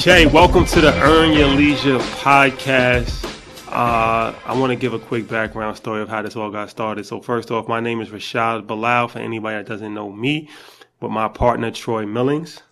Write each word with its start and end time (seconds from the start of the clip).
Okay, 0.00 0.24
welcome 0.26 0.64
to 0.64 0.80
the 0.80 0.98
Earn 1.02 1.34
Your 1.34 1.48
Leisure 1.48 1.98
podcast. 1.98 3.29
Uh, 3.70 4.34
I 4.46 4.58
want 4.58 4.70
to 4.70 4.76
give 4.76 4.94
a 4.94 4.98
quick 4.98 5.28
background 5.28 5.76
story 5.76 6.02
of 6.02 6.08
how 6.08 6.22
this 6.22 6.34
all 6.34 6.50
got 6.50 6.70
started. 6.70 7.06
So, 7.06 7.20
first 7.20 7.52
off, 7.52 7.68
my 7.68 7.78
name 7.78 8.00
is 8.00 8.08
Rashad 8.08 8.66
Bilal. 8.66 9.08
For 9.08 9.20
anybody 9.20 9.58
that 9.58 9.66
doesn't 9.66 9.94
know 9.94 10.10
me, 10.10 10.48
but 10.98 11.10
my 11.10 11.28
partner 11.28 11.70
Troy 11.70 12.04
Millings. 12.04 12.62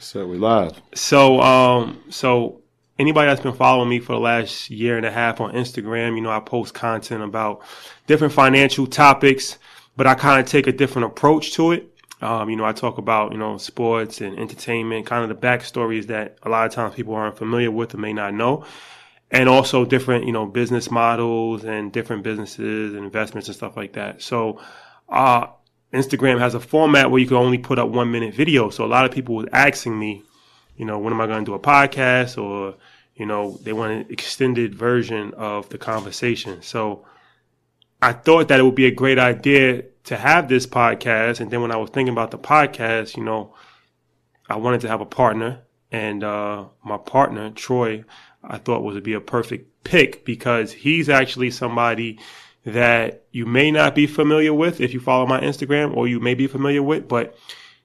So 0.00 0.26
we 0.26 0.38
live. 0.38 0.80
So, 0.94 1.40
um, 1.42 2.02
so 2.08 2.62
anybody 2.98 3.28
that's 3.28 3.42
been 3.42 3.54
following 3.54 3.90
me 3.90 4.00
for 4.00 4.12
the 4.14 4.20
last 4.20 4.70
year 4.70 4.96
and 4.96 5.04
a 5.04 5.10
half 5.10 5.40
on 5.40 5.52
Instagram, 5.52 6.16
you 6.16 6.22
know, 6.22 6.30
I 6.30 6.40
post 6.40 6.74
content 6.74 7.22
about 7.22 7.62
different 8.06 8.32
financial 8.32 8.86
topics, 8.86 9.58
but 9.96 10.06
I 10.06 10.14
kind 10.14 10.40
of 10.40 10.46
take 10.46 10.66
a 10.66 10.72
different 10.72 11.06
approach 11.06 11.52
to 11.54 11.72
it. 11.72 11.92
Um, 12.22 12.48
you 12.48 12.56
know, 12.56 12.64
I 12.64 12.72
talk 12.72 12.96
about, 12.96 13.32
you 13.32 13.38
know, 13.38 13.58
sports 13.58 14.22
and 14.22 14.38
entertainment, 14.38 15.04
kind 15.04 15.22
of 15.22 15.28
the 15.28 15.46
backstories 15.46 16.06
that 16.06 16.38
a 16.44 16.48
lot 16.48 16.66
of 16.66 16.72
times 16.72 16.94
people 16.94 17.14
aren't 17.14 17.36
familiar 17.36 17.70
with 17.70 17.94
or 17.94 17.98
may 17.98 18.14
not 18.14 18.32
know. 18.32 18.64
And 19.30 19.48
also 19.48 19.84
different, 19.84 20.24
you 20.24 20.32
know, 20.32 20.46
business 20.46 20.90
models 20.90 21.64
and 21.64 21.92
different 21.92 22.22
businesses 22.22 22.94
and 22.94 23.04
investments 23.04 23.48
and 23.48 23.56
stuff 23.56 23.76
like 23.76 23.94
that. 23.94 24.22
So, 24.22 24.60
uh, 25.08 25.48
Instagram 25.92 26.38
has 26.38 26.54
a 26.54 26.60
format 26.60 27.10
where 27.10 27.20
you 27.20 27.26
can 27.26 27.36
only 27.36 27.58
put 27.58 27.78
up 27.78 27.88
one 27.88 28.10
minute 28.10 28.34
video. 28.34 28.70
So 28.70 28.84
a 28.84 28.86
lot 28.86 29.04
of 29.04 29.12
people 29.12 29.34
was 29.34 29.46
asking 29.52 29.98
me, 29.98 30.22
you 30.76 30.84
know, 30.84 30.98
when 30.98 31.12
am 31.12 31.20
I 31.20 31.26
going 31.26 31.44
to 31.44 31.50
do 31.50 31.54
a 31.54 31.58
podcast 31.58 32.42
or, 32.42 32.74
you 33.14 33.26
know, 33.26 33.58
they 33.62 33.72
want 33.72 33.92
an 33.92 34.06
extended 34.10 34.74
version 34.74 35.32
of 35.34 35.68
the 35.70 35.78
conversation. 35.78 36.62
So 36.62 37.06
I 38.02 38.12
thought 38.12 38.48
that 38.48 38.60
it 38.60 38.62
would 38.62 38.74
be 38.74 38.86
a 38.86 38.90
great 38.90 39.18
idea 39.18 39.84
to 40.04 40.16
have 40.16 40.48
this 40.48 40.66
podcast. 40.66 41.40
And 41.40 41.50
then 41.50 41.62
when 41.62 41.72
I 41.72 41.76
was 41.76 41.90
thinking 41.90 42.12
about 42.12 42.30
the 42.30 42.38
podcast, 42.38 43.16
you 43.16 43.24
know, 43.24 43.54
I 44.48 44.56
wanted 44.56 44.82
to 44.82 44.88
have 44.88 45.00
a 45.00 45.06
partner. 45.06 45.62
And 45.92 46.24
uh, 46.24 46.66
my 46.84 46.98
partner, 46.98 47.50
Troy, 47.50 48.04
I 48.46 48.58
thought 48.58 48.82
would 48.82 49.02
be 49.02 49.14
a 49.14 49.20
perfect 49.20 49.84
pick 49.84 50.24
because 50.24 50.72
he's 50.72 51.08
actually 51.08 51.50
somebody 51.50 52.18
that 52.64 53.24
you 53.30 53.46
may 53.46 53.70
not 53.70 53.94
be 53.94 54.06
familiar 54.06 54.52
with 54.52 54.80
if 54.80 54.92
you 54.92 55.00
follow 55.00 55.26
my 55.26 55.40
Instagram 55.40 55.96
or 55.96 56.08
you 56.08 56.18
may 56.18 56.34
be 56.34 56.46
familiar 56.46 56.82
with. 56.82 57.08
But 57.08 57.36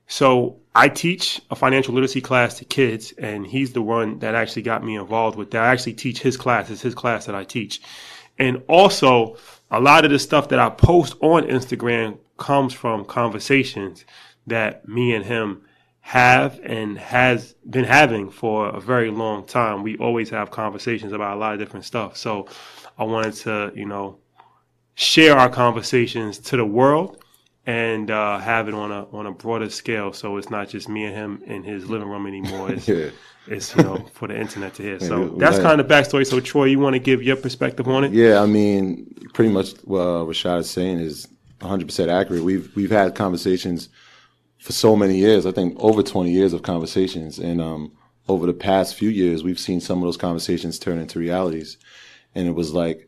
so 0.08 0.60
I 0.76 0.90
teach 0.90 1.42
a 1.50 1.56
financial 1.56 1.94
literacy 1.94 2.22
class 2.22 2.58
to 2.58 2.66
kids, 2.66 3.14
and 3.18 3.46
he's 3.46 3.74
the 3.74 3.82
one 3.82 4.20
that 4.20 4.36
actually 4.36 4.64
got 4.64 4.84
me 4.84 4.98
involved 4.98 5.38
with 5.38 5.52
that. 5.52 5.64
I 5.64 5.72
actually 5.72 5.94
teach 5.94 6.20
his 6.20 6.36
class. 6.36 6.70
It's 6.70 6.82
his 6.82 6.96
class 6.96 7.26
that 7.28 7.36
I 7.36 7.44
teach. 7.44 7.82
And 8.40 8.64
also, 8.68 9.38
a 9.70 9.80
lot 9.80 10.04
of 10.04 10.12
the 10.12 10.20
stuff 10.20 10.50
that 10.50 10.60
I 10.60 10.70
post 10.70 11.16
on 11.22 11.44
Instagram 11.44 12.18
comes 12.38 12.74
from 12.74 13.06
conversations 13.06 14.04
that 14.48 14.88
me 14.88 15.14
and 15.14 15.24
him 15.24 15.62
have 16.02 16.60
and 16.64 16.98
has 16.98 17.54
been 17.70 17.86
having 17.86 18.30
for 18.30 18.68
a 18.70 18.82
very 18.82 19.10
long 19.12 19.46
time. 19.46 19.84
We 19.84 19.98
always 19.98 20.30
have 20.32 20.52
conversations 20.52 21.14
about 21.14 21.38
a 21.38 21.40
lot 21.40 21.54
of 21.54 21.60
different 21.60 21.86
stuff. 21.86 22.18
So 22.18 22.48
I 22.98 23.04
wanted 23.04 23.34
to, 23.36 23.72
you 23.76 23.86
know, 23.86 24.18
share 24.96 25.38
our 25.38 25.50
conversations 25.50 26.38
to 26.40 26.58
the 26.58 26.66
world 26.66 27.24
and 27.66 28.10
uh, 28.10 28.40
have 28.40 28.68
it 28.68 28.74
on 28.74 28.92
a 28.92 29.06
on 29.12 29.28
a 29.28 29.32
broader 29.32 29.70
scale. 29.70 30.12
So 30.12 30.38
it's 30.38 30.50
not 30.50 30.70
just 30.70 30.90
me 30.90 31.06
and 31.06 31.16
him 31.16 31.44
in 31.46 31.64
his 31.64 31.90
living 31.90 32.10
room 32.10 32.28
anymore. 32.28 32.72
It's, 32.72 32.88
Yeah. 32.88 33.10
it's 33.48 33.76
you 33.76 33.84
know 33.84 33.98
for 34.14 34.28
the 34.28 34.38
internet 34.40 34.74
to 34.76 34.84
hear. 34.84 35.00
So 35.00 35.30
that's 35.30 35.60
kind 35.60 35.80
of 35.80 35.88
the 35.88 35.94
backstory. 35.94 36.26
So 36.26 36.40
Troy, 36.40 36.66
you 36.66 36.80
want 36.80 36.96
to 36.96 37.00
give 37.00 37.22
your 37.24 37.36
perspective 37.36 37.88
on 37.88 38.04
it? 38.04 38.12
Yeah, 38.12 38.42
I 38.42 38.48
mean, 38.48 39.14
pretty 39.34 39.52
much 39.52 39.74
what 39.84 40.00
uh, 40.02 40.26
Rashad 40.26 40.60
is 40.60 40.70
saying 40.70 41.00
is 41.00 41.28
100% 41.60 42.08
accurate. 42.10 42.44
We've 42.44 42.76
we've 42.76 42.92
had 42.92 43.14
conversations 43.16 43.90
for 44.62 44.72
so 44.72 44.96
many 44.96 45.18
years. 45.18 45.46
I 45.46 45.52
think 45.52 45.76
over 45.80 46.04
20 46.04 46.32
years 46.32 46.54
of 46.54 46.62
conversations, 46.62 47.40
and 47.40 47.60
um, 47.60 47.92
over 48.30 48.46
the 48.46 48.54
past 48.54 48.96
few 48.96 49.10
years, 49.10 49.44
we've 49.44 49.60
seen 49.60 49.82
some 49.82 49.98
of 49.98 50.04
those 50.04 50.18
conversations 50.18 50.80
turn 50.80 51.00
into 51.00 51.20
realities. 51.20 51.78
And 52.36 52.48
it 52.48 52.52
was 52.52 52.72
like 52.72 53.08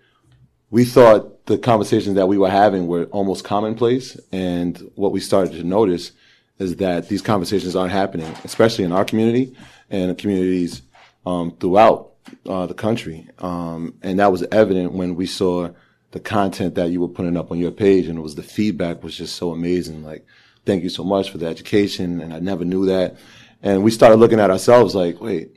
we 0.72 0.84
thought 0.84 1.46
the 1.46 1.60
conversations 1.60 2.16
that 2.16 2.28
we 2.28 2.40
were 2.40 2.50
having 2.50 2.88
were 2.88 3.06
almost 3.06 3.44
commonplace, 3.44 4.20
and 4.32 4.90
what 4.96 5.12
we 5.12 5.20
started 5.20 5.54
to 5.54 5.64
notice 5.64 6.12
is 6.58 6.78
that 6.78 7.08
these 7.10 7.22
conversations 7.22 7.76
aren't 7.76 7.92
happening, 7.92 8.34
especially 8.44 8.84
in 8.84 8.92
our 8.92 9.06
community 9.06 9.56
and 9.90 10.18
communities 10.18 10.82
um, 11.26 11.56
throughout 11.60 12.14
uh, 12.48 12.66
the 12.66 12.74
country. 12.74 13.28
Um, 13.40 13.96
and 14.02 14.20
that 14.20 14.32
was 14.32 14.44
evident 14.52 14.94
when 14.94 15.16
we 15.16 15.28
saw 15.28 15.70
the 16.12 16.20
content 16.20 16.76
that 16.76 16.90
you 16.90 17.02
were 17.02 17.08
putting 17.08 17.38
up 17.38 17.52
on 17.52 17.60
your 17.60 17.72
page, 17.72 18.08
and 18.08 18.18
it 18.18 18.22
was 18.22 18.36
the 18.36 18.44
feedback 18.44 19.04
was 19.04 19.16
just 19.16 19.36
so 19.36 19.52
amazing. 19.52 20.04
Like, 20.04 20.26
thank 20.66 20.84
you 20.84 20.90
so 20.90 21.04
much 21.04 21.32
for 21.32 21.38
the 21.38 21.48
education, 21.48 22.22
and 22.22 22.34
I 22.34 22.40
never 22.40 22.66
knew 22.66 22.86
that. 22.88 23.18
And 23.62 23.84
we 23.84 23.92
started 23.92 24.18
looking 24.18 24.40
at 24.40 24.52
ourselves 24.52 24.96
like, 24.96 25.22
wait, 25.22 25.56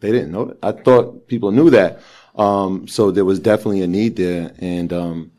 they 0.00 0.10
didn't 0.10 0.32
know 0.32 0.46
that. 0.46 0.58
I 0.62 0.72
thought 0.72 1.28
people 1.28 1.52
knew 1.52 1.70
that. 1.70 2.00
Um, 2.34 2.88
so 2.88 3.10
there 3.10 3.24
was 3.24 3.38
definitely 3.38 3.82
a 3.82 3.86
need 3.86 4.16
there, 4.16 4.52
and 4.58 4.92
um, 4.92 5.32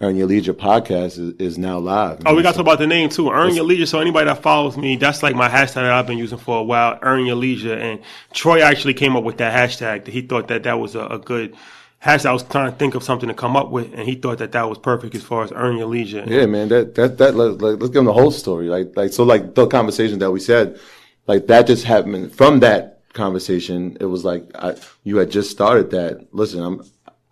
Earn 0.00 0.16
Your 0.16 0.26
Leisure 0.26 0.54
podcast 0.54 1.18
is, 1.18 1.34
is 1.38 1.58
now 1.58 1.78
live. 1.78 2.22
Oh, 2.26 2.34
we 2.34 2.42
got 2.42 2.52
to 2.52 2.56
talk 2.58 2.66
about 2.66 2.78
the 2.78 2.86
name 2.86 3.08
too. 3.08 3.30
Earn 3.30 3.54
your 3.54 3.64
leisure. 3.64 3.86
So 3.86 4.00
anybody 4.00 4.26
that 4.26 4.42
follows 4.42 4.76
me, 4.76 4.96
that's 4.96 5.22
like 5.22 5.34
my 5.34 5.48
hashtag 5.48 5.74
that 5.74 5.92
I've 5.92 6.06
been 6.06 6.18
using 6.18 6.38
for 6.38 6.58
a 6.58 6.62
while. 6.62 6.98
Earn 7.02 7.26
your 7.26 7.36
leisure. 7.36 7.74
And 7.74 8.00
Troy 8.32 8.62
actually 8.62 8.94
came 8.94 9.16
up 9.16 9.24
with 9.24 9.38
that 9.38 9.54
hashtag. 9.54 10.06
He 10.06 10.22
thought 10.22 10.48
that 10.48 10.64
that 10.64 10.78
was 10.78 10.94
a, 10.94 11.06
a 11.06 11.18
good 11.18 11.56
hashtag. 12.04 12.26
I 12.26 12.32
was 12.32 12.42
trying 12.42 12.70
to 12.70 12.76
think 12.76 12.94
of 12.94 13.02
something 13.02 13.28
to 13.28 13.34
come 13.34 13.56
up 13.56 13.70
with, 13.70 13.92
and 13.94 14.08
he 14.08 14.14
thought 14.14 14.38
that 14.38 14.52
that 14.52 14.68
was 14.68 14.78
perfect 14.78 15.14
as 15.14 15.22
far 15.22 15.44
as 15.44 15.52
earn 15.52 15.76
your 15.76 15.86
leisure. 15.86 16.24
Yeah, 16.26 16.46
man. 16.46 16.68
That 16.68 16.94
that 16.96 17.18
that 17.18 17.34
let, 17.34 17.60
let's 17.60 17.82
give 17.84 17.92
them 17.92 18.04
the 18.06 18.12
whole 18.12 18.30
story. 18.30 18.68
Like 18.68 18.96
like 18.96 19.12
so 19.12 19.24
like 19.24 19.54
the 19.54 19.66
conversation 19.66 20.18
that 20.20 20.30
we 20.30 20.40
said, 20.40 20.78
like 21.26 21.46
that 21.46 21.66
just 21.66 21.84
happened 21.84 22.34
from 22.34 22.60
that 22.60 23.02
conversation. 23.12 23.96
It 24.00 24.06
was 24.06 24.24
like 24.24 24.50
I, 24.54 24.76
you 25.04 25.16
had 25.16 25.30
just 25.30 25.50
started 25.50 25.90
that. 25.90 26.28
Listen, 26.32 26.62
I'm 26.62 26.82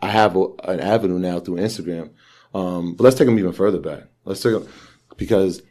I 0.02 0.08
have 0.08 0.37
a, 0.37 0.46
an 0.64 0.81
avenue 0.81 1.19
now 1.19 1.40
through 1.40 1.56
Instagram. 1.56 2.11
Um, 2.55 2.94
but 2.94 3.05
let's 3.05 3.16
take 3.16 3.26
them 3.26 3.38
even 3.38 3.52
further 3.52 3.78
back. 3.78 4.05
Let's 4.25 4.43
take 4.43 4.52
them 4.52 4.69
because 5.16 5.62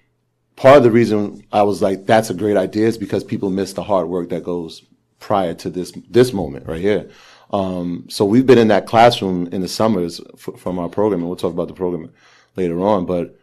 part 0.55 0.77
of 0.77 0.83
the 0.83 0.91
reason 0.91 1.43
I 1.51 1.63
was 1.63 1.81
like, 1.81 2.05
that's 2.05 2.29
a 2.29 2.33
great 2.33 2.57
idea 2.57 2.87
is 2.87 2.97
because 2.97 3.23
people 3.23 3.49
miss 3.49 3.73
the 3.73 3.83
hard 3.83 4.07
work 4.07 4.29
that 4.29 4.43
goes 4.43 4.83
prior 5.19 5.53
to 5.55 5.69
this 5.69 5.91
this 6.09 6.33
moment 6.33 6.67
right 6.67 6.81
here. 6.81 7.09
Um, 7.51 8.05
so 8.09 8.25
we've 8.25 8.45
been 8.45 8.57
in 8.57 8.67
that 8.67 8.85
classroom 8.85 9.47
in 9.47 9.61
the 9.61 9.67
summers 9.67 10.21
f- 10.33 10.59
from 10.59 10.77
our 10.77 10.89
program, 10.89 11.21
and 11.21 11.29
we'll 11.29 11.35
talk 11.37 11.53
about 11.53 11.67
the 11.67 11.73
program 11.73 12.11
later 12.55 12.79
on. 12.81 13.05
But 13.05 13.39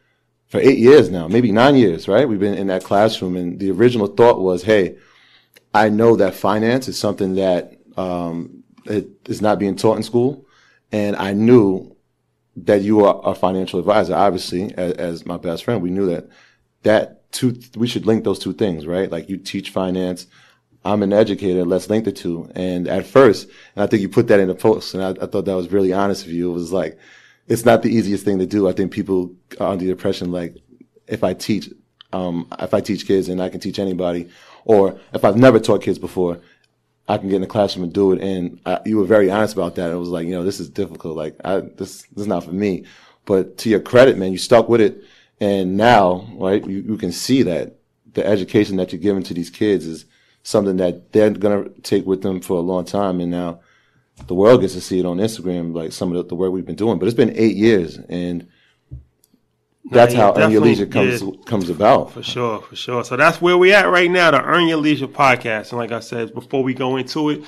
for 0.47 0.61
eight 0.61 0.79
years 0.79 1.11
now, 1.11 1.27
maybe 1.27 1.51
nine 1.51 1.77
years, 1.77 2.07
right? 2.07 2.29
We've 2.29 2.39
been 2.41 2.55
in 2.55 2.69
that 2.69 2.85
classroom, 2.85 3.37
and 3.37 3.59
the 3.59 3.71
original 3.71 4.07
thought 4.07 4.41
was, 4.41 4.63
hey, 4.63 4.97
I 5.75 5.89
know 5.89 6.17
that 6.17 6.35
finance 6.35 6.89
is 6.89 6.99
something 6.99 7.35
that 7.35 7.77
um, 7.97 8.63
it 8.85 9.09
is 9.27 9.43
not 9.43 9.59
being 9.59 9.77
taught 9.77 9.97
in 9.97 10.03
school, 10.03 10.47
and 10.93 11.17
I 11.17 11.33
knew 11.33 11.97
that 12.57 12.83
you 12.83 13.05
are 13.05 13.21
a 13.25 13.35
financial 13.35 13.79
advisor. 13.79 14.15
Obviously, 14.15 14.73
as, 14.75 14.93
as 14.93 15.27
my 15.27 15.37
best 15.37 15.65
friend, 15.65 15.83
we 15.83 15.91
knew 15.91 16.07
that 16.07 16.29
that 16.83 17.31
two 17.33 17.59
we 17.77 17.87
should 17.87 18.07
link 18.07 18.25
those 18.25 18.39
two 18.39 18.53
things, 18.53 18.87
right? 18.87 19.11
Like 19.11 19.29
you 19.29 19.37
teach 19.37 19.71
finance. 19.71 20.27
I'm 20.87 21.03
an 21.03 21.13
educator. 21.13 21.65
Let's 21.65 21.91
link 21.91 22.05
the 22.05 22.13
two. 22.13 22.51
And 22.55 22.87
at 22.87 23.07
first, 23.07 23.49
and 23.75 23.83
I 23.83 23.87
think 23.87 24.03
you 24.03 24.09
put 24.09 24.29
that 24.29 24.41
in 24.41 24.49
the 24.49 24.55
post, 24.55 24.95
and 24.95 25.03
I, 25.03 25.11
I 25.23 25.27
thought 25.27 25.45
that 25.45 25.57
was 25.57 25.73
really 25.73 25.93
honest 25.93 26.25
of 26.25 26.33
you. 26.33 26.51
It 26.51 26.55
was 26.55 26.73
like, 26.73 26.99
it's 27.49 27.65
not 27.65 27.83
the 27.83 27.91
easiest 27.91 28.25
thing 28.25 28.39
to 28.39 28.47
do. 28.47 28.69
I 28.69 28.73
think 28.73 28.93
people 28.93 29.35
are 29.61 29.73
under 29.73 29.85
the 29.85 29.91
impression 29.91 30.33
like, 30.33 30.57
if 31.07 31.23
I 31.23 31.35
teach, 31.35 31.71
um, 32.13 32.49
if 32.59 32.73
I 32.73 32.81
teach 32.81 33.07
kids 33.07 33.29
and 33.29 33.43
I 33.43 33.49
can 33.49 33.61
teach 33.61 33.79
anybody, 33.79 34.29
or 34.65 34.99
if 35.13 35.25
I've 35.25 35.37
never 35.37 35.61
taught 35.61 35.83
kids 35.83 35.99
before, 35.99 36.41
I 37.09 37.19
can 37.19 37.29
get 37.29 37.37
in 37.37 37.43
the 37.43 37.47
classroom 37.47 37.85
and 37.85 37.93
do 37.93 38.13
it. 38.13 38.21
And 38.21 38.61
I, 38.67 38.81
you 38.85 38.97
were 38.97 39.05
very 39.05 39.31
honest 39.31 39.55
about 39.55 39.77
that. 39.77 39.93
It 39.93 39.97
was 39.97 40.09
like, 40.09 40.27
you 40.27 40.35
know, 40.35 40.45
this 40.45 40.59
is 40.59 40.69
difficult. 40.69 41.17
Like, 41.17 41.37
I, 41.45 41.61
this, 41.61 42.03
this 42.03 42.23
is 42.23 42.27
not 42.27 42.45
for 42.45 42.53
me. 42.53 42.85
But 43.25 43.59
to 43.59 43.69
your 43.69 43.81
credit, 43.81 44.19
man, 44.19 44.33
you 44.33 44.39
stuck 44.39 44.69
with 44.69 44.81
it. 44.81 45.05
And 45.41 45.77
now, 45.77 46.27
right, 46.35 46.65
you, 46.67 46.79
you 46.79 46.97
can 46.97 47.13
see 47.13 47.43
that 47.43 47.77
the 48.15 48.27
education 48.27 48.77
that 48.77 48.93
you're 48.93 49.01
giving 49.01 49.23
to 49.25 49.35
these 49.35 49.51
kids 49.51 49.87
is 49.87 50.07
something 50.47 50.77
that 50.77 51.13
they're 51.13 51.31
going 51.31 51.65
to 51.65 51.81
take 51.81 52.07
with 52.07 52.23
them 52.23 52.41
for 52.41 52.57
a 52.57 52.61
long 52.61 52.85
time. 52.85 53.21
And 53.21 53.33
now 53.33 53.59
the 54.29 54.35
world 54.35 54.61
gets 54.61 54.75
to 54.75 54.81
see 54.81 55.01
it 55.01 55.05
on 55.05 55.17
Instagram, 55.17 55.75
like 55.75 55.91
some 55.91 56.13
of 56.13 56.19
the, 56.19 56.23
the 56.29 56.35
work 56.37 56.53
we've 56.53 56.65
been 56.65 56.77
doing. 56.77 57.01
But 57.01 57.07
it's 57.07 57.17
been 57.17 57.37
eight 57.37 57.57
years 57.57 57.99
and 58.09 58.47
that's 59.91 60.15
yeah, 60.15 60.21
how 60.21 60.37
Earn 60.37 60.53
Your 60.53 60.61
Leisure 60.61 60.87
comes, 60.87 61.21
yeah. 61.21 61.31
comes 61.47 61.69
about. 61.69 62.13
For 62.13 62.23
sure, 62.23 62.61
for 62.61 62.77
sure. 62.77 63.03
So 63.03 63.17
that's 63.17 63.41
where 63.41 63.59
we're 63.59 63.75
at 63.75 63.87
right 63.87 64.11
now, 64.11 64.31
the 64.31 64.41
Earn 64.41 64.69
Your 64.69 64.79
Leisure 64.79 65.09
podcast. 65.09 65.71
And 65.71 65.79
like 65.79 65.91
I 65.91 65.99
said, 65.99 66.33
before 66.33 66.63
we 66.63 66.75
go 66.75 66.97
into 66.97 67.31
it, 67.31 67.43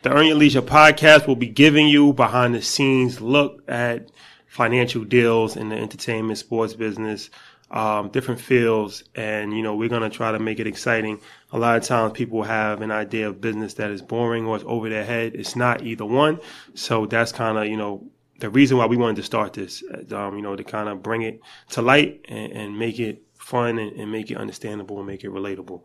the 0.00 0.10
Earn 0.10 0.26
Your 0.26 0.36
Leisure 0.36 0.62
podcast 0.62 1.26
will 1.26 1.36
be 1.36 1.48
giving 1.48 1.86
you 1.86 2.14
behind 2.14 2.54
the 2.54 2.62
scenes 2.62 3.20
look 3.20 3.62
at 3.68 4.10
financial 4.46 5.04
deals 5.04 5.54
in 5.56 5.68
the 5.68 5.76
entertainment, 5.76 6.38
sports 6.38 6.72
business, 6.72 7.28
um, 7.70 8.08
different 8.08 8.40
fields. 8.40 9.04
And, 9.14 9.54
you 9.54 9.62
know, 9.62 9.76
we're 9.76 9.90
going 9.90 10.08
to 10.08 10.10
try 10.10 10.32
to 10.32 10.38
make 10.38 10.60
it 10.60 10.66
exciting. 10.66 11.20
A 11.52 11.58
lot 11.58 11.78
of 11.78 11.82
times 11.84 12.12
people 12.12 12.42
have 12.42 12.82
an 12.82 12.90
idea 12.90 13.28
of 13.28 13.40
business 13.40 13.74
that 13.74 13.90
is 13.90 14.02
boring 14.02 14.46
or 14.46 14.56
it's 14.56 14.64
over 14.66 14.88
their 14.90 15.04
head. 15.04 15.34
It's 15.34 15.56
not 15.56 15.82
either 15.82 16.04
one. 16.04 16.40
So 16.74 17.06
that's 17.06 17.32
kind 17.32 17.56
of, 17.56 17.66
you 17.66 17.76
know, 17.76 18.06
the 18.38 18.50
reason 18.50 18.76
why 18.76 18.86
we 18.86 18.96
wanted 18.96 19.16
to 19.16 19.22
start 19.22 19.54
this, 19.54 19.82
um, 20.12 20.36
you 20.36 20.42
know, 20.42 20.56
to 20.56 20.62
kind 20.62 20.88
of 20.88 21.02
bring 21.02 21.22
it 21.22 21.40
to 21.70 21.82
light 21.82 22.24
and, 22.28 22.52
and 22.52 22.78
make 22.78 23.00
it 23.00 23.22
fun 23.34 23.78
and, 23.78 23.92
and, 23.98 24.12
make 24.12 24.30
it 24.30 24.36
understandable 24.36 24.98
and 24.98 25.06
make 25.06 25.24
it 25.24 25.30
relatable. 25.30 25.82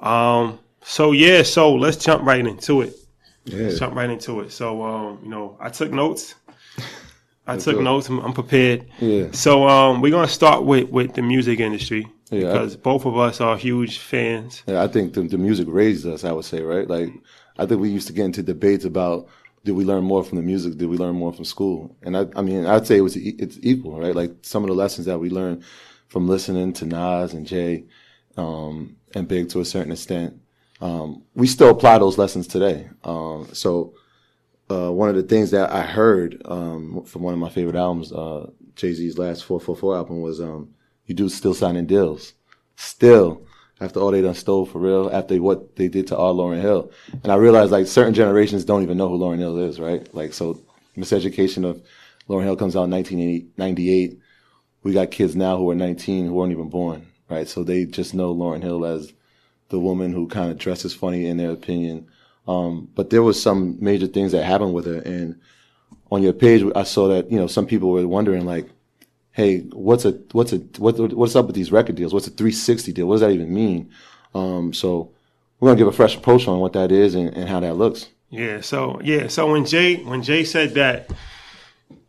Um, 0.00 0.58
so 0.82 1.12
yeah, 1.12 1.42
so 1.42 1.74
let's 1.74 1.96
jump 1.96 2.24
right 2.24 2.46
into 2.46 2.82
it. 2.82 2.94
Yeah. 3.44 3.62
Let's 3.62 3.78
jump 3.78 3.94
right 3.94 4.10
into 4.10 4.40
it. 4.40 4.52
So, 4.52 4.82
um, 4.82 5.20
you 5.22 5.30
know, 5.30 5.56
I 5.58 5.70
took 5.70 5.92
notes. 5.92 6.34
I 7.46 7.56
took 7.56 7.80
notes. 7.80 8.08
I'm, 8.08 8.18
I'm 8.18 8.32
prepared. 8.32 8.86
Yeah. 8.98 9.28
So, 9.30 9.68
um, 9.68 10.00
we're 10.00 10.10
gonna 10.10 10.28
start 10.28 10.64
with 10.64 10.90
with 10.90 11.14
the 11.14 11.22
music 11.22 11.60
industry 11.60 12.06
Yeah. 12.30 12.52
because 12.52 12.76
both 12.76 13.06
of 13.06 13.16
us 13.16 13.40
are 13.40 13.56
huge 13.56 13.98
fans. 13.98 14.62
Yeah, 14.66 14.82
I 14.82 14.88
think 14.88 15.14
the, 15.14 15.22
the 15.22 15.38
music 15.38 15.68
raised 15.70 16.06
us. 16.06 16.24
I 16.24 16.32
would 16.32 16.44
say, 16.44 16.60
right? 16.60 16.88
Like, 16.88 17.10
I 17.58 17.66
think 17.66 17.80
we 17.80 17.90
used 17.90 18.08
to 18.08 18.12
get 18.12 18.24
into 18.24 18.42
debates 18.42 18.84
about 18.84 19.28
did 19.64 19.72
we 19.72 19.84
learn 19.84 20.04
more 20.04 20.22
from 20.22 20.36
the 20.36 20.42
music? 20.42 20.76
Did 20.78 20.88
we 20.88 20.96
learn 20.96 21.16
more 21.16 21.32
from 21.32 21.44
school? 21.44 21.96
And 22.02 22.16
I, 22.16 22.26
I 22.36 22.42
mean, 22.42 22.66
I'd 22.66 22.86
say 22.86 22.98
it 22.98 23.00
was 23.00 23.16
it's 23.16 23.58
equal, 23.62 23.98
right? 23.98 24.14
Like 24.14 24.32
some 24.42 24.62
of 24.62 24.68
the 24.68 24.74
lessons 24.74 25.06
that 25.06 25.18
we 25.18 25.28
learned 25.28 25.64
from 26.08 26.28
listening 26.28 26.72
to 26.74 26.86
Nas 26.86 27.34
and 27.34 27.44
Jay, 27.44 27.84
um, 28.36 28.96
and 29.14 29.26
Big 29.26 29.48
to 29.50 29.60
a 29.60 29.64
certain 29.64 29.90
extent, 29.92 30.40
um, 30.80 31.24
we 31.34 31.46
still 31.48 31.70
apply 31.70 31.98
those 31.98 32.16
lessons 32.16 32.46
today. 32.46 32.88
Um, 33.02 33.48
so, 33.52 33.94
uh, 34.70 34.92
one 34.92 35.08
of 35.08 35.16
the 35.16 35.22
things 35.22 35.50
that 35.50 35.70
I 35.72 35.82
heard 35.82 36.42
um, 36.44 37.02
from 37.04 37.22
one 37.22 37.34
of 37.34 37.40
my 37.40 37.48
favorite 37.48 37.76
albums, 37.76 38.12
uh, 38.12 38.50
Jay 38.74 38.92
Z's 38.92 39.18
last 39.18 39.44
444 39.44 39.96
album, 39.96 40.20
was 40.20 40.40
um, 40.40 40.74
you 41.06 41.14
do 41.14 41.28
still 41.28 41.54
signing 41.54 41.86
deals. 41.86 42.34
Still, 42.76 43.46
after 43.80 44.00
all 44.00 44.10
they 44.10 44.22
done 44.22 44.34
stole 44.34 44.66
for 44.66 44.78
real, 44.78 45.10
after 45.12 45.40
what 45.40 45.76
they 45.76 45.88
did 45.88 46.06
to 46.08 46.16
our 46.16 46.32
Lauryn 46.32 46.60
Hill. 46.60 46.90
And 47.22 47.32
I 47.32 47.36
realized 47.36 47.72
like 47.72 47.86
certain 47.86 48.14
generations 48.14 48.64
don't 48.64 48.82
even 48.82 48.96
know 48.96 49.08
who 49.08 49.18
Lauryn 49.18 49.38
Hill 49.38 49.58
is, 49.58 49.78
right? 49.78 50.12
Like, 50.14 50.32
so 50.32 50.60
miseducation 50.96 51.64
of 51.64 51.82
Lauryn 52.28 52.44
Hill 52.44 52.56
comes 52.56 52.76
out 52.76 52.84
in 52.84 52.90
1998. 52.90 54.18
We 54.82 54.92
got 54.92 55.10
kids 55.10 55.36
now 55.36 55.58
who 55.58 55.70
are 55.70 55.74
19 55.74 56.26
who 56.26 56.34
weren't 56.34 56.52
even 56.52 56.70
born, 56.70 57.06
right? 57.28 57.48
So 57.48 57.64
they 57.64 57.84
just 57.84 58.14
know 58.14 58.34
Lauryn 58.34 58.62
Hill 58.62 58.84
as 58.84 59.12
the 59.68 59.80
woman 59.80 60.12
who 60.12 60.28
kind 60.28 60.50
of 60.50 60.58
dresses 60.58 60.94
funny 60.94 61.26
in 61.26 61.36
their 61.36 61.50
opinion. 61.50 62.08
Um, 62.46 62.88
but 62.94 63.10
there 63.10 63.22
was 63.22 63.40
some 63.40 63.76
major 63.80 64.06
things 64.06 64.32
that 64.32 64.44
happened 64.44 64.74
with 64.74 64.86
her. 64.86 65.00
And 65.00 65.40
on 66.10 66.22
your 66.22 66.32
page, 66.32 66.64
I 66.74 66.84
saw 66.84 67.08
that, 67.08 67.30
you 67.30 67.38
know, 67.38 67.48
some 67.48 67.66
people 67.66 67.90
were 67.90 68.06
wondering 68.06 68.46
like, 68.46 68.68
hey, 69.36 69.60
what's 69.72 70.06
a, 70.06 70.12
what's 70.32 70.54
a, 70.54 70.56
what, 70.78 70.98
what's 71.12 71.36
up 71.36 71.46
with 71.46 71.54
these 71.54 71.70
record 71.70 71.94
deals? 71.94 72.14
What's 72.14 72.26
a 72.26 72.30
360 72.30 72.90
deal? 72.94 73.06
What 73.06 73.16
does 73.16 73.20
that 73.20 73.32
even 73.32 73.52
mean? 73.52 73.90
Um, 74.34 74.72
so 74.72 75.12
we're 75.60 75.68
going 75.68 75.76
to 75.76 75.84
give 75.84 75.92
a 75.92 75.96
fresh 75.96 76.16
approach 76.16 76.48
on 76.48 76.58
what 76.58 76.72
that 76.72 76.90
is 76.90 77.14
and, 77.14 77.36
and 77.36 77.46
how 77.46 77.60
that 77.60 77.74
looks. 77.74 78.08
Yeah. 78.30 78.62
So 78.62 78.98
yeah. 79.04 79.28
So 79.28 79.52
when 79.52 79.66
Jay 79.66 80.02
when 80.02 80.22
Jay 80.22 80.42
said 80.42 80.74
that 80.74 81.10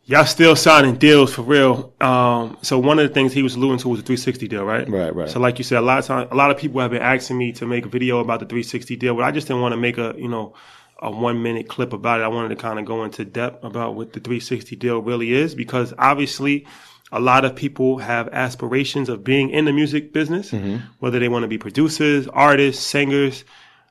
y'all 0.05 0.25
still 0.25 0.55
signing 0.55 0.95
deals 0.95 1.33
for 1.33 1.41
real. 1.41 1.93
Um, 2.01 2.57
so 2.61 2.79
one 2.79 2.97
of 2.97 3.07
the 3.07 3.13
things 3.13 3.33
he 3.33 3.43
was 3.43 3.55
alluding 3.55 3.79
to 3.79 3.89
was 3.89 3.99
a 3.99 4.03
360 4.03 4.47
deal, 4.47 4.63
right? 4.63 4.89
Right, 4.89 5.13
right. 5.13 5.29
So 5.29 5.39
like 5.39 5.57
you 5.57 5.63
said, 5.65 5.79
a 5.79 5.81
lot 5.81 5.99
of 5.99 6.05
time, 6.05 6.27
a 6.31 6.35
lot 6.35 6.49
of 6.49 6.57
people 6.57 6.81
have 6.81 6.91
been 6.91 7.01
asking 7.01 7.37
me 7.37 7.51
to 7.53 7.67
make 7.67 7.85
a 7.85 7.89
video 7.89 8.19
about 8.19 8.39
the 8.39 8.45
360 8.45 8.95
deal, 8.95 9.15
but 9.15 9.25
I 9.25 9.31
just 9.31 9.47
didn't 9.47 9.61
want 9.61 9.73
to 9.73 9.77
make 9.77 9.97
a 9.97 10.15
you 10.17 10.29
know 10.29 10.55
a 10.99 11.11
one 11.11 11.43
minute 11.43 11.67
clip 11.67 11.93
about 11.93 12.21
it. 12.21 12.23
I 12.23 12.29
wanted 12.29 12.49
to 12.49 12.55
kind 12.55 12.79
of 12.79 12.85
go 12.85 13.03
into 13.03 13.25
depth 13.25 13.63
about 13.63 13.95
what 13.95 14.13
the 14.13 14.19
360 14.19 14.75
deal 14.77 14.99
really 15.01 15.33
is 15.33 15.53
because 15.53 15.93
obviously. 15.99 16.65
A 17.11 17.19
lot 17.19 17.45
of 17.45 17.55
people 17.55 17.99
have 17.99 18.27
aspirations 18.29 19.07
of 19.07 19.23
being 19.23 19.49
in 19.49 19.65
the 19.65 19.71
music 19.73 20.11
business, 20.11 20.51
whether 20.99 21.19
they 21.19 21.29
want 21.29 21.43
to 21.43 21.47
be 21.47 21.57
producers, 21.57 22.27
artists, 22.27 22.85
singers, 22.85 23.45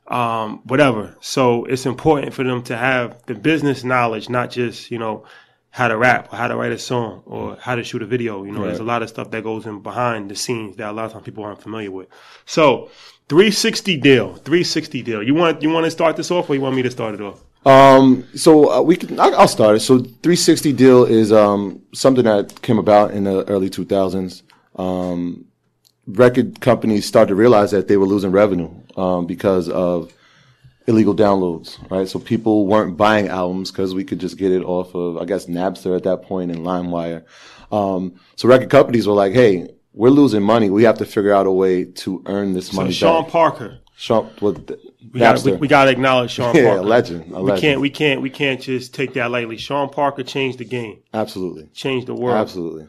um, 0.07 0.61
whatever. 0.65 1.15
So 1.19 1.65
it's 1.65 1.85
important 1.85 2.33
for 2.33 2.43
them 2.43 2.61
to 2.63 2.77
have 2.77 3.25
the 3.25 3.33
business 3.33 3.83
knowledge, 3.83 4.29
not 4.29 4.51
just, 4.51 4.91
you 4.91 4.99
know, 4.99 5.25
how 5.71 5.87
to 5.87 5.97
rap 5.97 6.31
or 6.31 6.37
how 6.37 6.47
to 6.47 6.55
write 6.55 6.71
a 6.71 6.79
song 6.79 7.21
or 7.25 7.57
how 7.59 7.75
to 7.75 7.83
shoot 7.83 8.01
a 8.01 8.05
video. 8.05 8.43
You 8.43 8.51
know, 8.51 8.61
there's 8.67 8.79
a 8.79 8.83
lot 8.83 9.03
of 9.03 9.09
stuff 9.09 9.31
that 9.31 9.43
goes 9.43 9.65
in 9.65 9.81
behind 9.81 10.29
the 10.31 10.35
scenes 10.35 10.75
that 10.77 10.89
a 10.89 10.91
lot 10.91 11.05
of 11.05 11.11
times 11.13 11.25
people 11.25 11.43
aren't 11.43 11.61
familiar 11.61 11.91
with. 11.91 12.07
So 12.45 12.89
360 13.29 13.97
deal, 13.97 14.35
360 14.35 15.01
deal. 15.03 15.21
You 15.23 15.33
want, 15.35 15.61
you 15.61 15.69
want 15.69 15.85
to 15.85 15.91
start 15.91 16.15
this 16.15 16.31
off 16.31 16.49
or 16.49 16.55
you 16.55 16.61
want 16.61 16.75
me 16.75 16.83
to 16.83 16.91
start 16.91 17.15
it 17.15 17.21
off? 17.21 17.43
Um, 17.67 18.25
so 18.35 18.71
uh, 18.71 18.81
we 18.81 18.95
can, 18.95 19.19
I- 19.19 19.29
I'll 19.31 19.47
start 19.47 19.75
it. 19.75 19.79
So 19.81 19.97
360 19.99 20.73
deal 20.73 21.03
is, 21.05 21.31
um, 21.31 21.81
something 21.93 22.23
that 22.23 22.61
came 22.61 22.79
about 22.79 23.11
in 23.11 23.25
the 23.25 23.43
early 23.49 23.69
2000s. 23.69 24.41
Um, 24.77 25.45
record 26.05 26.61
companies 26.61 27.05
started 27.05 27.29
to 27.29 27.35
realize 27.35 27.71
that 27.71 27.87
they 27.87 27.97
were 27.97 28.05
losing 28.05 28.31
revenue, 28.31 28.69
um, 28.95 29.25
because 29.25 29.67
of 29.69 30.13
illegal 30.87 31.13
downloads, 31.13 31.77
right? 31.91 32.07
So 32.07 32.19
people 32.19 32.65
weren't 32.67 32.95
buying 32.95 33.27
albums 33.27 33.71
because 33.71 33.93
we 33.93 34.05
could 34.05 34.19
just 34.19 34.37
get 34.37 34.51
it 34.53 34.63
off 34.63 34.95
of, 34.95 35.17
I 35.17 35.25
guess, 35.25 35.47
Napster 35.47 35.95
at 35.97 36.03
that 36.03 36.21
point 36.21 36.51
and 36.51 36.61
LimeWire. 36.65 37.25
Um, 37.71 38.17
so 38.37 38.47
record 38.47 38.69
companies 38.69 39.05
were 39.07 39.13
like, 39.13 39.33
hey, 39.33 39.67
we're 39.91 40.09
losing 40.09 40.43
money. 40.43 40.69
We 40.69 40.83
have 40.83 40.99
to 40.99 41.05
figure 41.05 41.33
out 41.33 41.47
a 41.47 41.51
way 41.51 41.83
to 41.83 42.23
earn 42.27 42.53
this 42.53 42.67
So 42.69 42.77
money 42.77 42.93
Sean 42.93 43.23
back. 43.23 43.31
Parker. 43.33 43.79
Sean, 43.97 44.29
well, 44.39 44.55
We 45.13 45.19
got 45.19 45.43
we, 45.43 45.53
we 45.53 45.67
got 45.67 45.85
to 45.85 45.91
acknowledge 45.91 46.31
Sean 46.31 46.55
Yeah, 46.55 46.65
Parker. 46.65 46.79
a 46.79 46.83
legend, 46.83 47.31
a 47.33 47.41
we 47.41 47.51
legend. 47.51 47.61
can't 47.61 47.81
we 47.81 47.89
can't 47.89 48.21
we 48.21 48.29
can't 48.29 48.61
just 48.61 48.93
take 48.93 49.13
that 49.13 49.31
lightly. 49.31 49.57
Sean 49.57 49.89
Parker 49.89 50.23
changed 50.23 50.57
the 50.59 50.65
game, 50.65 50.99
Absolutely. 51.13 51.67
changed 51.73 52.07
the 52.07 52.13
world. 52.15 52.37
Absolutely. 52.37 52.87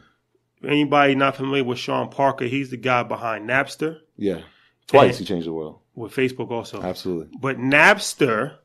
Anybody 0.67 1.15
not 1.15 1.35
familiar 1.37 1.63
with 1.63 1.79
Sean 1.79 2.09
Parker? 2.09 2.45
He's 2.45 2.69
the 2.69 2.77
guy 2.77 3.03
behind 3.03 3.49
Napster 3.49 3.99
Yeah. 4.17 4.41
Twice 4.87 5.17
he 5.19 5.25
changed 5.25 5.47
the 5.47 5.53
world. 5.53 5.79
with 5.95 6.13
Facebook 6.13 6.49
also. 6.51 6.81
Absolutely. 6.81 7.29
But 7.39 7.57
Napster, 7.57 8.55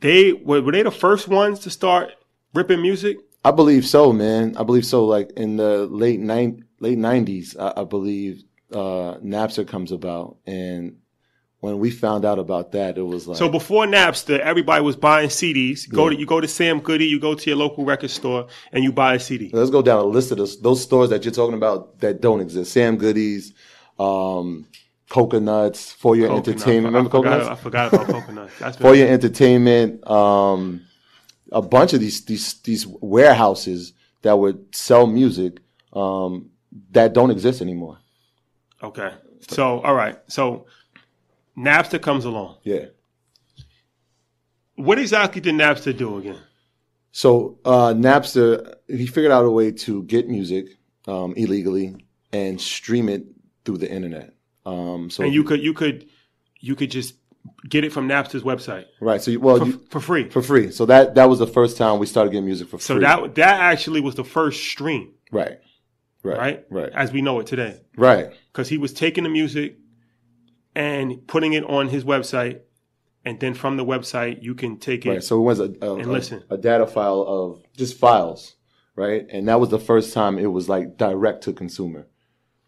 they 0.00 0.32
were, 0.32 0.60
were 0.60 0.72
they 0.72 0.82
the 0.82 0.90
first 0.90 1.28
ones 1.28 1.60
to 1.60 1.70
start 1.70 2.10
ripping 2.54 2.82
music? 2.82 3.16
I 3.44 3.50
believe 3.52 3.86
so, 3.86 4.12
man. 4.12 4.56
I 4.56 4.62
believe 4.64 4.84
so. 4.84 5.04
Like 5.06 5.30
in 5.36 5.56
the 5.56 5.86
late 5.86 6.20
nine, 6.20 6.64
late 6.80 6.98
nineties, 6.98 7.56
I, 7.56 7.72
I 7.78 7.84
believe 7.84 8.42
uh, 8.72 9.16
Napster 9.24 9.66
comes 9.66 9.92
about, 9.92 10.36
and 10.46 10.96
when 11.60 11.78
we 11.78 11.90
found 11.90 12.24
out 12.24 12.38
about 12.38 12.72
that, 12.72 12.96
it 12.96 13.02
was 13.02 13.28
like 13.28 13.36
So 13.36 13.48
before 13.48 13.84
Napster, 13.84 14.38
everybody 14.40 14.82
was 14.82 14.96
buying 14.96 15.28
CDs. 15.28 15.88
Go 15.88 16.08
to 16.08 16.16
you 16.18 16.26
go 16.26 16.40
to 16.40 16.48
Sam 16.48 16.80
Goody, 16.80 17.06
you 17.06 17.20
go 17.20 17.34
to 17.34 17.50
your 17.50 17.56
local 17.56 17.84
record 17.84 18.10
store, 18.10 18.46
and 18.72 18.82
you 18.82 18.92
buy 18.92 19.14
a 19.14 19.20
CD. 19.20 19.50
Let's 19.52 19.70
go 19.70 19.82
down 19.82 19.98
a 19.98 20.04
list 20.04 20.30
of 20.32 20.38
those, 20.38 20.60
those 20.60 20.82
stores 20.82 21.10
that 21.10 21.24
you're 21.24 21.32
talking 21.32 21.56
about 21.56 21.98
that 22.00 22.20
don't 22.20 22.40
exist. 22.40 22.72
Sam 22.72 22.96
Goody's, 22.96 23.52
um, 23.98 24.66
Coconuts 25.10 25.90
for 25.92 26.14
your 26.14 26.28
Coconut. 26.28 26.48
entertainment. 26.48 26.94
I, 26.94 26.98
Remember 26.98 27.10
forgot, 27.10 27.40
Coconuts? 27.40 27.48
I 27.48 27.62
forgot 27.62 27.92
about 27.92 28.06
coconuts. 28.20 28.58
That's 28.60 28.76
for 28.76 28.94
your 28.94 29.08
entertainment. 29.08 30.08
Um, 30.08 30.82
a 31.52 31.60
bunch 31.60 31.92
of 31.94 32.00
these 32.00 32.24
these 32.24 32.54
these 32.62 32.86
warehouses 32.86 33.92
that 34.22 34.38
would 34.38 34.72
sell 34.72 35.08
music 35.08 35.58
um, 35.92 36.50
that 36.92 37.12
don't 37.12 37.32
exist 37.32 37.60
anymore. 37.60 37.98
Okay. 38.82 39.12
So, 39.48 39.80
all 39.80 39.94
right. 39.94 40.18
So, 40.28 40.66
Napster 41.60 42.00
comes 42.00 42.24
along. 42.24 42.56
Yeah. 42.62 42.86
What 44.76 44.98
exactly 44.98 45.40
did 45.40 45.54
Napster 45.54 45.96
do 45.96 46.16
again? 46.18 46.38
So 47.12 47.58
uh, 47.64 47.92
Napster, 47.92 48.76
he 48.88 49.06
figured 49.06 49.32
out 49.32 49.44
a 49.44 49.50
way 49.50 49.72
to 49.72 50.02
get 50.04 50.28
music 50.28 50.68
um, 51.06 51.34
illegally 51.36 52.06
and 52.32 52.60
stream 52.60 53.08
it 53.08 53.24
through 53.64 53.78
the 53.78 53.90
internet. 53.90 54.32
Um, 54.64 55.10
so 55.10 55.24
And 55.24 55.34
you 55.34 55.44
could 55.44 55.60
you 55.62 55.74
could 55.74 56.06
you 56.60 56.76
could 56.76 56.90
just 56.90 57.14
get 57.68 57.84
it 57.84 57.92
from 57.92 58.08
Napster's 58.08 58.42
website 58.42 58.84
right, 59.00 59.20
so 59.20 59.30
you, 59.30 59.40
well 59.40 59.58
for, 59.58 59.66
you, 59.66 59.84
for 59.90 60.00
free. 60.00 60.28
for 60.28 60.42
free. 60.42 60.70
So 60.70 60.86
that 60.86 61.14
that 61.14 61.28
was 61.28 61.38
the 61.38 61.46
first 61.46 61.76
time 61.76 61.98
we 61.98 62.06
started 62.06 62.30
getting 62.30 62.44
music 62.46 62.68
for 62.68 62.78
free. 62.78 62.84
so 62.84 62.98
that 63.00 63.34
that 63.34 63.60
actually 63.60 64.00
was 64.00 64.14
the 64.14 64.24
first 64.24 64.62
stream, 64.62 65.14
right, 65.32 65.58
right, 66.22 66.38
right? 66.38 66.66
right, 66.70 66.90
As 66.92 67.12
we 67.12 67.22
know 67.22 67.40
it 67.40 67.46
today, 67.46 67.80
right. 67.96 68.32
because 68.52 68.68
he 68.68 68.78
was 68.78 68.92
taking 68.92 69.24
the 69.24 69.30
music 69.30 69.78
and 70.74 71.26
putting 71.26 71.52
it 71.52 71.64
on 71.64 71.88
his 71.88 72.04
website, 72.04 72.60
and 73.24 73.38
then 73.40 73.54
from 73.54 73.76
the 73.76 73.84
website 73.84 74.42
you 74.42 74.54
can 74.54 74.78
take 74.78 75.04
it. 75.06 75.10
Right. 75.10 75.22
So 75.24 75.38
it 75.38 75.42
was 75.42 75.60
a, 75.60 75.72
a, 75.82 75.94
And 75.96 76.02
a- 76.06 76.12
listen. 76.12 76.42
a 76.50 76.56
data 76.56 76.86
file 76.86 77.22
of 77.22 77.62
just 77.76 77.98
files, 77.98 78.56
right? 78.96 79.26
And 79.30 79.48
that 79.48 79.60
was 79.60 79.68
the 79.70 79.78
first 79.78 80.12
time 80.14 80.38
it 80.38 80.46
was 80.46 80.68
like 80.68 80.96
direct 80.96 81.44
to 81.44 81.52
consumer, 81.52 82.06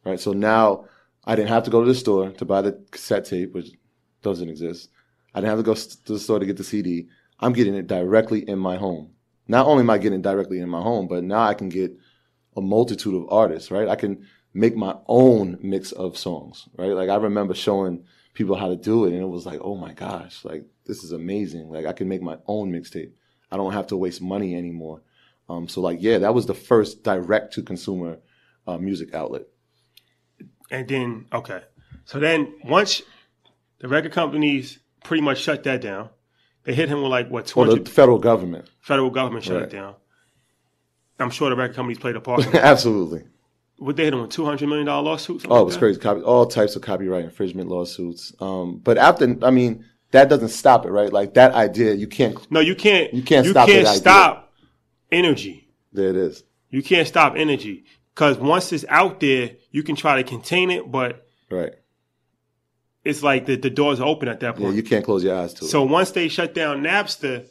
right? 0.04 0.20
So 0.20 0.32
now 0.32 0.86
I 1.24 1.36
didn't 1.36 1.48
have 1.50 1.64
to 1.64 1.70
go 1.70 1.80
to 1.82 1.88
the 1.88 1.94
store 1.94 2.30
to 2.30 2.44
buy 2.44 2.62
the 2.62 2.84
cassette 2.90 3.24
tape, 3.26 3.52
which 3.54 3.70
doesn't 4.22 4.48
exist. 4.48 4.90
I 5.34 5.40
didn't 5.40 5.50
have 5.50 5.58
to 5.60 5.62
go 5.64 5.74
to 5.74 6.12
the 6.12 6.18
store 6.18 6.38
to 6.38 6.46
get 6.46 6.56
the 6.56 6.64
CD. 6.64 7.08
I'm 7.40 7.52
getting 7.52 7.74
it 7.74 7.86
directly 7.86 8.46
in 8.48 8.58
my 8.58 8.76
home. 8.76 9.12
Not 9.48 9.66
only 9.66 9.82
am 9.82 9.90
I 9.90 9.98
getting 9.98 10.18
it 10.20 10.22
directly 10.22 10.60
in 10.60 10.68
my 10.68 10.80
home, 10.82 11.08
but 11.08 11.24
now 11.24 11.42
I 11.42 11.54
can 11.54 11.68
get 11.68 11.92
a 12.56 12.60
multitude 12.60 13.14
of 13.14 13.24
artists, 13.30 13.70
right? 13.70 13.88
I 13.88 13.96
can 13.96 14.26
make 14.54 14.76
my 14.76 14.94
own 15.06 15.58
mix 15.62 15.92
of 15.92 16.16
songs, 16.18 16.68
right? 16.76 16.92
Like 16.92 17.08
I 17.08 17.16
remember 17.16 17.54
showing 17.54 18.04
people 18.34 18.56
how 18.56 18.68
to 18.68 18.76
do 18.76 19.04
it 19.06 19.12
and 19.12 19.22
it 19.22 19.26
was 19.28 19.46
like, 19.46 19.60
oh 19.62 19.76
my 19.76 19.92
gosh, 19.92 20.44
like 20.44 20.64
this 20.86 21.02
is 21.04 21.12
amazing. 21.12 21.68
Like 21.70 21.86
I 21.86 21.92
can 21.92 22.08
make 22.08 22.22
my 22.22 22.38
own 22.46 22.72
mixtape. 22.72 23.12
I 23.50 23.56
don't 23.56 23.72
have 23.72 23.88
to 23.88 23.96
waste 23.96 24.20
money 24.22 24.54
anymore. 24.54 25.02
Um, 25.48 25.68
so 25.68 25.80
like, 25.80 25.98
yeah, 26.00 26.18
that 26.18 26.34
was 26.34 26.46
the 26.46 26.54
first 26.54 27.02
direct 27.02 27.54
to 27.54 27.62
consumer 27.62 28.18
uh, 28.66 28.78
music 28.78 29.14
outlet. 29.14 29.42
And 30.70 30.88
then 30.88 31.26
okay, 31.32 31.62
so 32.04 32.18
then 32.18 32.54
once 32.64 33.02
the 33.78 33.88
record 33.88 34.12
companies 34.12 34.78
pretty 35.04 35.22
much 35.22 35.38
shut 35.40 35.64
that 35.64 35.80
down, 35.82 36.08
they 36.64 36.74
hit 36.74 36.88
him 36.88 37.02
with 37.02 37.10
like 37.10 37.28
what 37.28 37.46
two 37.46 37.60
Or 37.60 37.66
hundred 37.66 37.86
the 37.86 37.90
federal 37.90 38.18
government. 38.18 38.70
federal 38.80 39.10
government 39.10 39.44
shut 39.44 39.56
Right. 39.56 39.64
it 39.64 39.70
down. 39.70 39.94
I'm 41.18 41.30
sure 41.30 41.50
the 41.50 41.56
record 41.56 41.76
companies 41.76 41.98
played 41.98 42.16
a 42.16 42.20
part. 42.20 42.46
Absolutely. 42.54 43.24
What 43.82 43.96
they 43.96 44.04
hit 44.04 44.14
him 44.14 44.20
with 44.22 44.30
two 44.30 44.44
hundred 44.44 44.68
million 44.68 44.86
dollar 44.86 45.02
lawsuits? 45.02 45.44
Oh, 45.48 45.60
it 45.62 45.64
was 45.64 45.76
crazy. 45.76 45.98
Copy, 45.98 46.20
all 46.22 46.46
types 46.46 46.76
of 46.76 46.82
copyright 46.82 47.24
infringement 47.24 47.68
lawsuits. 47.68 48.32
Um, 48.40 48.78
but 48.78 48.96
after, 48.96 49.36
I 49.42 49.50
mean, 49.50 49.84
that 50.12 50.28
doesn't 50.28 50.50
stop 50.50 50.86
it, 50.86 50.90
right? 50.90 51.12
Like 51.12 51.34
that 51.34 51.52
idea, 51.54 51.94
you 51.94 52.06
can't, 52.06 52.50
No, 52.50 52.60
you 52.60 52.74
can't. 52.76 53.12
You 53.12 53.22
can't 53.22 53.44
You 53.46 53.50
stop 53.52 53.66
can't 53.68 53.84
that 53.84 53.90
idea. 53.90 54.00
stop 54.00 54.52
energy. 55.10 55.68
there 55.92 56.10
it 56.10 56.16
is. 56.16 56.44
You 56.70 56.82
can't 56.82 57.08
stop 57.08 57.34
energy 57.36 57.84
because 58.14 58.38
once 58.38 58.72
it's 58.72 58.84
out 58.88 59.20
there, 59.20 59.50
you 59.70 59.82
can 59.82 59.96
try 59.96 60.16
to 60.22 60.28
contain 60.28 60.70
it, 60.70 60.90
but 60.90 61.26
Right. 61.50 61.72
it's 63.04 63.22
like 63.22 63.46
the, 63.46 63.56
the 63.56 63.68
doors 63.70 64.00
are 64.00 64.06
open 64.06 64.28
at 64.28 64.40
that 64.40 64.52
point. 64.52 64.60
Yeah, 64.60 64.66
point. 64.68 64.76
you 64.76 64.82
can't 64.84 65.04
close 65.04 65.24
your 65.24 65.36
eyes 65.36 65.54
to 65.54 65.64
it. 65.64 65.68
So 65.68 65.82
once 65.82 66.12
they 66.12 66.28
shut 66.28 66.54
down 66.54 66.82
Napster, 66.82 67.46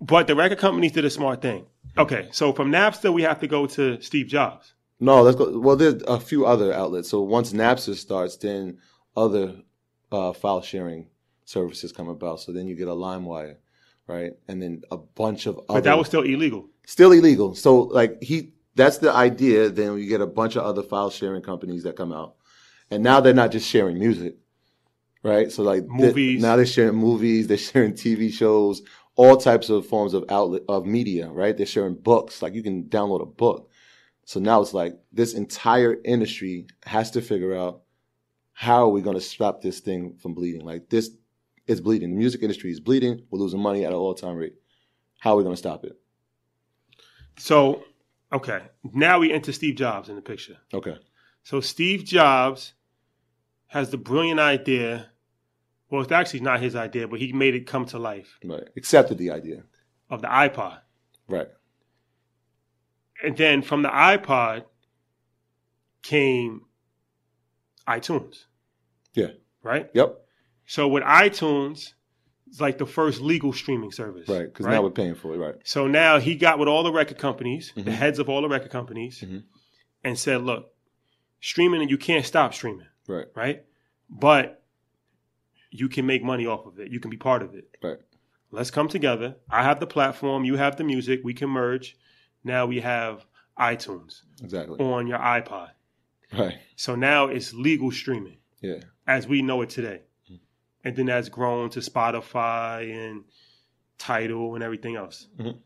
but 0.00 0.26
the 0.26 0.34
record 0.34 0.58
companies 0.58 0.92
did 0.92 1.04
a 1.04 1.10
smart 1.10 1.40
thing. 1.40 1.66
Okay, 1.96 2.28
so 2.32 2.52
from 2.52 2.70
Napster 2.72 3.12
we 3.12 3.22
have 3.22 3.40
to 3.40 3.46
go 3.46 3.66
to 3.66 4.00
Steve 4.02 4.26
Jobs. 4.26 4.74
No, 5.00 5.22
let's 5.22 5.36
go. 5.36 5.58
Well, 5.58 5.76
there's 5.76 6.02
a 6.02 6.18
few 6.18 6.46
other 6.46 6.72
outlets. 6.72 7.08
So 7.08 7.22
once 7.22 7.52
Napster 7.52 7.94
starts, 7.94 8.36
then 8.36 8.78
other 9.16 9.54
uh, 10.10 10.32
file 10.32 10.62
sharing 10.62 11.08
services 11.44 11.92
come 11.92 12.08
about. 12.08 12.40
So 12.40 12.52
then 12.52 12.66
you 12.66 12.74
get 12.74 12.88
a 12.88 12.92
LimeWire, 12.92 13.56
right? 14.06 14.32
And 14.48 14.60
then 14.60 14.82
a 14.90 14.96
bunch 14.96 15.46
of 15.46 15.56
other. 15.68 15.78
But 15.78 15.84
that 15.84 15.98
was 15.98 16.08
still 16.08 16.22
illegal. 16.22 16.68
still 16.86 17.12
illegal. 17.12 17.54
So 17.54 17.82
like 17.82 18.22
he, 18.22 18.52
that's 18.74 18.98
the 18.98 19.12
idea. 19.12 19.70
Then 19.70 19.98
you 19.98 20.08
get 20.08 20.20
a 20.20 20.26
bunch 20.26 20.56
of 20.56 20.64
other 20.64 20.82
file 20.82 21.10
sharing 21.10 21.42
companies 21.42 21.84
that 21.84 21.96
come 21.96 22.12
out, 22.12 22.34
and 22.90 23.02
now 23.02 23.20
they're 23.20 23.34
not 23.34 23.52
just 23.52 23.68
sharing 23.68 23.98
music, 23.98 24.36
right? 25.22 25.50
So 25.52 25.62
like 25.62 25.84
Movies. 25.86 26.42
now 26.42 26.56
they're 26.56 26.66
sharing 26.66 26.96
movies. 26.96 27.46
They're 27.46 27.56
sharing 27.56 27.92
TV 27.92 28.32
shows, 28.32 28.82
all 29.14 29.36
types 29.36 29.70
of 29.70 29.86
forms 29.86 30.14
of 30.14 30.24
outlet 30.28 30.62
of 30.68 30.86
media, 30.86 31.28
right? 31.28 31.56
They're 31.56 31.66
sharing 31.66 31.94
books. 31.94 32.42
Like 32.42 32.54
you 32.54 32.62
can 32.62 32.84
download 32.84 33.22
a 33.22 33.26
book. 33.26 33.67
So 34.28 34.40
now 34.40 34.60
it's 34.60 34.74
like 34.74 34.92
this 35.10 35.32
entire 35.32 35.96
industry 36.04 36.66
has 36.84 37.10
to 37.12 37.22
figure 37.22 37.56
out 37.56 37.80
how 38.52 38.82
are 38.82 38.90
we 38.90 39.00
going 39.00 39.16
to 39.16 39.22
stop 39.22 39.62
this 39.62 39.80
thing 39.80 40.16
from 40.20 40.34
bleeding? 40.34 40.66
Like 40.66 40.90
this 40.90 41.12
is 41.66 41.80
bleeding. 41.80 42.10
The 42.10 42.16
music 42.18 42.42
industry 42.42 42.70
is 42.70 42.78
bleeding. 42.78 43.22
We're 43.30 43.38
losing 43.38 43.58
money 43.58 43.86
at 43.86 43.92
an 43.92 43.96
all 43.96 44.12
time 44.12 44.36
rate. 44.36 44.52
How 45.18 45.32
are 45.32 45.36
we 45.36 45.44
going 45.44 45.54
to 45.54 45.58
stop 45.58 45.82
it? 45.82 45.98
So, 47.38 47.84
okay, 48.30 48.60
now 48.92 49.18
we 49.18 49.32
enter 49.32 49.50
Steve 49.50 49.76
Jobs 49.76 50.10
in 50.10 50.16
the 50.16 50.20
picture. 50.20 50.58
Okay. 50.74 50.98
So 51.42 51.62
Steve 51.62 52.04
Jobs 52.04 52.74
has 53.68 53.88
the 53.88 53.96
brilliant 53.96 54.40
idea. 54.40 55.06
Well, 55.88 56.02
it's 56.02 56.12
actually 56.12 56.40
not 56.40 56.60
his 56.60 56.76
idea, 56.76 57.08
but 57.08 57.18
he 57.18 57.32
made 57.32 57.54
it 57.54 57.66
come 57.66 57.86
to 57.86 57.98
life 57.98 58.38
Right. 58.44 58.68
Accepted 58.76 59.16
the 59.16 59.30
idea. 59.30 59.62
of 60.10 60.20
the 60.20 60.28
iPod. 60.28 60.80
Right. 61.28 61.48
And 63.22 63.36
then 63.36 63.62
from 63.62 63.82
the 63.82 63.88
iPod 63.88 64.64
came 66.02 66.62
iTunes, 67.86 68.44
Yeah. 69.14 69.28
right? 69.62 69.90
Yep. 69.94 70.24
So 70.66 70.86
with 70.88 71.02
iTunes, 71.02 71.94
it's 72.46 72.60
like 72.60 72.78
the 72.78 72.86
first 72.86 73.20
legal 73.20 73.52
streaming 73.52 73.90
service. 73.92 74.28
Right. 74.28 74.44
Because 74.46 74.66
now 74.66 74.82
we're 74.82 74.90
paying 74.90 75.14
for 75.14 75.34
it. 75.34 75.38
Right. 75.38 75.54
So 75.64 75.86
now 75.86 76.18
he 76.18 76.34
got 76.36 76.58
with 76.58 76.68
all 76.68 76.82
the 76.82 76.92
record 76.92 77.18
companies, 77.18 77.72
the 77.74 77.82
Mhm. 77.82 77.92
heads 77.92 78.18
of 78.18 78.28
all 78.28 78.40
the 78.42 78.48
record 78.48 78.70
companies, 78.70 79.20
Mhm. 79.20 79.44
and 80.04 80.18
said, 80.18 80.42
look, 80.42 80.74
streaming 81.40 81.80
and 81.80 81.90
you 81.90 81.98
can't 81.98 82.24
stop 82.24 82.54
streaming, 82.54 82.86
Right. 83.06 83.26
right? 83.34 83.64
But 84.08 84.62
you 85.70 85.88
can 85.88 86.06
make 86.06 86.22
money 86.22 86.46
off 86.46 86.66
of 86.66 86.78
it. 86.78 86.90
You 86.90 87.00
can 87.00 87.10
be 87.10 87.16
part 87.16 87.42
of 87.42 87.54
it. 87.54 87.68
Right. 87.82 87.98
Let's 88.50 88.70
come 88.70 88.88
together. 88.88 89.36
I 89.50 89.62
have 89.62 89.80
the 89.80 89.86
platform, 89.86 90.44
you 90.44 90.56
have 90.56 90.76
the 90.76 90.84
music, 90.84 91.20
we 91.22 91.34
can 91.34 91.50
merge. 91.50 91.96
Now 92.44 92.66
we 92.66 92.80
have 92.80 93.26
iTunes 93.58 94.22
Exactly. 94.42 94.78
on 94.80 95.06
your 95.06 95.18
iPod. 95.18 95.70
Right. 96.32 96.58
So 96.76 96.94
now 96.94 97.26
it's 97.26 97.52
legal 97.54 97.90
streaming 97.90 98.38
Yeah. 98.60 98.80
as 99.06 99.26
we 99.26 99.42
know 99.42 99.62
it 99.62 99.70
today. 99.70 100.02
And 100.84 100.94
then 100.96 101.06
that's 101.06 101.28
grown 101.28 101.70
to 101.70 101.80
Spotify 101.80 102.92
and 102.94 103.24
Tidal 103.98 104.54
and 104.54 104.62
everything 104.62 104.94
else. 104.96 105.26
Mhm. 105.38 105.58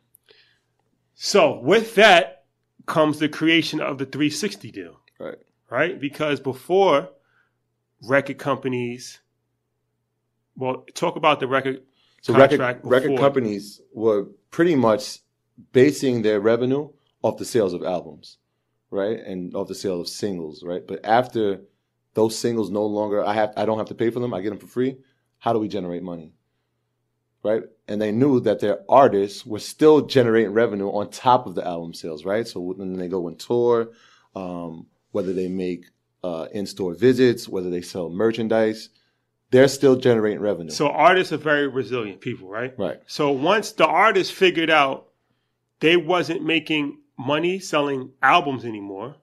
So 1.14 1.58
with 1.60 1.94
that 1.96 2.46
comes 2.86 3.18
the 3.18 3.28
creation 3.28 3.80
of 3.80 3.98
the 3.98 4.06
360 4.06 4.70
deal, 4.70 5.00
Right. 5.18 5.38
right? 5.70 6.00
Because 6.00 6.40
before 6.40 7.10
record 8.02 8.38
companies, 8.38 9.20
well, 10.56 10.84
talk 10.94 11.16
about 11.16 11.40
the 11.40 11.46
record 11.46 11.82
So 12.22 12.34
record 12.34 12.60
record 12.84 13.18
companies 13.18 13.80
were 13.92 14.24
pretty 14.50 14.76
much 14.76 15.18
basing 15.72 16.22
their 16.22 16.40
revenue 16.40 16.90
off 17.22 17.38
the 17.38 17.44
sales 17.44 17.72
of 17.72 17.82
albums, 17.82 18.38
right, 18.90 19.18
and 19.18 19.54
off 19.54 19.68
the 19.68 19.74
sale 19.74 20.00
of 20.00 20.08
singles, 20.08 20.62
right. 20.62 20.86
But 20.86 21.04
after 21.04 21.62
those 22.14 22.38
singles 22.38 22.70
no 22.70 22.84
longer, 22.86 23.24
I 23.24 23.34
have 23.34 23.52
I 23.56 23.64
don't 23.64 23.78
have 23.78 23.88
to 23.88 23.94
pay 23.94 24.10
for 24.10 24.20
them. 24.20 24.34
I 24.34 24.40
get 24.40 24.50
them 24.50 24.58
for 24.58 24.66
free. 24.66 24.96
How 25.38 25.52
do 25.52 25.58
we 25.58 25.68
generate 25.68 26.02
money? 26.02 26.34
Right, 27.44 27.64
and 27.88 28.00
they 28.00 28.12
knew 28.12 28.38
that 28.40 28.60
their 28.60 28.80
artists 28.88 29.44
were 29.44 29.58
still 29.58 30.02
generating 30.02 30.52
revenue 30.52 30.90
on 30.90 31.10
top 31.10 31.46
of 31.46 31.56
the 31.56 31.66
album 31.66 31.92
sales, 31.92 32.24
right? 32.24 32.46
So 32.46 32.60
when 32.60 32.92
they 32.92 33.08
go 33.08 33.26
on 33.26 33.34
tour, 33.34 33.90
um, 34.36 34.86
whether 35.10 35.32
they 35.32 35.48
make 35.48 35.86
uh, 36.22 36.46
in-store 36.52 36.94
visits, 36.94 37.48
whether 37.48 37.68
they 37.68 37.82
sell 37.82 38.08
merchandise, 38.10 38.90
they're 39.50 39.68
still 39.68 39.96
generating 39.96 40.40
revenue. 40.40 40.70
So 40.70 40.88
artists 40.88 41.32
are 41.32 41.36
very 41.38 41.68
resilient 41.68 42.20
people, 42.20 42.48
right? 42.48 42.74
right. 42.78 43.00
So 43.06 43.32
once 43.32 43.72
the 43.72 43.86
artists 43.86 44.32
figured 44.32 44.70
out 44.70 45.08
they 45.82 45.96
wasn't 45.96 46.42
making 46.42 46.98
money 47.18 47.58
selling 47.58 48.10
albums 48.22 48.64
anymore, 48.64 49.16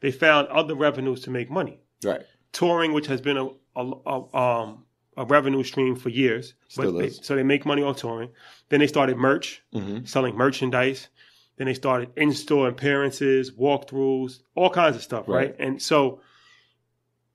they 0.00 0.10
found 0.10 0.48
other 0.48 0.74
revenues 0.74 1.20
to 1.22 1.30
make 1.30 1.50
money. 1.50 1.80
Right. 2.02 2.22
Touring, 2.52 2.92
which 2.94 3.06
has 3.08 3.20
been 3.20 3.36
a, 3.36 3.46
a, 3.76 3.82
a, 4.06 4.36
um, 4.36 4.84
a 5.16 5.24
revenue 5.24 5.62
stream 5.62 5.96
for 5.96 6.08
years, 6.08 6.54
Still 6.68 6.92
they, 6.92 7.06
is. 7.06 7.20
so 7.22 7.34
they 7.36 7.42
make 7.42 7.64
money 7.66 7.82
on 7.82 7.94
touring. 7.94 8.30
Then 8.68 8.80
they 8.80 8.86
started 8.86 9.16
merch, 9.16 9.62
Mm-hmm. 9.74 10.04
selling 10.04 10.34
merchandise. 10.36 11.08
Then 11.56 11.66
they 11.66 11.74
started 11.74 12.10
in-store 12.16 12.68
appearances, 12.68 13.50
walkthroughs, 13.52 14.40
all 14.54 14.70
kinds 14.70 14.94
of 14.96 15.02
stuff, 15.02 15.26
right? 15.28 15.36
Right. 15.50 15.56
And 15.58 15.80
so 15.80 16.20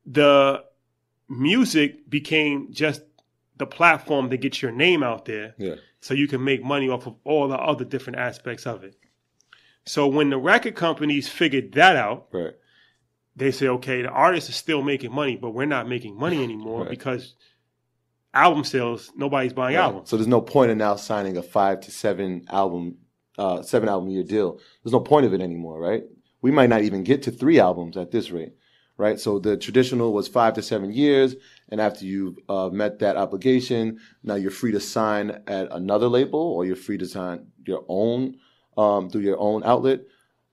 the 0.06 0.64
music 1.28 2.10
became 2.10 2.72
just 2.72 3.02
the 3.62 3.66
platform 3.68 4.30
to 4.32 4.38
get 4.38 4.62
your 4.62 4.72
name 4.72 5.04
out 5.04 5.26
there 5.26 5.54
Yeah. 5.58 5.76
so 6.02 6.14
you 6.14 6.28
can 6.28 6.44
make 6.44 6.64
money 6.64 6.90
off 6.90 7.08
of 7.08 7.16
all 7.24 7.48
the 7.48 7.58
other 7.58 7.86
different 7.86 8.18
aspects 8.20 8.66
of 8.66 8.84
it. 8.84 8.96
So 9.86 10.08
when 10.08 10.30
the 10.30 10.38
record 10.38 10.76
companies 10.76 11.30
figured 11.30 11.72
that 11.74 11.96
out, 11.96 12.28
Right. 12.34 12.54
they 13.36 13.52
say, 13.52 13.68
okay, 13.68 14.02
the 14.02 14.10
artists 14.10 14.50
are 14.50 14.54
still 14.54 14.82
making 14.82 15.14
money, 15.14 15.38
but 15.38 15.52
we're 15.52 15.66
not 15.78 15.88
making 15.88 16.18
money 16.18 16.44
anymore 16.50 16.82
Right. 16.82 16.90
because 16.90 17.36
album 18.34 18.64
sales, 18.64 19.12
nobody's 19.16 19.54
buying 19.54 19.76
Right. 19.76 19.84
albums. 19.84 20.10
So 20.10 20.18
there's 20.18 20.28
no 20.28 20.42
point 20.42 20.72
in 20.72 20.78
now 20.78 20.96
signing 20.96 21.38
a 21.38 21.44
five 21.44 21.82
to 21.82 21.92
seven 21.92 22.46
album, 22.50 22.98
uh, 23.38 23.62
seven 23.62 23.90
album 23.90 24.10
year 24.10 24.24
deal. 24.24 24.60
There's 24.84 24.94
no 24.94 25.00
point 25.02 25.26
of 25.26 25.34
it 25.34 25.42
anymore, 25.42 25.80
right? 25.80 26.04
We 26.42 26.52
might 26.52 26.70
not 26.70 26.82
even 26.82 27.04
get 27.04 27.22
to 27.24 27.32
three 27.32 27.60
albums 27.60 27.96
at 27.98 28.10
this 28.12 28.32
rate, 28.32 28.54
right? 29.02 29.20
So 29.20 29.40
the 29.40 29.58
traditional 29.58 30.14
was 30.14 30.28
five 30.28 30.54
to 30.54 30.62
seven 30.62 30.94
years, 30.94 31.36
and 31.70 31.82
after 31.82 32.06
you've 32.06 32.38
uh, 32.48 32.70
met 32.70 33.00
that 33.00 33.18
obligation, 33.18 34.00
now 34.24 34.36
you're 34.36 34.52
free 34.52 34.72
to 34.74 34.80
sign 34.80 35.42
at 35.48 35.72
another 35.72 36.08
label, 36.08 36.40
or 36.40 36.66
you're 36.66 36.76
free 36.76 37.00
to 37.00 37.08
sign 37.08 37.48
your 37.66 37.84
own 37.88 38.38
um, 38.78 39.10
through 39.10 39.22
your 39.22 39.40
own 39.40 39.64
outlet. 39.64 40.02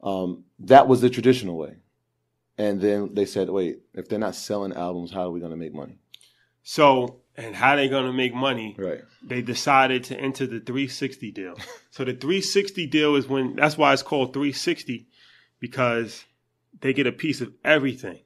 Um, 0.03 0.45
that 0.61 0.89
was 0.89 1.03
the 1.03 1.11
traditional 1.11 1.59
way, 1.59 1.77
and 2.57 2.81
then 2.81 3.15
they 3.15 3.27
said, 3.27 3.51
wait, 3.51 3.81
if 3.93 4.09
they're 4.09 4.19
not 4.19 4.35
selling 4.35 4.73
albums, 4.73 5.13
how 5.13 5.27
are 5.27 5.31
we 5.31 5.41
going 5.41 5.53
to 5.53 5.57
make 5.57 5.75
money? 5.75 5.99
So, 6.63 7.21
and 7.37 7.55
how 7.55 7.77
they 7.77 7.89
going 7.89 8.07
to 8.07 8.13
make 8.13 8.35
money? 8.35 8.77
Right. 8.79 9.03
They 9.23 9.43
decided 9.43 10.05
to 10.05 10.19
enter 10.19 10.47
the 10.47 10.61
360 10.61 11.31
deal. 11.33 11.55
so 11.91 12.05
the 12.05 12.13
360 12.13 12.87
deal 12.87 13.15
is 13.17 13.29
when 13.29 13.57
that's 13.57 13.77
why 13.77 13.93
it's 13.93 14.03
called 14.03 14.33
360 14.33 15.07
because 15.61 16.25
they 16.81 16.93
get 16.93 17.07
a 17.07 17.13
piece 17.13 17.41
of 17.41 17.53
everything, 17.65 18.19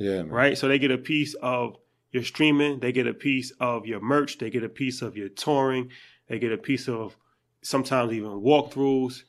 Yeah. 0.00 0.22
Man. 0.22 0.28
right? 0.30 0.58
So 0.58 0.66
they 0.66 0.78
get 0.78 0.90
a 0.90 0.98
piece 0.98 1.34
of 1.34 1.76
your 2.12 2.24
streaming, 2.24 2.80
they 2.80 2.90
get 2.92 3.06
a 3.06 3.14
piece 3.14 3.52
of 3.60 3.86
your 3.86 4.00
merch, 4.00 4.38
they 4.38 4.50
get 4.50 4.64
a 4.64 4.68
piece 4.68 5.02
of 5.02 5.16
your 5.16 5.28
touring, 5.28 5.90
they 6.28 6.38
get 6.40 6.50
a 6.52 6.56
piece 6.58 6.88
of 6.88 7.16
sometimes 7.62 8.12
even 8.12 8.30
walkthroughs, 8.30 9.22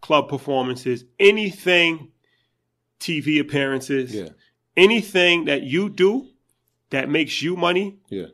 club 0.00 0.28
performances, 0.28 1.04
anything, 1.18 2.12
TV 3.00 3.40
appearances, 3.40 4.14
Yeah. 4.14 4.28
anything 4.76 5.46
that 5.46 5.62
you 5.62 5.88
do 5.88 6.26
that 6.90 7.08
makes 7.08 7.42
you 7.42 7.56
money 7.56 7.98
Yeah. 8.08 8.26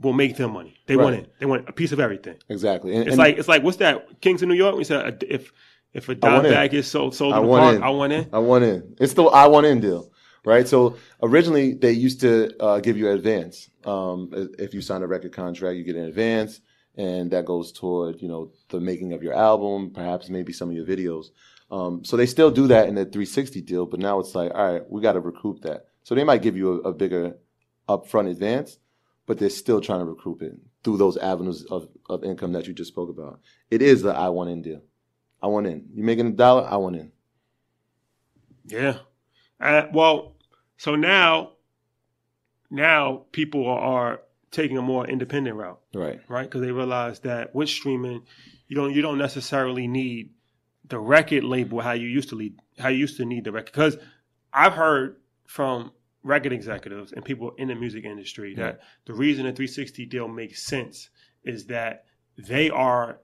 will 0.00 0.12
make 0.12 0.36
them 0.36 0.52
money. 0.52 0.74
They 0.86 0.96
want 0.96 1.14
Right. 1.16 1.24
it. 1.24 1.32
They 1.40 1.46
want 1.46 1.68
a 1.68 1.72
piece 1.72 1.92
of 1.92 2.00
everything. 2.00 2.36
Exactly. 2.48 2.92
And, 2.94 3.02
It's 3.02 3.10
and- 3.10 3.18
like 3.18 3.38
it's 3.38 3.48
like 3.48 3.62
what's 3.62 3.78
that? 3.78 4.20
Kings 4.20 4.42
of 4.42 4.48
New 4.48 4.54
York. 4.54 4.76
We 4.76 4.84
said 4.84 5.24
if 5.28 5.52
if 5.94 6.08
a 6.10 6.14
dime 6.14 6.32
want 6.34 6.46
in. 6.46 6.52
bag 6.52 6.74
is 6.74 6.86
sold 6.86 7.14
sold 7.14 7.32
I 7.32 7.38
in 7.38 7.42
the 7.44 7.48
want 7.48 7.62
park, 7.62 7.76
in. 7.76 7.82
I 7.82 7.88
want 7.90 8.12
in. 8.12 8.26
I 8.32 8.38
want 8.38 8.64
in. 8.64 8.96
It's 9.00 9.14
the 9.14 9.24
I 9.24 9.46
want 9.46 9.66
in 9.66 9.80
deal, 9.80 10.10
right? 10.46 10.66
So 10.66 10.96
originally 11.22 11.74
they 11.74 11.92
used 11.92 12.20
to 12.22 12.56
uh, 12.62 12.80
give 12.80 12.96
you 12.96 13.10
an 13.10 13.16
advance. 13.16 13.68
Um, 13.84 14.30
if 14.58 14.72
you 14.72 14.80
sign 14.80 15.02
a 15.02 15.06
record 15.06 15.32
contract, 15.32 15.76
you 15.76 15.84
get 15.84 15.96
an 15.96 16.06
advance, 16.06 16.60
and 16.96 17.30
that 17.32 17.44
goes 17.44 17.72
toward 17.72 18.22
you 18.22 18.28
know 18.28 18.52
the 18.70 18.80
making 18.80 19.12
of 19.12 19.22
your 19.22 19.34
album, 19.34 19.90
perhaps 19.90 20.30
maybe 20.30 20.54
some 20.54 20.70
of 20.70 20.76
your 20.76 20.86
videos. 20.86 21.26
Um, 21.70 22.04
so 22.04 22.16
they 22.16 22.26
still 22.26 22.50
do 22.50 22.68
that 22.68 22.88
in 22.88 22.94
the 22.94 23.04
360 23.04 23.60
deal, 23.60 23.86
but 23.86 23.98
now 23.98 24.20
it's 24.20 24.36
like, 24.36 24.52
all 24.54 24.72
right, 24.72 24.88
we 24.88 25.02
got 25.02 25.14
to 25.14 25.20
recoup 25.20 25.62
that. 25.62 25.86
So 26.04 26.14
they 26.14 26.22
might 26.22 26.40
give 26.42 26.56
you 26.56 26.80
a, 26.84 26.90
a 26.90 26.92
bigger 26.92 27.36
upfront 27.88 28.30
advance, 28.30 28.78
but 29.26 29.38
they're 29.38 29.50
still 29.50 29.80
trying 29.80 29.98
to 29.98 30.04
recoup 30.04 30.42
it 30.42 30.52
through 30.84 30.96
those 30.96 31.16
avenues 31.16 31.64
of, 31.64 31.88
of 32.08 32.22
income 32.22 32.52
that 32.52 32.68
you 32.68 32.72
just 32.72 32.92
spoke 32.92 33.10
about. 33.10 33.40
It 33.68 33.82
is 33.82 34.02
the 34.02 34.10
I 34.10 34.28
want 34.28 34.50
in 34.50 34.62
deal. 34.62 34.82
I 35.42 35.48
want 35.48 35.66
in. 35.66 35.88
You 35.92 36.04
making 36.04 36.28
a 36.28 36.30
dollar? 36.30 36.68
I 36.70 36.76
want 36.76 36.94
in. 36.94 37.10
Yeah. 38.68 38.98
Uh, 39.58 39.86
well, 39.92 40.35
so 40.76 40.94
now 40.96 41.52
now 42.70 43.22
people 43.32 43.66
are, 43.66 44.20
taking 44.52 44.78
a 44.78 44.82
more 44.82 45.06
independent 45.06 45.56
route, 45.56 45.78
Right. 45.92 46.20
right? 46.28 46.44
Because 46.44 46.62
they 46.62 46.70
realize 46.70 47.18
that 47.20 47.54
with 47.54 47.68
streaming, 47.68 48.22
you 48.68 48.76
don't 48.76 48.94
you 48.94 49.02
don't 49.02 49.18
necessarily 49.18 49.86
need 49.86 50.30
the 50.88 50.98
record 50.98 51.44
label 51.44 51.80
how 51.80 51.92
you 51.92 52.08
used 52.08 52.28
to 52.30 52.36
lead 52.36 52.54
how 52.78 52.88
you 52.88 52.98
used 52.98 53.16
to 53.18 53.24
need 53.24 53.44
the 53.44 53.52
record. 53.52 53.72
Because 53.72 53.98
I've 54.52 54.72
heard 54.72 55.16
from 55.46 55.92
record 56.22 56.52
executives 56.52 57.12
and 57.12 57.24
people 57.24 57.52
in 57.58 57.68
the 57.68 57.74
music 57.74 58.04
industry 58.04 58.54
that 58.54 58.80
the 59.04 59.12
reason 59.14 59.44
the 59.44 59.52
360 59.52 60.06
deal 60.06 60.26
makes 60.28 60.62
sense 60.62 61.10
is 61.44 61.66
that 61.66 62.04
they 62.38 62.70
are 62.70 63.18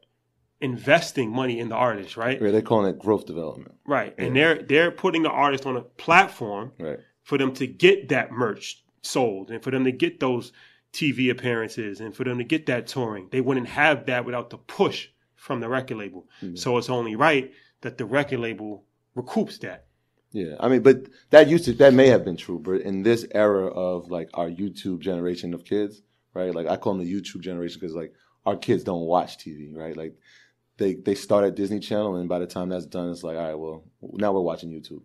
investing 0.61 1.31
money 1.31 1.59
in 1.61 1.69
the 1.69 1.75
artist, 1.75 2.17
right? 2.17 2.41
Yeah, 2.43 2.51
they're 2.51 2.63
calling 2.63 2.93
it 2.95 2.99
growth 2.99 3.27
development. 3.27 3.75
Right. 3.87 4.15
And 4.19 4.37
they're 4.37 4.61
they're 4.63 4.91
putting 4.91 5.23
the 5.23 5.31
artist 5.31 5.65
on 5.67 5.77
a 5.77 5.83
platform 5.83 6.73
Right. 6.79 6.99
For 7.23 7.39
them 7.39 7.53
to 7.55 7.67
get 7.67 8.09
that 8.09 8.33
merch 8.33 8.85
sold 9.03 9.51
and 9.51 9.63
for 9.63 9.71
them 9.71 9.85
to 9.85 9.93
get 9.93 10.21
those 10.21 10.53
TV 10.93 11.31
appearances 11.31 12.01
and 12.01 12.15
for 12.15 12.25
them 12.25 12.39
to 12.39 12.45
get 12.45 12.67
that 12.67 12.87
touring. 12.87 13.29
They 13.31 13.41
wouldn't 13.41 13.69
have 13.69 14.07
that 14.07 14.25
without 14.25 14.51
the 14.51 14.59
push 14.59 15.09
from 15.37 15.61
the 15.61 15.69
record 15.69 15.97
label. 15.97 16.29
Mm-hmm. 16.43 16.57
So 16.57 16.77
it's 16.79 16.91
only 16.91 17.17
right 17.17 17.53
that 17.81 17.99
the 17.99 18.05
record 18.05 18.41
label 18.41 18.85
recoups 19.17 19.61
that. 19.61 19.87
Yeah. 20.33 20.55
I 20.61 20.69
mean, 20.69 20.83
but 20.83 21.09
that 21.31 21.49
used 21.49 21.65
to 21.67 21.73
that 21.75 21.95
may 21.95 22.09
have 22.09 22.25
been 22.25 22.37
true, 22.37 22.59
but 22.59 22.81
in 22.81 23.03
this 23.03 23.27
era 23.35 23.67
of 23.67 24.11
like 24.11 24.31
our 24.35 24.49
YouTube 24.49 25.01
generation 25.01 25.53
of 25.53 25.65
kids, 25.65 26.03
right? 26.35 26.55
Like 26.55 26.67
I 26.67 26.77
call 26.77 26.95
them 26.95 27.05
the 27.05 27.13
YouTube 27.13 27.41
generation 27.41 27.79
because 27.81 27.95
like 27.95 28.15
our 28.47 28.57
kids 28.57 28.85
don't 28.85 29.03
watch 29.03 29.39
TV, 29.39 29.75
right? 29.77 29.97
Like 29.97 30.15
they 30.79 30.95
they 30.95 31.15
start 31.15 31.45
at 31.45 31.55
Disney 31.55 31.81
Channel, 31.81 32.17
and 32.17 32.29
by 32.29 32.39
the 32.39 32.47
time 32.47 32.69
that's 32.69 32.87
done, 32.87 33.11
it's 33.11 33.23
like, 33.23 33.37
all 33.37 33.43
right, 33.43 33.55
well, 33.55 33.85
now 34.01 34.33
we're 34.33 34.41
watching 34.41 34.71
YouTube. 34.71 35.03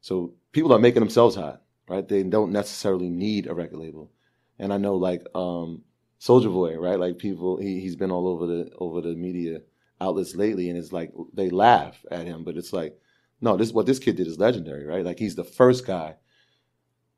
So 0.00 0.34
people 0.52 0.72
are 0.72 0.78
making 0.78 1.00
themselves 1.00 1.36
hot, 1.36 1.62
right? 1.88 2.06
They 2.06 2.22
don't 2.22 2.52
necessarily 2.52 3.08
need 3.08 3.46
a 3.46 3.54
record 3.54 3.78
label. 3.78 4.10
And 4.58 4.72
I 4.72 4.78
know 4.78 4.96
like 4.96 5.22
um 5.34 5.82
Soulja 6.20 6.52
Boy, 6.52 6.76
right? 6.76 6.98
Like 6.98 7.18
people 7.18 7.58
he 7.58 7.80
he's 7.80 7.96
been 7.96 8.10
all 8.10 8.28
over 8.28 8.46
the 8.46 8.70
over 8.78 9.00
the 9.00 9.14
media 9.14 9.60
outlets 10.00 10.34
lately 10.34 10.68
and 10.68 10.78
it's 10.78 10.92
like 10.92 11.12
they 11.32 11.50
laugh 11.50 12.04
at 12.10 12.26
him, 12.26 12.44
but 12.44 12.56
it's 12.56 12.72
like, 12.72 12.98
no, 13.40 13.56
this 13.56 13.72
what 13.72 13.86
this 13.86 13.98
kid 13.98 14.16
did 14.16 14.26
is 14.26 14.38
legendary, 14.38 14.86
right? 14.86 15.04
Like 15.04 15.18
he's 15.18 15.34
the 15.34 15.44
first 15.44 15.86
guy 15.86 16.16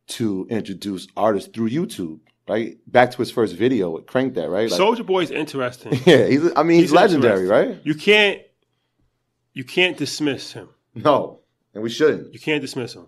to 0.09 0.47
introduce 0.51 1.07
artists 1.17 1.51
through 1.53 1.71
YouTube, 1.71 2.21
right? 2.49 2.79
Back 2.87 3.11
to 3.13 3.19
his 3.19 3.31
first 3.31 3.55
video 3.55 3.91
with 3.91 4.07
Crank 4.07 4.35
That, 4.35 4.49
right? 4.49 4.71
Like, 4.71 4.81
Soulja 4.81 5.05
Boy's 5.05 5.31
interesting. 5.31 5.93
yeah, 6.07 6.27
he's 6.27 6.51
I 6.57 6.63
mean 6.63 6.81
he's, 6.81 6.91
He's 6.91 6.93
legendary, 6.93 7.47
right? 7.47 7.79
You 7.85 7.95
can't 7.95 8.41
you 9.53 9.65
can't 9.65 9.97
dismiss 9.97 10.53
him. 10.53 10.69
No. 10.95 11.41
And 11.75 11.83
we 11.83 11.91
shouldn't. 11.91 12.33
You 12.33 12.41
can't 12.41 12.61
dismiss 12.61 12.95
him 12.95 13.07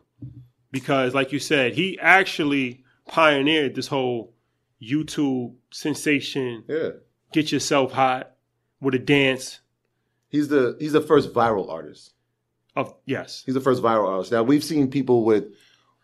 because, 0.70 1.14
like 1.14 1.32
you 1.32 1.38
said, 1.38 1.74
he 1.74 1.98
actually 1.98 2.84
pioneered 3.08 3.74
this 3.74 3.88
whole 3.88 4.34
YouTube 4.82 5.54
sensation. 5.70 6.64
Yeah. 6.68 6.90
Get 7.32 7.52
yourself 7.52 7.92
hot 7.92 8.32
with 8.80 8.94
a 8.94 8.98
dance 8.98 9.60
He's 10.30 10.48
the 10.48 10.76
he's 10.78 10.92
the 10.92 11.00
first 11.00 11.32
viral 11.34 11.68
artist. 11.68 12.14
of 12.76 12.94
yes, 13.04 13.42
He's 13.44 13.54
the 13.54 13.60
first 13.60 13.82
viral 13.82 14.08
artist. 14.08 14.32
Now 14.32 14.44
we've 14.44 14.64
seen 14.64 14.88
people 14.90 15.24
with 15.24 15.46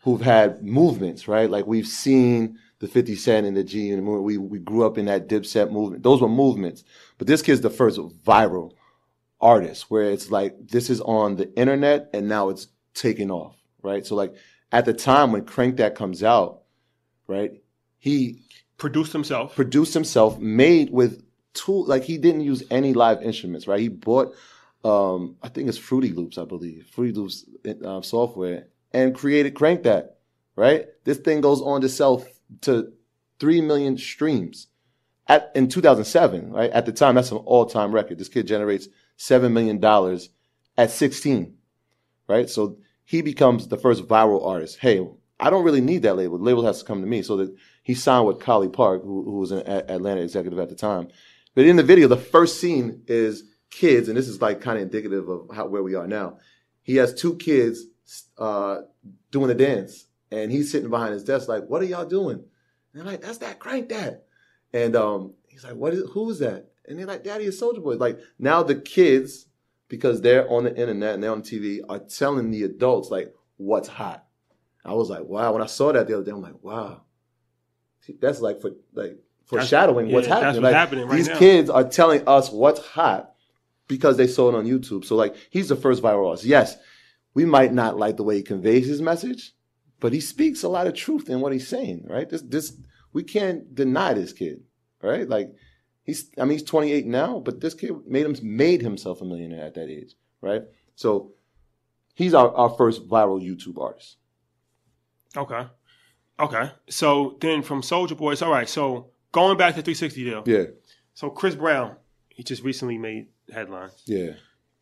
who've 0.02 0.20
had 0.20 0.62
movements, 0.64 1.28
right? 1.28 1.48
Like 1.48 1.66
we've 1.66 1.86
seen 1.86 2.58
the 2.80 2.88
50 2.88 3.14
Cent 3.14 3.46
and 3.46 3.56
the 3.56 3.64
G 3.64 3.88
and 3.90 3.98
the 3.98 4.02
movement. 4.02 4.24
We 4.24 4.36
we 4.36 4.58
grew 4.58 4.84
up 4.84 4.98
in 4.98 5.04
that 5.06 5.28
dipset 5.28 5.70
movement. 5.70 6.02
Those 6.02 6.20
were 6.20 6.28
movements. 6.28 6.82
But 7.18 7.28
this 7.28 7.40
kid's 7.40 7.60
the 7.60 7.70
first 7.70 8.00
viral 8.00 8.72
artist 9.40 9.90
where 9.90 10.04
it's 10.04 10.30
like 10.30 10.68
this 10.68 10.90
is 10.90 11.00
on 11.00 11.36
the 11.36 11.52
internet 11.58 12.10
and 12.12 12.28
now 12.28 12.48
it's 12.48 12.68
taking 12.94 13.30
off, 13.30 13.56
right? 13.82 14.06
So 14.06 14.14
like 14.14 14.34
at 14.72 14.84
the 14.84 14.94
time 14.94 15.32
when 15.32 15.44
Crank 15.44 15.76
That 15.76 15.94
comes 15.94 16.22
out, 16.22 16.62
right? 17.26 17.62
He 17.98 18.42
produced 18.78 19.12
himself. 19.12 19.54
produced 19.54 19.94
himself, 19.94 20.38
made 20.38 20.90
with 20.90 21.22
tool 21.54 21.84
like 21.86 22.02
he 22.04 22.18
didn't 22.18 22.42
use 22.42 22.62
any 22.70 22.92
live 22.92 23.22
instruments, 23.22 23.66
right? 23.66 23.80
He 23.80 23.88
bought 23.88 24.34
um 24.84 25.36
I 25.42 25.48
think 25.48 25.68
it's 25.68 25.78
Fruity 25.78 26.12
Loops, 26.12 26.38
I 26.38 26.44
believe, 26.44 26.86
Fruity 26.92 27.12
Loops 27.12 27.44
uh, 27.84 28.02
software, 28.02 28.66
and 28.92 29.14
created 29.14 29.54
Crank 29.54 29.82
That, 29.82 30.18
right? 30.56 30.86
This 31.04 31.18
thing 31.18 31.40
goes 31.40 31.60
on 31.60 31.80
to 31.82 31.88
sell 31.88 32.24
to 32.62 32.92
three 33.38 33.60
million 33.60 33.98
streams 33.98 34.68
at 35.28 35.50
in 35.54 35.68
2007, 35.68 36.52
right? 36.52 36.70
At 36.70 36.86
the 36.86 36.92
time, 36.92 37.16
that's 37.16 37.32
an 37.32 37.38
all-time 37.38 37.92
record. 37.92 38.18
This 38.18 38.28
kid 38.28 38.46
generates 38.46 38.88
seven 39.16 39.52
million 39.52 39.80
dollars 39.80 40.30
at 40.76 40.90
16, 40.90 41.54
right? 42.28 42.48
So 42.48 42.78
he 43.04 43.22
becomes 43.22 43.68
the 43.68 43.78
first 43.78 44.06
viral 44.06 44.46
artist. 44.46 44.78
Hey, 44.78 45.06
I 45.38 45.50
don't 45.50 45.64
really 45.64 45.80
need 45.80 46.02
that 46.02 46.16
label. 46.16 46.38
The 46.38 46.44
label 46.44 46.64
has 46.66 46.80
to 46.80 46.84
come 46.84 47.00
to 47.00 47.06
me. 47.06 47.22
So 47.22 47.36
that 47.36 47.54
he 47.82 47.94
signed 47.94 48.26
with 48.26 48.38
Collipark, 48.38 49.02
who, 49.02 49.22
who 49.22 49.38
was 49.38 49.52
an 49.52 49.62
A- 49.66 49.90
Atlanta 49.92 50.22
executive 50.22 50.58
at 50.58 50.68
the 50.68 50.74
time. 50.74 51.08
But 51.54 51.66
in 51.66 51.76
the 51.76 51.82
video, 51.82 52.08
the 52.08 52.16
first 52.16 52.60
scene 52.60 53.02
is 53.06 53.44
kids, 53.70 54.08
and 54.08 54.16
this 54.16 54.28
is 54.28 54.42
like 54.42 54.60
kind 54.60 54.76
of 54.76 54.82
indicative 54.82 55.28
of 55.28 55.50
how 55.54 55.66
where 55.66 55.82
we 55.82 55.94
are 55.94 56.06
now. 56.06 56.38
He 56.82 56.96
has 56.96 57.14
two 57.14 57.36
kids 57.36 57.84
uh, 58.38 58.82
doing 59.30 59.50
a 59.50 59.54
dance, 59.54 60.06
and 60.30 60.50
he's 60.50 60.70
sitting 60.70 60.90
behind 60.90 61.14
his 61.14 61.24
desk, 61.24 61.48
like, 61.48 61.66
"What 61.66 61.82
are 61.82 61.86
y'all 61.86 62.06
doing?" 62.06 62.36
And 62.36 62.44
they're 62.94 63.04
like, 63.04 63.22
"That's 63.22 63.38
that 63.38 63.58
crank 63.58 63.88
that." 63.88 64.24
And 64.72 64.94
um, 64.96 65.34
he's 65.48 65.64
like, 65.64 65.74
"What 65.74 65.94
is? 65.94 66.08
Who 66.10 66.30
is 66.30 66.40
that?" 66.40 66.70
And 66.88 66.98
they're 66.98 67.06
like, 67.06 67.24
"Daddy 67.24 67.44
is 67.44 67.60
Soulja 67.60 67.82
Boy." 67.82 67.96
Like 67.96 68.18
now 68.38 68.62
the 68.62 68.76
kids, 68.76 69.46
because 69.88 70.20
they're 70.20 70.48
on 70.50 70.64
the 70.64 70.76
internet 70.76 71.14
and 71.14 71.22
they're 71.22 71.32
on 71.32 71.42
TV, 71.42 71.80
are 71.88 71.98
telling 71.98 72.50
the 72.50 72.62
adults 72.64 73.10
like 73.10 73.34
what's 73.56 73.88
hot. 73.88 74.24
I 74.84 74.94
was 74.94 75.10
like, 75.10 75.24
wow. 75.24 75.52
When 75.52 75.62
I 75.62 75.66
saw 75.66 75.92
that 75.92 76.06
the 76.06 76.14
other 76.14 76.24
day, 76.24 76.30
I'm 76.30 76.40
like, 76.40 76.62
wow. 76.62 77.02
That's 78.20 78.40
like 78.40 78.60
for 78.60 78.70
like 78.94 79.18
foreshadowing 79.46 80.06
yeah, 80.08 80.14
what's 80.14 80.28
that's 80.28 80.42
happening. 80.42 80.62
what's 80.62 80.72
like 80.72 80.80
happening 80.80 81.06
right 81.08 81.16
these 81.16 81.28
now. 81.28 81.38
kids 81.38 81.70
are 81.70 81.82
telling 81.82 82.26
us 82.28 82.50
what's 82.50 82.80
hot 82.80 83.32
because 83.88 84.16
they 84.16 84.28
saw 84.28 84.48
it 84.48 84.54
on 84.54 84.64
YouTube. 84.64 85.04
So 85.04 85.16
like 85.16 85.34
he's 85.50 85.68
the 85.68 85.76
first 85.76 86.02
viral 86.02 86.28
artist. 86.28 86.44
Yes, 86.44 86.76
we 87.34 87.44
might 87.44 87.72
not 87.72 87.98
like 87.98 88.16
the 88.16 88.22
way 88.22 88.36
he 88.36 88.42
conveys 88.42 88.86
his 88.86 89.02
message, 89.02 89.54
but 89.98 90.12
he 90.12 90.20
speaks 90.20 90.62
a 90.62 90.68
lot 90.68 90.86
of 90.86 90.94
truth 90.94 91.28
in 91.28 91.40
what 91.40 91.52
he's 91.52 91.66
saying, 91.66 92.06
right? 92.08 92.28
This 92.28 92.42
this 92.42 92.76
we 93.12 93.24
can't 93.24 93.74
deny 93.74 94.14
this 94.14 94.32
kid, 94.32 94.62
right? 95.02 95.28
Like 95.28 95.52
he's 96.06 96.30
I 96.38 96.42
mean 96.44 96.52
he's 96.52 96.62
28 96.62 97.04
now, 97.06 97.40
but 97.44 97.60
this 97.60 97.74
kid 97.74 97.92
made 98.06 98.24
him 98.24 98.36
made 98.42 98.80
himself 98.80 99.20
a 99.20 99.24
millionaire 99.26 99.66
at 99.66 99.74
that 99.74 99.90
age, 99.90 100.14
right? 100.40 100.62
So 100.94 101.32
he's 102.14 102.32
our, 102.32 102.50
our 102.54 102.70
first 102.70 103.06
viral 103.06 103.42
YouTube 103.46 103.78
artist. 103.78 104.16
Okay. 105.36 105.66
Okay. 106.40 106.70
So 106.88 107.36
then 107.40 107.62
from 107.62 107.82
Soulja 107.82 108.16
Boys, 108.16 108.40
all 108.42 108.50
right. 108.50 108.68
So 108.68 109.10
going 109.32 109.58
back 109.58 109.74
to 109.74 109.82
360 109.82 110.24
deal. 110.24 110.42
Yeah, 110.46 110.64
So 111.14 111.28
Chris 111.30 111.54
Brown, 111.54 111.96
he 112.28 112.42
just 112.42 112.62
recently 112.62 112.96
made 112.98 113.26
headlines. 113.52 113.92
yeah, 114.06 114.32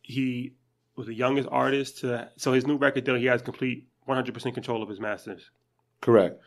He 0.01 0.53
was 0.95 1.07
the 1.07 1.13
youngest 1.13 1.49
artist 1.51 1.99
to. 1.99 2.29
So 2.37 2.53
his 2.53 2.65
new 2.65 2.77
record 2.77 3.03
deal, 3.03 3.15
he 3.15 3.25
has 3.25 3.41
complete 3.41 3.87
100% 4.07 4.53
control 4.53 4.81
of 4.83 4.89
his 4.89 4.99
masters. 4.99 5.49
correct. 6.01 6.39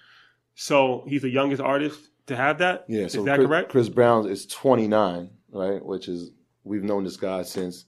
So 0.55 1.05
he's 1.07 1.23
the 1.23 1.31
youngest 1.31 1.63
artist 1.63 2.01
to 2.29 2.37
have 2.37 2.59
that. 2.59 2.85
Yeah, 2.89 3.05
Is 3.05 3.13
that 3.13 3.37
Chris, 3.37 3.47
correct? 3.47 3.71
Chris 3.71 3.89
Brown 3.89 4.29
is 4.29 4.47
29, 4.47 5.31
right? 5.53 5.85
Which 5.85 6.09
is 6.09 6.31
we've 6.65 6.85
known 6.85 7.05
this 7.05 7.17
guy 7.17 7.43
since 7.43 7.87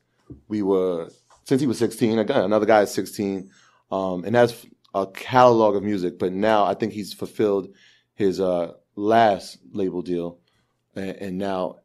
we 0.49 0.63
were 0.63 1.09
since 1.45 1.61
he 1.61 1.67
was 1.67 1.79
16. 1.79 2.19
Again, 2.19 2.43
another 2.43 2.67
guy 2.67 2.83
is 2.83 2.93
16, 2.93 3.51
um, 3.91 4.25
and 4.25 4.35
has 4.35 4.67
a 4.95 5.07
catalog 5.07 5.77
of 5.77 5.83
music. 5.83 6.19
But 6.19 6.33
now 6.33 6.65
I 6.65 6.75
think 6.75 6.93
he's 6.93 7.13
fulfilled 7.13 7.69
his 8.15 8.41
uh, 8.41 8.73
last 8.97 9.59
label 9.73 10.03
deal, 10.03 10.39
and, 10.95 11.17
and 11.17 11.39
now 11.39 11.77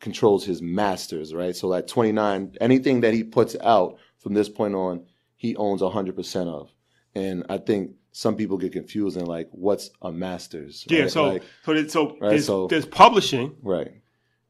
controls 0.00 0.44
his 0.44 0.62
masters, 0.62 1.34
right? 1.34 1.56
So 1.56 1.72
at 1.74 1.88
29, 1.88 2.56
anything 2.60 3.00
that 3.00 3.14
he 3.14 3.24
puts 3.24 3.56
out 3.62 3.98
from 4.18 4.34
this 4.34 4.48
point 4.48 4.74
on, 4.74 5.04
he 5.36 5.56
owns 5.56 5.82
100% 5.82 6.46
of. 6.46 6.70
And 7.14 7.44
I 7.48 7.58
think 7.58 7.92
some 8.18 8.34
people 8.34 8.58
get 8.58 8.72
confused 8.72 9.16
and 9.16 9.28
like, 9.28 9.48
what's 9.52 9.90
a 10.02 10.10
masters? 10.10 10.84
Yeah. 10.88 11.02
right? 11.02 11.10
So 11.10 11.28
Like, 11.28 11.42
so 11.62 11.72
there's, 11.72 11.92
so, 11.92 12.06
Right, 12.20 12.30
there's, 12.30 12.46
so- 12.46 12.66
there's 12.66 12.84
publishing 12.84 13.54
right, 13.62 13.92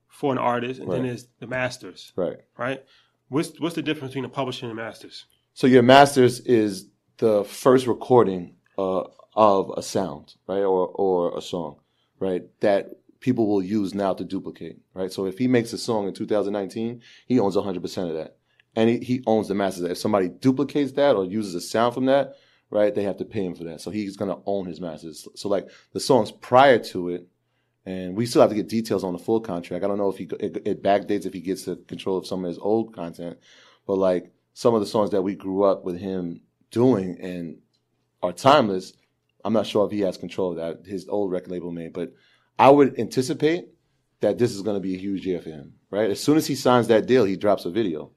for 0.09 0.33
an 0.33 0.39
artist, 0.39 0.81
and 0.81 0.91
then 0.91 1.03
there's 1.03 1.29
the 1.39 1.47
masters, 1.47 2.15
right. 2.17 2.39
right? 2.57 2.83
What's 3.29 3.61
what's 3.61 3.75
the 3.75 3.83
difference 3.83 4.13
between 4.13 4.23
the 4.23 4.31
publishing 4.31 4.71
and 4.71 4.79
a 4.79 4.83
masters? 4.83 5.27
So 5.53 5.67
your 5.67 5.83
masters 5.83 6.41
is 6.41 6.87
the 7.19 7.45
first 7.45 7.87
recording 7.87 8.55
uh, 8.79 9.03
of 9.35 9.71
a 9.77 9.83
sound, 9.83 10.37
right, 10.47 10.63
or 10.63 10.89
or 10.89 11.37
a 11.37 11.43
song, 11.43 11.77
right, 12.21 12.45
that 12.61 12.89
people 13.21 13.49
will 13.49 13.63
use 13.63 13.93
now 13.93 14.15
to 14.15 14.25
duplicate, 14.25 14.79
right. 14.95 15.13
So 15.13 15.27
if 15.27 15.37
he 15.37 15.47
makes 15.47 15.75
a 15.75 15.79
song 15.79 16.09
in 16.09 16.15
2019, 16.15 17.03
he 17.27 17.39
owns 17.39 17.55
100 17.55 17.83
percent 17.83 18.09
of 18.09 18.17
that, 18.17 18.39
and 18.75 18.89
he, 18.89 18.99
he 19.01 19.23
owns 19.27 19.49
the 19.49 19.55
masters. 19.55 19.83
If 19.85 19.99
somebody 19.99 20.31
duplicates 20.31 20.93
that 20.93 21.17
or 21.17 21.27
uses 21.27 21.55
a 21.55 21.61
sound 21.61 21.93
from 21.93 22.07
that, 22.07 22.37
right, 22.71 22.95
they 22.95 23.03
have 23.03 23.19
to 23.19 23.25
pay 23.25 23.45
him 23.45 23.55
for 23.55 23.65
that. 23.65 23.81
So 23.81 23.91
he's 23.91 24.17
gonna 24.17 24.39
own 24.47 24.67
his 24.67 24.81
masters. 24.81 25.27
So 25.35 25.49
like 25.49 25.69
the 25.93 26.01
songs 26.01 26.31
prior 26.31 26.79
to 26.79 27.11
it. 27.11 27.29
And 27.87 28.17
we 28.17 28.27
still 28.27 28.43
have 28.43 28.51
to 28.51 28.57
get 28.57 28.69
details 28.69 29.03
on 29.03 29.15
the 29.15 29.19
full 29.19 29.41
contract. 29.41 29.83
I 29.83 29.89
don't 29.89 29.97
know 29.97 30.11
if 30.11 30.19
he 30.19 30.25
it, 30.41 30.63
it 30.67 30.83
backdates 30.83 31.25
if 31.25 31.33
he 31.33 31.41
gets 31.41 31.65
the 31.65 31.77
control 31.77 32.19
of 32.19 32.27
some 32.27 32.45
of 32.45 32.49
his 32.49 32.59
old 32.59 32.95
content, 32.95 33.39
but 33.87 33.97
like 33.97 34.31
some 34.53 34.75
of 34.75 34.81
the 34.81 34.87
songs 34.87 35.11
that 35.11 35.23
we 35.23 35.35
grew 35.35 35.63
up 35.63 35.85
with 35.85 35.99
him 35.99 36.43
doing 36.71 37.19
and 37.21 37.59
are 38.23 38.33
timeless. 38.33 38.93
I'm 39.45 39.53
not 39.53 39.67
sure 39.67 39.87
if 39.87 39.93
he 39.93 40.01
has 40.01 40.17
control 40.17 40.51
of 40.51 40.57
that. 40.57 40.85
His 40.85 41.09
old 41.09 41.31
record 41.31 41.51
label 41.51 41.71
made, 41.71 41.93
but 41.93 42.13
I 42.59 42.71
would 42.71 42.99
anticipate 42.99 43.69
that 44.21 44.37
this 44.37 44.53
is 44.53 44.63
going 44.63 44.77
to 44.77 44.81
be 44.81 44.95
a 44.95 44.99
huge 44.99 45.25
year 45.25 45.41
for 45.41 45.51
him. 45.51 45.75
Right, 45.91 46.11
as 46.11 46.21
soon 46.21 46.37
as 46.37 46.47
he 46.47 46.55
signs 46.55 46.89
that 46.89 47.07
deal, 47.07 47.25
he 47.25 47.37
drops 47.37 47.65
a 47.65 47.71
video. 47.71 48.11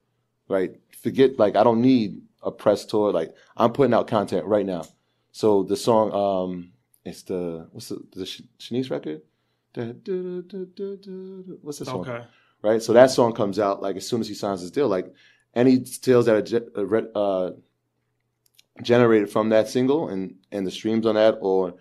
Right, 0.50 0.72
forget 1.02 1.40
like 1.40 1.56
I 1.56 1.64
don't 1.64 1.82
need 1.82 2.22
a 2.44 2.52
press 2.52 2.86
tour. 2.86 3.12
Like 3.12 3.34
I'm 3.58 3.72
putting 3.72 3.94
out 3.94 4.08
content 4.08 4.46
right 4.46 4.66
now. 4.66 4.84
So 5.32 5.64
the 5.64 5.78
song, 5.78 6.12
um, 6.14 6.72
it's 7.06 7.24
the 7.24 7.68
what's 7.72 7.90
the 7.90 8.02
the 8.14 8.24
Shanice 8.60 8.92
record? 8.92 9.22
What's 11.62 11.80
the 11.80 11.86
song? 11.86 12.02
Okay. 12.02 12.24
right? 12.62 12.82
So 12.82 12.94
that 12.94 13.12
song 13.12 13.34
comes 13.34 13.60
out 13.60 13.82
like 13.82 13.96
as 13.96 14.08
soon 14.08 14.22
as 14.22 14.28
he 14.28 14.34
signs 14.34 14.62
his 14.62 14.72
deal. 14.72 14.88
Like 14.88 15.14
any 15.56 15.78
deals 15.78 16.26
that 16.26 16.52
are 16.76 16.98
uh, 17.16 17.20
uh, 17.20 17.52
generated 18.82 19.30
from 19.30 19.50
that 19.50 19.70
single 19.70 20.10
and 20.10 20.36
and 20.52 20.68
the 20.68 20.72
streams 20.72 21.06
on 21.06 21.16
that 21.16 21.38
or 21.42 21.76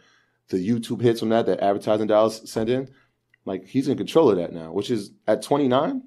the 0.48 0.56
YouTube 0.56 1.00
hits 1.00 1.20
from 1.20 1.28
that 1.30 1.46
that 1.46 1.60
advertising 1.60 2.06
dollars 2.06 2.48
sent 2.50 2.68
in, 2.68 2.90
like 3.44 3.66
he's 3.66 3.88
in 3.88 3.96
control 3.96 4.30
of 4.30 4.36
that 4.36 4.52
now. 4.52 4.72
Which 4.72 4.90
is 4.90 5.10
at 5.26 5.42
29. 5.42 6.02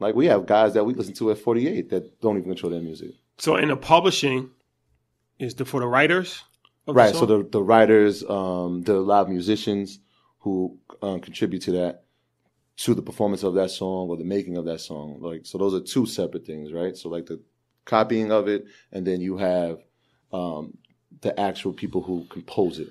Like 0.00 0.14
we 0.14 0.26
have 0.26 0.46
guys 0.46 0.74
that 0.74 0.84
we 0.84 0.94
listen 0.94 1.14
to 1.14 1.30
at 1.30 1.38
48 1.38 1.90
that 1.90 2.20
don't 2.20 2.36
even 2.36 2.48
control 2.50 2.72
their 2.72 2.82
music. 2.82 3.14
So 3.38 3.56
in 3.56 3.68
the 3.68 3.76
publishing 3.76 4.50
is 5.38 5.54
the 5.54 5.64
for 5.64 5.80
the 5.80 5.86
writers, 5.86 6.42
of 6.86 6.94
the 6.94 7.00
Right. 7.00 7.14
So 7.14 7.26
the 7.26 7.42
the 7.42 7.62
writers, 7.62 8.22
um, 8.28 8.82
the 8.82 9.00
live 9.00 9.28
musicians 9.28 10.00
who 10.38 10.78
um, 11.02 11.20
contribute 11.20 11.62
to 11.62 11.72
that, 11.72 12.04
to 12.78 12.94
the 12.94 13.02
performance 13.02 13.42
of 13.42 13.54
that 13.54 13.70
song 13.70 14.08
or 14.08 14.16
the 14.16 14.24
making 14.24 14.56
of 14.56 14.66
that 14.66 14.80
song. 14.80 15.18
Like 15.20 15.46
so, 15.46 15.58
those 15.58 15.74
are 15.74 15.80
two 15.80 16.06
separate 16.06 16.46
things, 16.46 16.72
right? 16.72 16.96
So 16.96 17.08
like 17.08 17.26
the 17.26 17.40
copying 17.84 18.30
of 18.30 18.48
it, 18.48 18.66
and 18.92 19.06
then 19.06 19.20
you 19.20 19.38
have 19.38 19.78
um, 20.32 20.76
the 21.20 21.38
actual 21.38 21.72
people 21.72 22.02
who 22.02 22.26
compose 22.28 22.78
it. 22.78 22.90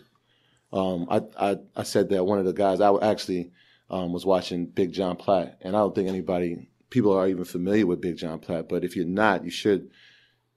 Um, 0.71 1.07
I, 1.09 1.21
I 1.39 1.57
I 1.75 1.83
said 1.83 2.09
that 2.09 2.25
one 2.25 2.39
of 2.39 2.45
the 2.45 2.53
guys 2.53 2.81
I 2.81 2.93
actually 2.95 3.51
um, 3.89 4.11
was 4.11 4.25
watching 4.25 4.65
Big 4.65 4.91
Jon 4.91 5.15
Platt, 5.15 5.59
and 5.61 5.75
I 5.75 5.79
don't 5.79 5.93
think 5.93 6.09
anybody 6.09 6.69
people 6.89 7.13
are 7.13 7.27
even 7.27 7.45
familiar 7.45 7.85
with 7.85 8.01
Big 8.01 8.17
Jon 8.17 8.39
Platt. 8.39 8.67
But 8.67 8.83
if 8.83 8.95
you're 8.95 9.05
not, 9.05 9.45
you 9.45 9.51
should 9.51 9.91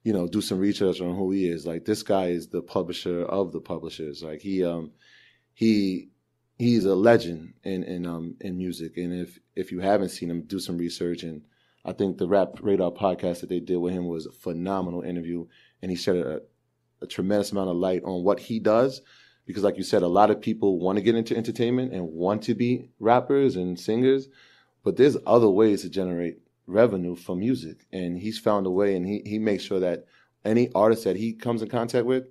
you 0.06 0.12
know, 0.12 0.28
do 0.28 0.40
some 0.40 0.60
research 0.60 1.00
on 1.00 1.16
who 1.16 1.32
he 1.32 1.48
is. 1.48 1.66
Like 1.66 1.84
this 1.84 2.04
guy 2.04 2.26
is 2.26 2.46
the 2.46 2.62
publisher 2.62 3.24
of 3.24 3.50
the 3.50 3.60
publishers. 3.60 4.22
Like 4.22 4.40
he 4.40 4.64
um 4.64 4.92
he 5.52 6.10
he's 6.58 6.84
a 6.84 6.94
legend 6.94 7.54
in 7.64 7.82
in 7.82 8.06
um 8.06 8.36
in 8.40 8.56
music. 8.56 8.98
And 8.98 9.12
if 9.12 9.40
if 9.56 9.72
you 9.72 9.80
haven't 9.80 10.10
seen 10.10 10.30
him, 10.30 10.42
do 10.42 10.60
some 10.60 10.78
research. 10.78 11.24
And 11.24 11.42
I 11.84 11.92
think 11.92 12.18
the 12.18 12.28
Rap 12.28 12.60
Radar 12.62 12.92
podcast 12.92 13.40
that 13.40 13.48
they 13.48 13.58
did 13.58 13.78
with 13.78 13.94
him 13.94 14.06
was 14.06 14.26
a 14.26 14.30
phenomenal 14.30 15.02
interview. 15.02 15.48
And 15.82 15.90
he 15.90 15.96
shed 15.96 16.18
a, 16.18 16.40
a 17.02 17.08
tremendous 17.08 17.50
amount 17.50 17.70
of 17.70 17.76
light 17.76 18.04
on 18.04 18.22
what 18.22 18.38
he 18.38 18.60
does. 18.60 19.02
Because 19.44 19.64
like 19.64 19.76
you 19.76 19.82
said, 19.82 20.02
a 20.02 20.06
lot 20.06 20.30
of 20.30 20.40
people 20.40 20.78
want 20.78 20.98
to 20.98 21.02
get 21.02 21.16
into 21.16 21.36
entertainment 21.36 21.92
and 21.92 22.12
want 22.12 22.42
to 22.42 22.54
be 22.54 22.90
rappers 23.00 23.56
and 23.56 23.76
singers, 23.76 24.28
but 24.84 24.96
there's 24.96 25.16
other 25.26 25.50
ways 25.50 25.82
to 25.82 25.90
generate 25.90 26.45
revenue 26.66 27.14
from 27.14 27.38
music 27.40 27.86
and 27.92 28.18
he's 28.18 28.38
found 28.38 28.66
a 28.66 28.70
way 28.70 28.96
and 28.96 29.06
he, 29.06 29.22
he 29.24 29.38
makes 29.38 29.62
sure 29.64 29.80
that 29.80 30.04
any 30.44 30.70
artist 30.74 31.04
that 31.04 31.16
he 31.16 31.32
comes 31.32 31.62
in 31.62 31.68
contact 31.68 32.06
with 32.06 32.24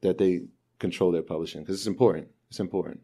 that 0.00 0.18
they 0.18 0.42
control 0.78 1.10
their 1.12 1.22
publishing 1.22 1.60
because 1.62 1.76
it's 1.76 1.86
important 1.86 2.28
it's 2.50 2.60
important 2.60 3.00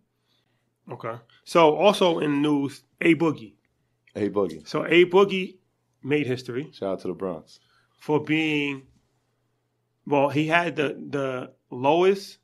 Okay. 0.90 1.14
So 1.44 1.76
also 1.76 2.18
in 2.18 2.42
news, 2.42 2.82
A 3.00 3.14
Boogie. 3.14 3.54
A 4.16 4.28
boogie 4.28 4.66
So 4.66 4.84
A 4.84 5.04
Boogie 5.06 5.56
made 6.02 6.26
history 6.26 6.70
shout 6.72 6.94
out 6.94 7.00
to 7.00 7.08
the 7.08 7.14
bronx 7.14 7.60
for 7.98 8.22
being 8.22 8.82
well, 10.04 10.28
he 10.28 10.48
had 10.48 10.74
the 10.76 10.88
the 11.10 11.52
lowest 11.70 12.38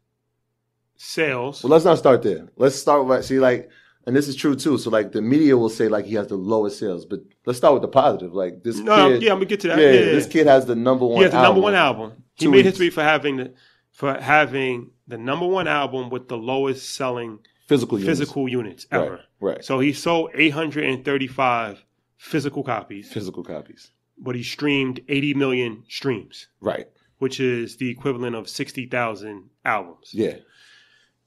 sales. 0.96 1.62
well 1.62 1.70
let's 1.70 1.84
not 1.84 1.98
start 1.98 2.22
there 2.22 2.48
let's 2.56 2.76
start 2.76 3.04
with 3.06 3.24
see 3.24 3.40
like 3.40 3.68
and 4.08 4.16
this 4.16 4.26
is 4.26 4.34
true 4.34 4.56
too 4.56 4.76
so 4.78 4.88
like 4.90 5.12
the 5.12 5.22
media 5.22 5.54
will 5.56 5.68
say 5.68 5.86
like 5.88 6.04
he 6.06 6.14
has 6.14 6.26
the 6.28 6.34
lowest 6.36 6.78
sales 6.80 7.04
but 7.04 7.20
let's 7.46 7.58
start 7.58 7.74
with 7.74 7.82
the 7.82 7.88
positive 7.88 8.32
like 8.32 8.62
this 8.64 8.78
no, 8.78 8.96
kid 9.10 9.22
yeah, 9.22 9.30
I'm 9.32 9.36
gonna 9.36 9.46
get 9.46 9.60
to 9.60 9.68
that. 9.68 9.78
yeah, 9.78 9.90
Yeah, 9.90 10.00
yeah, 10.00 10.12
this 10.18 10.26
kid 10.26 10.46
has 10.46 10.64
the 10.66 10.74
number 10.74 11.04
one 11.06 11.18
he 11.18 11.22
has 11.24 11.32
the 11.32 11.36
number 11.42 11.60
album. 11.60 11.62
one 11.62 11.74
album. 11.74 12.12
He 12.34 12.46
made 12.48 12.56
weeks. 12.64 12.68
history 12.70 12.90
for 12.90 13.02
having 13.02 13.36
the 13.36 13.54
for 13.92 14.14
having 14.14 14.90
the 15.06 15.18
number 15.18 15.46
one 15.46 15.68
album 15.68 16.08
with 16.10 16.28
the 16.28 16.36
lowest 16.38 16.94
selling 16.94 17.40
physical 17.68 17.98
units. 17.98 18.18
physical 18.18 18.48
units 18.48 18.86
Right, 18.90 19.02
ever. 19.06 19.20
right. 19.40 19.64
So 19.64 19.78
he 19.80 19.92
sold 19.92 20.30
835 20.34 21.84
physical 22.16 22.62
copies, 22.64 23.12
physical 23.12 23.44
copies 23.44 23.90
but 24.20 24.34
he 24.34 24.42
streamed 24.42 25.00
80 25.08 25.34
million 25.34 25.84
streams, 25.88 26.48
right 26.60 26.88
which 27.18 27.40
is 27.40 27.76
the 27.76 27.88
equivalent 27.90 28.34
of 28.36 28.48
60,000 28.48 29.50
albums. 29.64 30.10
yeah 30.12 30.36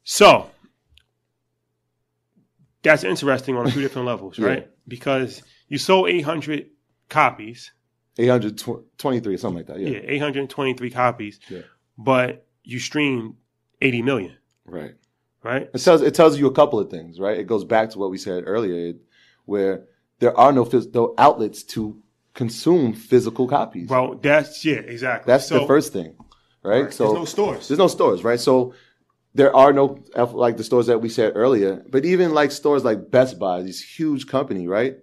So 0.04 0.50
that's 2.84 3.04
interesting 3.04 3.56
on 3.58 3.70
two 3.70 3.82
different 3.86 4.08
levels, 4.08 4.38
Yeah. 4.38 4.48
right? 4.48 4.70
Because 4.88 5.41
you 5.67 5.78
sold 5.78 6.10
800 6.10 6.67
copies, 7.10 7.72
823 8.17 9.38
something 9.38 9.58
like 9.58 9.67
that 9.67 9.80
yeah, 9.80 9.89
yeah, 9.89 10.00
823 10.06 10.89
copies, 10.91 11.39
Yeah. 11.50 11.62
but 11.98 12.46
you 12.63 12.80
streamed 12.80 13.36
80 13.82 14.02
million, 14.02 14.36
right 14.65 14.96
right? 15.44 15.70
It 15.74 15.80
tells 15.80 16.02
it 16.04 16.13
tells 16.13 16.38
you 16.38 16.46
a 16.48 16.52
couple 16.54 16.80
of 16.80 16.91
things, 16.91 17.20
right? 17.20 17.36
It 17.38 17.48
goes 17.48 17.63
back 17.63 17.89
to 17.91 18.00
what 18.00 18.12
we 18.12 18.17
said 18.20 18.44
earlier, 18.46 18.94
where 19.46 19.86
there 20.20 20.38
are 20.38 20.52
no, 20.52 20.65
phys- 20.65 20.94
no 20.94 21.15
outlets 21.17 21.63
to 21.63 22.00
consume 22.36 22.94
physical 22.94 23.48
copies. 23.48 23.89
Well, 23.89 24.20
that's 24.22 24.63
yeah, 24.63 24.76
exactly. 24.76 25.32
That's 25.32 25.48
So- 25.48 25.60
the 25.62 25.65
first 25.65 25.94
thing. 25.94 26.15
right? 26.63 26.94
So 26.94 27.06
There's 27.06 27.15
no 27.15 27.26
stores. 27.26 27.67
There's 27.67 27.80
no 27.80 27.88
stores, 27.88 28.24
right? 28.24 28.39
So 28.39 28.76
there 29.34 29.56
are 29.56 29.72
no 29.72 30.04
like 30.34 30.58
the 30.58 30.63
stores 30.63 30.88
that 30.88 31.00
we 31.00 31.10
said 31.10 31.34
earlier, 31.36 31.84
but 31.89 32.06
even 32.06 32.34
like 32.34 32.52
stores 32.52 32.84
like 32.84 33.10
Best 33.12 33.39
Buy, 33.39 33.62
this 33.62 33.82
huge 33.82 34.28
company, 34.28 34.67
right? 34.67 34.98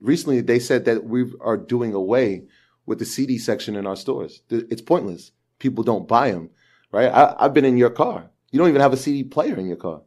Recently, 0.00 0.40
they 0.40 0.58
said 0.58 0.86
that 0.86 1.04
we 1.04 1.32
are 1.40 1.56
doing 1.56 1.94
away 1.94 2.44
with 2.86 2.98
the 2.98 3.04
CD 3.04 3.38
section 3.38 3.76
in 3.76 3.86
our 3.86 3.96
stores. 3.96 4.42
It's 4.50 4.82
pointless. 4.82 5.30
People 5.58 5.84
don't 5.84 6.08
buy 6.08 6.32
them, 6.32 6.50
right? 6.90 7.08
I, 7.08 7.36
I've 7.38 7.54
been 7.54 7.64
in 7.66 7.76
your 7.76 7.90
car. 7.90 8.30
You 8.50 8.58
don't 8.58 8.68
even 8.68 8.80
have 8.80 8.92
a 8.92 8.96
CD 8.96 9.24
player 9.24 9.56
in 9.56 9.66
your 9.66 9.76
car, 9.76 10.02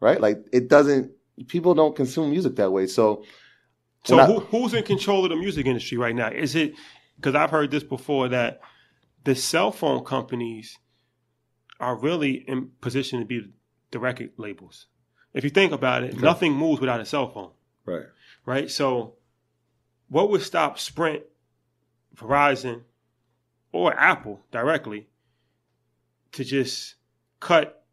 right? 0.00 0.20
Like 0.20 0.46
it 0.52 0.68
doesn't. 0.68 1.12
People 1.46 1.74
don't 1.74 1.96
consume 1.96 2.30
music 2.30 2.56
that 2.56 2.72
way. 2.72 2.86
So, 2.88 3.24
So 4.04 4.16
when 4.16 4.28
I- 4.28 4.34
who's 4.40 4.74
in 4.74 4.82
control 4.82 5.24
of 5.24 5.30
the 5.30 5.36
music 5.36 5.66
industry 5.66 5.96
right 5.96 6.14
now? 6.14 6.28
Is 6.28 6.54
it 6.56 6.74
because 7.16 7.34
I've 7.34 7.50
heard 7.50 7.70
this 7.70 7.84
before 7.84 8.28
that 8.28 8.60
the 9.24 9.34
cell 9.34 9.72
phone 9.72 10.04
companies 10.04 10.76
are 11.80 11.96
really 11.96 12.32
in 12.32 12.70
position 12.80 13.20
to 13.20 13.24
be 13.24 13.50
the 13.90 13.98
record 13.98 14.30
labels. 14.36 14.86
If 15.34 15.44
you 15.44 15.50
think 15.50 15.72
about 15.72 16.02
it, 16.02 16.20
nothing 16.20 16.52
moves 16.52 16.80
without 16.80 17.00
a 17.00 17.04
cell 17.04 17.28
phone, 17.30 17.50
right? 17.84 18.06
right? 18.46 18.70
So, 18.70 19.14
what 20.08 20.30
would 20.30 20.42
stop 20.42 20.78
Sprint, 20.78 21.22
Verizon, 22.16 22.82
or 23.72 23.94
Apple 23.94 24.40
directly 24.50 25.06
to 26.32 26.44
just 26.44 26.94
cut 27.40 27.84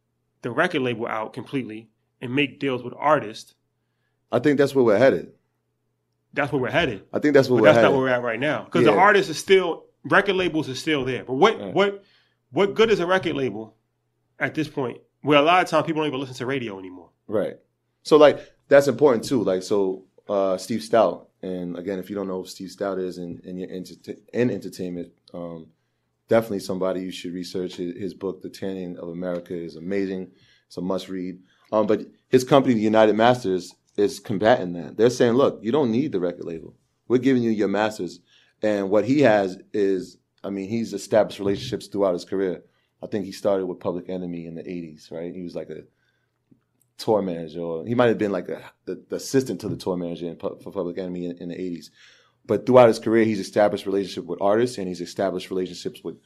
the 0.41 0.51
record 0.51 0.81
label 0.81 1.07
out 1.07 1.33
completely 1.33 1.89
and 2.21 2.33
make 2.33 2.59
deals 2.59 2.83
with 2.83 2.93
artists? 2.97 3.53
I 4.31 4.39
think 4.39 4.57
that's 4.57 4.73
where 4.73 4.83
we're 4.85 4.97
headed. 4.97 5.33
That's 6.33 6.51
where 6.51 6.61
we're 6.61 6.69
headed. 6.71 7.03
I 7.13 7.19
think 7.19 7.33
that's 7.33 7.49
where 7.49 7.57
But 7.57 7.63
we're 7.63 7.67
headed. 7.69 7.75
that's 7.77 7.83
headed. 7.83 7.91
not 7.91 7.97
where 7.97 8.01
we're 8.11 8.15
at 8.15 8.23
right 8.23 8.39
now. 8.39 8.63
Because 8.63 8.85
the 8.85 8.93
artists 8.93 9.29
are 9.29 9.35
still 9.35 9.85
record 10.03 10.35
labels 10.35 10.69
are 10.69 10.75
still 10.75 11.05
there. 11.05 11.23
But 11.23 11.33
what 11.35 11.59
Right. 11.59 11.73
what 11.73 12.03
what 12.51 12.73
good 12.73 12.89
is 12.89 12.99
a 12.99 13.05
record 13.05 13.35
label 13.35 13.75
at 14.39 14.55
this 14.55 14.67
point? 14.67 14.99
Where 15.21 15.39
a 15.39 15.41
lot 15.41 15.63
of 15.63 15.69
times 15.69 15.85
people 15.85 16.01
don't 16.01 16.07
even 16.07 16.19
listen 16.19 16.35
to 16.35 16.45
radio 16.45 16.77
anymore. 16.77 17.09
Right. 17.27 17.55
So 18.03 18.17
like 18.17 18.39
that's 18.67 18.87
important 18.87 19.23
too. 19.23 19.43
Like 19.43 19.63
so, 19.63 20.05
uh, 20.29 20.57
Steve 20.57 20.81
Stoute, 20.81 21.25
and 21.41 21.77
again, 21.77 21.99
if 21.99 22.09
you 22.09 22.15
don't 22.15 22.27
know 22.27 22.41
who 22.41 22.47
Steve 22.47 22.69
Stoute 22.69 22.99
is 22.99 23.17
in 23.17 23.41
in, 23.43 23.59
enter- 23.69 24.15
in 24.33 24.51
entertainment, 24.51 25.11
um, 25.33 25.67
definitely 26.27 26.59
somebody 26.59 27.01
you 27.01 27.11
should 27.11 27.33
research. 27.33 27.75
His, 27.75 27.95
his 27.97 28.13
book, 28.13 28.41
The 28.41 28.49
Tanning 28.49 28.97
of 28.97 29.09
America, 29.09 29.55
is 29.55 29.75
amazing. 29.75 30.31
It's 30.67 30.77
a 30.77 30.81
must 30.81 31.09
read. 31.09 31.39
Um, 31.71 31.87
but 31.87 32.01
his 32.29 32.43
company, 32.43 32.75
the 32.75 32.81
United 32.81 33.15
Masters, 33.15 33.73
is 33.97 34.19
combating 34.19 34.73
that. 34.73 34.97
They're 34.97 35.09
saying, 35.09 35.33
look, 35.33 35.59
you 35.61 35.71
don't 35.71 35.91
need 35.91 36.11
the 36.11 36.19
record 36.19 36.45
label. 36.45 36.75
We're 37.07 37.17
giving 37.19 37.43
you 37.43 37.51
your 37.51 37.67
masters, 37.67 38.19
and 38.61 38.89
what 38.89 39.05
he 39.05 39.21
has 39.21 39.57
is, 39.73 40.17
I 40.45 40.49
mean, 40.49 40.69
he's 40.69 40.93
established 40.93 41.39
relationships 41.39 41.87
throughout 41.87 42.13
his 42.13 42.25
career. 42.25 42.63
I 43.01 43.07
think 43.07 43.25
he 43.25 43.31
started 43.31 43.65
with 43.65 43.79
Public 43.79 44.09
Enemy 44.09 44.45
in 44.45 44.55
the 44.55 44.63
'80s, 44.63 45.11
right? 45.11 45.33
He 45.33 45.41
was 45.41 45.55
like 45.55 45.69
a 45.69 45.83
tour 46.97 47.21
manager, 47.21 47.59
or 47.61 47.85
he 47.85 47.95
might 47.95 48.07
have 48.07 48.17
been 48.17 48.31
like 48.31 48.49
a, 48.49 48.61
the, 48.85 49.03
the 49.09 49.17
assistant 49.17 49.61
to 49.61 49.69
the 49.69 49.75
tour 49.75 49.97
manager 49.97 50.27
in, 50.27 50.37
for 50.37 50.71
Public 50.71 50.97
Enemy 50.97 51.25
in, 51.25 51.37
in 51.37 51.49
the 51.49 51.55
80s. 51.55 51.89
But 52.45 52.65
throughout 52.65 52.87
his 52.87 52.99
career, 52.99 53.25
he's 53.25 53.39
established 53.39 53.85
relationship 53.85 54.25
with 54.25 54.41
artists 54.41 54.77
and 54.77 54.87
he's 54.87 55.01
established 55.01 55.49
relationships 55.49 56.03
with 56.03 56.17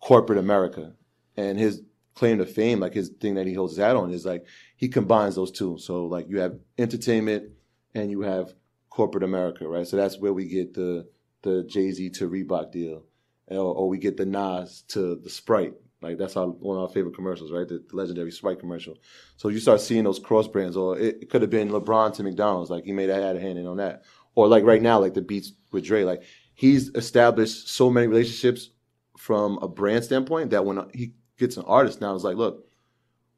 corporate 0.00 0.38
America. 0.38 0.92
And 1.36 1.58
his 1.58 1.82
claim 2.14 2.38
to 2.38 2.46
fame, 2.46 2.80
like 2.80 2.94
his 2.94 3.08
thing 3.08 3.34
that 3.34 3.46
he 3.46 3.54
holds 3.54 3.72
his 3.72 3.84
hat 3.84 3.96
on, 3.96 4.12
is 4.12 4.26
like 4.26 4.46
he 4.76 4.88
combines 4.88 5.34
those 5.34 5.50
two. 5.50 5.78
So 5.78 6.04
like 6.06 6.28
you 6.28 6.40
have 6.40 6.58
entertainment 6.78 7.50
and 7.94 8.10
you 8.10 8.20
have 8.22 8.54
corporate 8.90 9.24
America, 9.24 9.66
right? 9.66 9.86
So 9.86 9.96
that's 9.96 10.18
where 10.18 10.32
we 10.32 10.46
get 10.46 10.74
the 10.74 11.08
the 11.42 11.64
Jay 11.64 11.90
Z 11.90 12.10
to 12.10 12.28
Reebok 12.28 12.72
deal, 12.72 13.02
or, 13.48 13.88
we 13.88 13.98
get 13.98 14.16
the 14.16 14.26
Nas 14.26 14.82
to 14.88 15.16
the 15.16 15.30
Sprite. 15.30 15.74
Like 16.00 16.18
that's 16.18 16.36
our 16.36 16.48
one 16.48 16.76
of 16.76 16.82
our 16.82 16.88
favorite 16.88 17.14
commercials, 17.14 17.50
right? 17.50 17.66
The, 17.66 17.82
the 17.88 17.96
legendary 17.96 18.30
Sprite 18.30 18.60
commercial. 18.60 18.98
So 19.36 19.48
you 19.48 19.58
start 19.58 19.80
seeing 19.80 20.04
those 20.04 20.18
cross 20.18 20.46
brands, 20.46 20.76
or 20.76 20.98
it, 20.98 21.22
it 21.22 21.30
could 21.30 21.40
have 21.40 21.50
been 21.50 21.70
LeBron 21.70 22.14
to 22.14 22.22
McDonald's. 22.22 22.70
Like 22.70 22.84
he 22.84 22.92
may 22.92 23.06
have 23.06 23.22
had 23.22 23.36
a 23.36 23.40
hand 23.40 23.58
in 23.58 23.66
on 23.66 23.78
that, 23.78 24.02
or 24.34 24.46
like 24.48 24.64
right 24.64 24.82
now, 24.82 24.98
like 24.98 25.14
the 25.14 25.22
beats 25.22 25.52
with 25.72 25.84
Dre. 25.84 26.04
Like 26.04 26.22
he's 26.54 26.88
established 26.94 27.68
so 27.68 27.90
many 27.90 28.06
relationships 28.06 28.70
from 29.16 29.58
a 29.62 29.68
brand 29.68 30.04
standpoint 30.04 30.50
that 30.50 30.64
when 30.64 30.86
he 30.92 31.14
gets 31.38 31.56
an 31.56 31.64
artist 31.66 32.00
now, 32.00 32.14
it's 32.14 32.24
like, 32.24 32.36
look, 32.36 32.66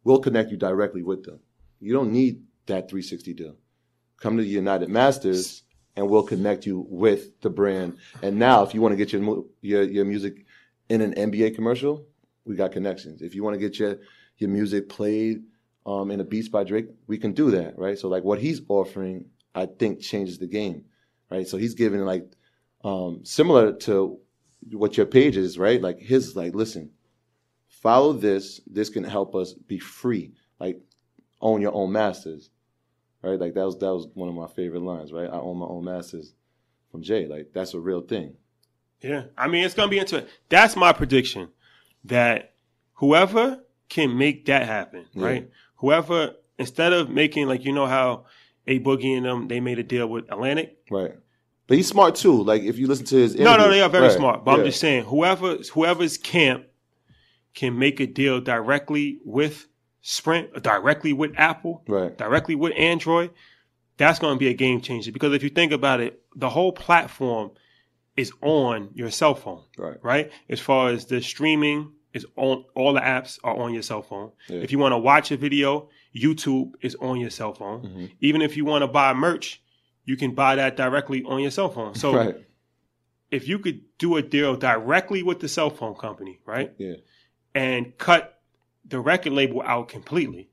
we'll 0.04 0.18
connect 0.18 0.50
you 0.50 0.56
directly 0.56 1.02
with 1.02 1.24
them. 1.24 1.38
You 1.80 1.92
don't 1.92 2.12
need 2.12 2.42
that 2.66 2.88
360 2.88 3.34
deal. 3.34 3.56
Come 4.18 4.36
to 4.36 4.42
the 4.42 4.48
United 4.48 4.88
Masters, 4.88 5.62
and 5.96 6.08
we'll 6.08 6.22
connect 6.22 6.66
you 6.66 6.86
with 6.88 7.40
the 7.40 7.50
brand. 7.50 7.96
And 8.22 8.38
now, 8.38 8.62
if 8.62 8.74
you 8.74 8.80
want 8.80 8.92
to 8.92 8.96
get 8.96 9.12
your 9.12 9.44
your 9.62 9.82
your 9.82 10.04
music 10.04 10.44
in 10.88 11.00
an 11.00 11.14
NBA 11.14 11.54
commercial, 11.54 12.06
we 12.44 12.54
got 12.54 12.72
connections. 12.72 13.22
If 13.22 13.34
you 13.34 13.42
want 13.42 13.54
to 13.54 13.60
get 13.60 13.78
your 13.78 13.96
your 14.38 14.50
music 14.50 14.88
played 14.88 15.42
um, 15.86 16.10
in 16.10 16.20
a 16.20 16.24
Beats 16.24 16.48
by 16.48 16.64
Drake, 16.64 16.86
we 17.06 17.18
can 17.18 17.32
do 17.32 17.50
that, 17.52 17.78
right? 17.78 17.98
So 17.98 18.08
like 18.08 18.24
what 18.24 18.38
he's 18.38 18.60
offering, 18.68 19.26
I 19.54 19.66
think 19.66 20.00
changes 20.00 20.38
the 20.38 20.46
game, 20.46 20.84
right? 21.30 21.46
So 21.46 21.56
he's 21.56 21.74
giving 21.74 22.00
like 22.00 22.30
um, 22.84 23.24
similar 23.24 23.72
to 23.72 24.18
what 24.72 24.96
your 24.96 25.06
page 25.06 25.36
is, 25.36 25.58
right? 25.58 25.80
Like 25.80 25.98
his 25.98 26.36
like, 26.36 26.54
listen, 26.54 26.90
follow 27.68 28.12
this. 28.12 28.60
This 28.66 28.90
can 28.90 29.04
help 29.04 29.34
us 29.34 29.54
be 29.54 29.78
free. 29.78 30.32
Like 30.60 30.80
own 31.40 31.62
your 31.62 31.74
own 31.74 31.92
masters, 31.92 32.50
right? 33.26 33.38
Like 33.40 33.54
that 33.54 33.64
was 33.66 33.78
that 33.78 33.92
was 33.94 34.06
one 34.14 34.28
of 34.28 34.34
my 34.34 34.46
favorite 34.46 34.82
lines, 34.82 35.12
right? 35.12 35.28
I 35.28 35.36
own 35.38 35.58
my 35.58 35.66
own 35.66 35.84
masters 35.84 36.32
from 36.90 37.02
Jay. 37.02 37.26
Like 37.26 37.50
that's 37.52 37.74
a 37.74 37.80
real 37.80 38.00
thing. 38.00 38.34
Yeah. 39.02 39.24
I 39.36 39.48
mean, 39.48 39.64
it's 39.64 39.74
going 39.74 39.88
to 39.88 39.90
be 39.90 39.98
into 39.98 40.16
it. 40.16 40.28
That's 40.48 40.74
my 40.76 40.92
prediction 40.92 41.48
that 42.04 42.54
whoever 42.94 43.60
can 43.88 44.16
make 44.16 44.46
that 44.46 44.64
happen, 44.66 45.04
Yeah. 45.12 45.24
right? 45.24 45.50
Whoever, 45.76 46.34
instead 46.58 46.92
of 46.94 47.10
making, 47.10 47.46
like, 47.46 47.64
you 47.64 47.72
know 47.72 47.86
how 47.86 48.24
A 48.66 48.80
Boogie 48.80 49.16
and 49.16 49.26
them, 49.26 49.48
they 49.48 49.60
made 49.60 49.78
a 49.78 49.82
deal 49.82 50.06
with 50.06 50.24
Atlantic. 50.32 50.78
Right. 50.90 51.12
But 51.66 51.76
he's 51.76 51.88
smart 51.88 52.14
too. 52.14 52.42
Like 52.42 52.62
if 52.62 52.78
you 52.78 52.86
listen 52.86 53.04
to 53.06 53.16
his 53.16 53.34
No, 53.34 53.44
no, 53.44 53.52
interview- 53.54 53.70
they 53.72 53.80
are 53.82 53.88
very 53.90 54.06
Right. 54.08 54.16
smart. 54.16 54.44
But 54.44 54.60
I'm 54.60 54.64
just 54.66 54.80
saying, 54.80 55.04
whoever, 55.04 55.56
whoever's 55.74 56.16
camp 56.16 56.64
can 57.54 57.78
make 57.78 58.00
a 58.00 58.06
deal 58.06 58.40
directly 58.40 59.18
with 59.24 59.66
Sprint, 60.08 60.62
directly 60.62 61.12
with 61.12 61.32
Apple, 61.36 61.82
Right. 61.88 62.16
directly 62.16 62.54
with 62.54 62.72
Android, 62.76 63.30
that's 63.96 64.20
going 64.20 64.36
to 64.36 64.38
be 64.38 64.46
a 64.46 64.54
game 64.54 64.80
changer. 64.80 65.10
Because 65.10 65.34
if 65.34 65.42
you 65.42 65.48
think 65.48 65.72
about 65.72 65.98
it, 66.00 66.22
the 66.36 66.48
whole 66.48 66.70
platform 66.70 67.50
is 68.16 68.30
on 68.40 68.90
your 68.94 69.10
cell 69.10 69.34
phone, 69.34 69.62
Right. 69.76 69.96
right? 70.04 70.30
As 70.48 70.60
far 70.60 70.90
as 70.90 71.06
the 71.06 71.20
streaming 71.20 71.90
is 72.14 72.24
on, 72.36 72.64
all 72.76 72.92
the 72.92 73.00
apps 73.00 73.40
are 73.42 73.56
on 73.56 73.72
your 73.74 73.82
cell 73.82 74.00
phone. 74.00 74.30
Yeah. 74.48 74.60
If 74.60 74.70
you 74.70 74.78
want 74.78 74.92
to 74.92 74.98
watch 74.98 75.32
a 75.32 75.36
video, 75.36 75.88
YouTube 76.14 76.74
is 76.82 76.94
on 76.94 77.18
your 77.18 77.30
cell 77.30 77.52
phone. 77.52 77.82
Mm-hmm. 77.82 78.04
Even 78.20 78.42
if 78.42 78.56
you 78.56 78.64
want 78.64 78.82
to 78.82 78.86
buy 78.88 79.12
merch, 79.12 79.60
you 80.04 80.16
can 80.16 80.36
buy 80.36 80.54
that 80.54 80.76
directly 80.76 81.24
on 81.24 81.40
your 81.42 81.50
cell 81.50 81.68
phone. 81.68 81.96
So 81.96 82.14
Right. 82.14 82.36
if 83.32 83.48
you 83.48 83.58
could 83.58 83.80
do 83.98 84.16
a 84.18 84.22
deal 84.22 84.54
directly 84.54 85.24
with 85.24 85.40
the 85.40 85.48
cell 85.48 85.68
phone 85.70 85.96
company, 85.96 86.38
right? 86.46 86.72
Yeah. 86.78 86.94
And 87.56 87.98
cut 87.98 88.35
the 88.88 89.00
record 89.00 89.32
label 89.32 89.62
out 89.62 89.88
completely. 89.88 90.48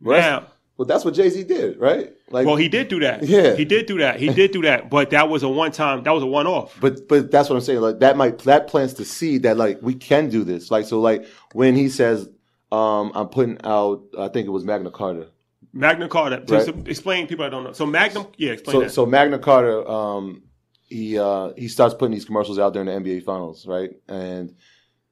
Right. 0.00 0.20
Now, 0.20 0.46
Well, 0.76 0.86
that's 0.86 1.04
what 1.04 1.14
Jay 1.14 1.28
Z 1.28 1.44
did, 1.44 1.78
right? 1.78 2.12
Like, 2.30 2.46
well, 2.46 2.56
he 2.56 2.68
did 2.68 2.88
do 2.88 3.00
that. 3.00 3.22
Yeah. 3.22 3.54
He 3.54 3.64
did 3.66 3.86
do 3.86 3.98
that. 3.98 4.18
He 4.18 4.28
did 4.32 4.50
do 4.52 4.62
that. 4.62 4.88
But 4.88 5.10
that 5.10 5.28
was 5.28 5.42
a 5.42 5.48
one 5.48 5.72
time, 5.72 6.02
that 6.04 6.12
was 6.12 6.22
a 6.22 6.26
one 6.26 6.46
off. 6.46 6.76
But 6.80 7.06
but 7.08 7.30
that's 7.30 7.50
what 7.50 7.56
I'm 7.56 7.62
saying. 7.62 7.80
Like 7.80 7.98
that 8.00 8.16
might 8.16 8.38
that 8.40 8.66
plants 8.66 8.94
the 8.94 9.04
seed 9.04 9.42
that 9.42 9.56
like 9.58 9.78
we 9.82 9.94
can 9.94 10.30
do 10.30 10.42
this. 10.44 10.70
Like 10.70 10.86
so 10.86 11.00
like 11.00 11.26
when 11.52 11.74
he 11.76 11.88
says 11.90 12.28
um 12.72 13.12
I'm 13.14 13.28
putting 13.28 13.58
out 13.64 14.04
I 14.18 14.28
think 14.28 14.46
it 14.46 14.50
was 14.50 14.64
Magna 14.64 14.90
Carta. 14.90 15.26
Magna 15.72 16.08
Carta. 16.08 16.40
To 16.46 16.54
Right. 16.56 16.88
explain 16.88 17.26
people 17.26 17.44
that 17.44 17.50
don't 17.50 17.64
know. 17.64 17.72
So 17.72 17.84
Magnum, 17.86 18.26
yeah, 18.38 18.52
explain 18.52 18.74
So 18.74 18.80
that. 18.80 18.90
so 18.90 19.04
Magna 19.06 19.38
Carta 19.38 19.86
um 19.88 20.42
he 20.88 21.18
uh 21.18 21.50
he 21.58 21.68
starts 21.68 21.94
putting 21.94 22.12
these 22.14 22.24
commercials 22.24 22.58
out 22.58 22.72
during 22.72 22.86
the 22.86 22.92
NBA 22.92 23.22
finals, 23.24 23.66
right? 23.66 23.90
And 24.08 24.54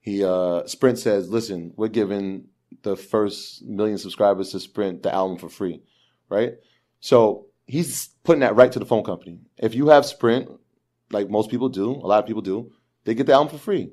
he 0.08 0.24
uh 0.24 0.66
Sprint 0.66 0.98
says, 0.98 1.28
"Listen, 1.38 1.60
we're 1.76 1.88
giving 2.00 2.24
the 2.82 2.96
first 2.96 3.62
million 3.78 3.98
subscribers 3.98 4.50
to 4.52 4.60
Sprint 4.60 5.02
the 5.04 5.12
album 5.20 5.36
for 5.38 5.48
free." 5.48 5.76
Right? 6.28 6.52
So 7.00 7.46
he's 7.66 8.08
putting 8.24 8.40
that 8.40 8.56
right 8.56 8.72
to 8.72 8.78
the 8.78 8.86
phone 8.92 9.04
company. 9.04 9.36
If 9.56 9.74
you 9.74 9.88
have 9.88 10.04
Sprint, 10.06 10.44
like 11.10 11.28
most 11.30 11.50
people 11.50 11.68
do, 11.68 11.90
a 11.92 12.06
lot 12.12 12.20
of 12.22 12.26
people 12.26 12.42
do, 12.42 12.72
they 13.04 13.14
get 13.14 13.26
the 13.26 13.32
album 13.34 13.50
for 13.52 13.58
free. 13.68 13.90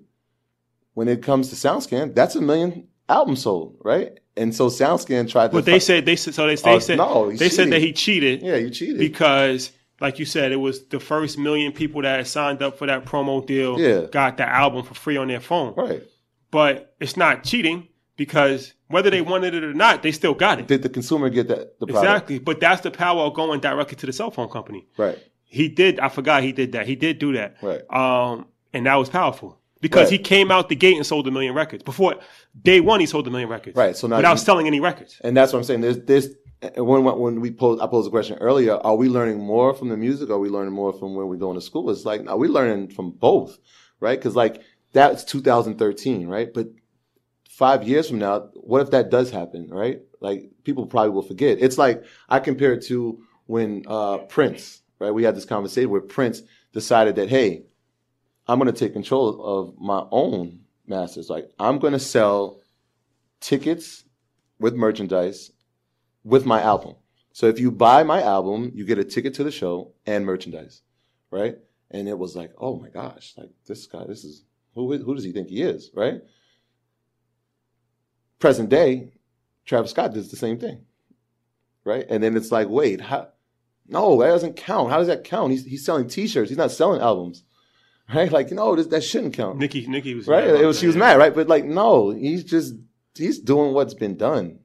When 0.93 1.07
it 1.07 1.21
comes 1.21 1.49
to 1.49 1.55
SoundScan, 1.55 2.15
that's 2.15 2.35
a 2.35 2.41
million 2.41 2.87
albums 3.09 3.41
sold, 3.43 3.77
right? 3.83 4.11
And 4.37 4.53
so 4.55 4.67
SoundScan 4.69 5.29
tried 5.29 5.47
to 5.47 5.53
but 5.57 5.65
they 5.65 5.79
said 5.79 6.05
they 6.05 6.15
said 6.15 6.33
so 6.33 6.47
they, 6.47 6.55
they 6.55 6.75
Oh, 6.75 6.79
said 6.79 6.97
no, 6.97 7.29
he 7.29 7.37
they 7.37 7.49
said 7.49 7.69
that 7.71 7.81
he 7.81 7.91
cheated 7.93 8.41
Yeah, 8.41 8.55
you 8.55 8.69
cheated. 8.69 8.99
because 8.99 9.71
like 10.01 10.19
you 10.19 10.25
said 10.25 10.51
it 10.51 10.57
was 10.57 10.85
the 10.87 10.99
first 10.99 11.37
million 11.37 11.71
people 11.71 12.01
that 12.01 12.17
had 12.17 12.27
signed 12.27 12.61
up 12.61 12.77
for 12.77 12.85
that 12.87 13.05
promo 13.05 13.45
deal 13.45 13.79
Yeah. 13.79 14.07
got 14.11 14.37
the 14.37 14.47
album 14.47 14.83
for 14.83 14.93
free 14.93 15.17
on 15.17 15.27
their 15.27 15.39
phone. 15.39 15.73
right. 15.75 16.03
But 16.51 16.95
it's 16.99 17.17
not 17.17 17.43
cheating 17.43 17.87
because 18.15 18.73
whether 18.87 19.09
they 19.09 19.21
wanted 19.21 19.53
it 19.55 19.63
or 19.63 19.73
not, 19.73 20.03
they 20.03 20.11
still 20.11 20.33
got 20.33 20.59
it. 20.59 20.67
Did 20.67 20.83
the 20.83 20.89
consumer 20.89 21.29
get 21.29 21.47
that 21.49 21.79
the 21.79 21.87
product? 21.87 22.05
Exactly. 22.05 22.39
But 22.39 22.59
that's 22.59 22.81
the 22.81 22.91
power 22.91 23.23
of 23.23 23.33
going 23.33 23.59
directly 23.59 23.95
to 23.97 24.05
the 24.05 24.13
cell 24.13 24.31
phone 24.31 24.49
company. 24.49 24.87
Right. 24.97 25.17
He 25.43 25.67
did 25.69 25.99
I 25.99 26.09
forgot 26.09 26.43
he 26.43 26.51
did 26.51 26.71
that. 26.73 26.85
He 26.87 26.95
did 26.95 27.19
do 27.19 27.33
that. 27.33 27.57
Right. 27.61 27.81
Um 27.93 28.47
and 28.73 28.85
that 28.85 28.95
was 28.95 29.09
powerful. 29.09 29.59
because 29.81 30.05
Right. 30.09 30.11
he 30.13 30.17
came 30.19 30.49
out 30.51 30.69
the 30.69 30.75
gate 30.75 30.95
and 30.95 31.05
sold 31.05 31.27
a 31.27 31.31
million 31.31 31.53
records. 31.53 31.83
Before 31.83 32.15
day 32.61 32.79
one, 32.79 32.99
he 32.99 33.05
sold 33.05 33.27
a 33.27 33.29
million 33.29 33.49
records. 33.49 33.75
Right, 33.75 33.95
so 33.95 34.07
now 34.07 34.15
without 34.17 34.31
you- 34.33 34.37
selling 34.39 34.67
any 34.67 34.79
records. 34.79 35.19
And 35.23 35.35
that's 35.37 35.51
what 35.53 35.59
I'm 35.59 35.65
saying. 35.65 35.81
There's 35.81 35.99
this 36.05 36.29
when 36.77 37.03
when 37.03 37.41
we 37.41 37.51
posed 37.51 37.81
I 37.81 37.87
posed 37.87 38.07
a 38.07 38.11
question 38.11 38.37
earlier. 38.39 38.75
Are 38.75 38.95
we 38.95 39.09
learning 39.09 39.39
more 39.39 39.73
from 39.73 39.89
the 39.89 39.97
music? 39.97 40.29
Or 40.29 40.33
are 40.33 40.39
we 40.39 40.49
learning 40.49 40.73
more 40.73 40.93
from 40.93 41.15
when 41.15 41.27
we 41.27 41.37
go 41.37 41.49
into 41.49 41.61
school? 41.61 41.89
It's 41.89 42.05
like 42.05 42.27
are 42.27 42.37
we're 42.37 42.49
learning 42.49 42.89
from 42.89 43.11
both, 43.11 43.57
right? 43.99 44.17
Because 44.17 44.35
like 44.35 44.61
that's 44.93 45.23
2013, 45.25 46.27
right? 46.27 46.53
But 46.53 46.67
five 47.49 47.87
years 47.87 48.09
from 48.09 48.19
now, 48.19 48.49
what 48.53 48.81
if 48.81 48.91
that 48.91 49.09
does 49.09 49.31
happen, 49.31 49.69
right? 49.69 50.01
Like 50.21 50.49
people 50.63 50.85
probably 50.85 51.11
will 51.11 51.21
forget. 51.21 51.57
It's 51.61 51.77
like 51.77 52.03
I 52.29 52.39
compare 52.39 52.73
it 52.73 52.85
to 52.85 53.21
when 53.45 53.83
uh, 53.87 54.19
Prince, 54.19 54.81
right? 54.99 55.11
We 55.11 55.23
had 55.23 55.35
this 55.35 55.45
conversation 55.45 55.89
where 55.89 56.01
Prince 56.01 56.41
decided 56.73 57.15
that 57.17 57.29
hey, 57.29 57.65
I'm 58.47 58.59
going 58.59 58.71
to 58.71 58.79
take 58.79 58.93
control 58.93 59.43
of 59.43 59.79
my 59.79 60.05
own 60.11 60.59
masters. 60.87 61.29
Like 61.29 61.49
I'm 61.59 61.79
going 61.79 61.93
to 61.93 61.99
sell 61.99 62.61
tickets 63.39 64.03
with 64.59 64.75
merchandise 64.75 65.51
with 66.25 66.45
my 66.45 66.61
album. 66.61 66.95
So 67.31 67.47
if 67.47 67.59
you 67.59 67.71
buy 67.71 68.03
my 68.03 68.21
album, 68.21 68.71
you 68.73 68.83
get 68.85 68.97
a 68.97 69.03
ticket 69.03 69.35
to 69.35 69.43
the 69.43 69.51
show 69.51 69.93
and 70.05 70.25
merchandise, 70.25 70.81
right? 71.31 71.57
And 71.91 72.09
it 72.09 72.17
was 72.17 72.35
like, 72.35 72.51
oh 72.57 72.77
my 72.77 72.89
gosh, 72.89 73.33
like 73.37 73.51
this 73.67 73.85
guy, 73.85 74.03
this 74.05 74.25
is 74.25 74.43
who 74.73 74.97
who 74.97 75.15
does 75.15 75.23
he 75.23 75.31
think 75.31 75.49
he 75.49 75.61
is, 75.61 75.91
right? 75.93 76.21
Present 78.39 78.69
day, 78.69 79.13
Travis 79.65 79.91
Scott 79.91 80.13
does 80.13 80.29
the 80.29 80.35
same 80.35 80.57
thing, 80.57 80.85
right? 81.83 82.05
And 82.09 82.21
then 82.21 82.35
it's 82.35 82.51
like, 82.51 82.67
wait, 82.67 82.99
how? 83.01 83.29
No, 83.87 84.19
that 84.19 84.27
doesn't 84.27 84.55
count. 84.55 84.89
How 84.89 84.97
does 84.97 85.07
that 85.07 85.23
count? 85.23 85.51
He's 85.51 85.63
he's 85.63 85.85
selling 85.85 86.07
T-shirts. 86.07 86.49
He's 86.49 86.57
not 86.57 86.71
selling 86.71 87.01
albums, 87.01 87.43
right? 88.13 88.31
Like, 88.31 88.51
no, 88.51 88.75
this, 88.75 88.87
that 88.87 89.03
shouldn't 89.03 89.33
count 89.33 89.59
Nikki, 89.59 89.85
Nikki 89.87 90.15
was 90.15 90.27
right? 90.27 90.45
mad 90.45 90.61
It 90.61 90.65
was, 90.65 90.79
she 90.79 90.87
was 90.87 90.95
mad, 90.95 91.17
right? 91.17 91.35
But 91.35 91.47
like, 91.47 91.65
no, 91.65 92.09
he's 92.09 92.43
just 92.43 92.73
he's 93.13 93.39
doing 93.39 93.73
what's 93.73 93.93
been 93.93 94.17
done, 94.17 94.59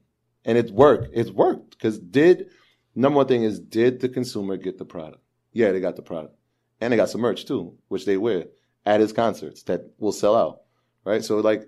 and 0.45 0.57
it's 0.57 0.71
worked. 0.71 1.09
It's 1.13 1.31
worked 1.31 1.71
because 1.71 1.99
did 1.99 2.49
number 2.95 3.17
one 3.17 3.27
thing 3.27 3.43
is 3.43 3.59
did 3.59 3.99
the 3.99 4.09
consumer 4.09 4.57
get 4.57 4.77
the 4.77 4.85
product? 4.85 5.23
Yeah, 5.53 5.71
they 5.71 5.79
got 5.79 5.95
the 5.95 6.01
product, 6.01 6.35
and 6.79 6.91
they 6.91 6.97
got 6.97 7.09
some 7.09 7.21
merch 7.21 7.45
too, 7.45 7.77
which 7.87 8.05
they 8.05 8.17
wear 8.17 8.45
at 8.85 8.99
his 8.99 9.13
concerts 9.13 9.63
that 9.63 9.81
will 9.99 10.11
sell 10.11 10.35
out, 10.35 10.61
right? 11.03 11.23
So 11.23 11.37
like, 11.39 11.67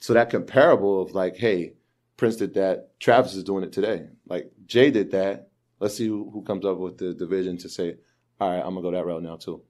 so 0.00 0.14
that 0.14 0.30
comparable 0.30 1.02
of 1.02 1.12
like, 1.12 1.36
hey, 1.36 1.74
Prince 2.16 2.36
did 2.36 2.54
that, 2.54 2.98
Travis 3.00 3.34
is 3.34 3.44
doing 3.44 3.64
it 3.64 3.72
today. 3.72 4.06
Like 4.26 4.50
Jay 4.66 4.90
did 4.90 5.10
that. 5.12 5.48
Let's 5.80 5.96
see 5.96 6.06
who, 6.06 6.30
who 6.30 6.42
comes 6.42 6.64
up 6.64 6.78
with 6.78 6.98
the 6.98 7.12
division 7.12 7.58
to 7.58 7.68
say, 7.68 7.96
all 8.40 8.50
right, 8.50 8.58
I'm 8.58 8.74
gonna 8.74 8.82
go 8.82 8.90
that 8.92 9.04
route 9.04 9.22
now 9.22 9.36
too. 9.36 9.62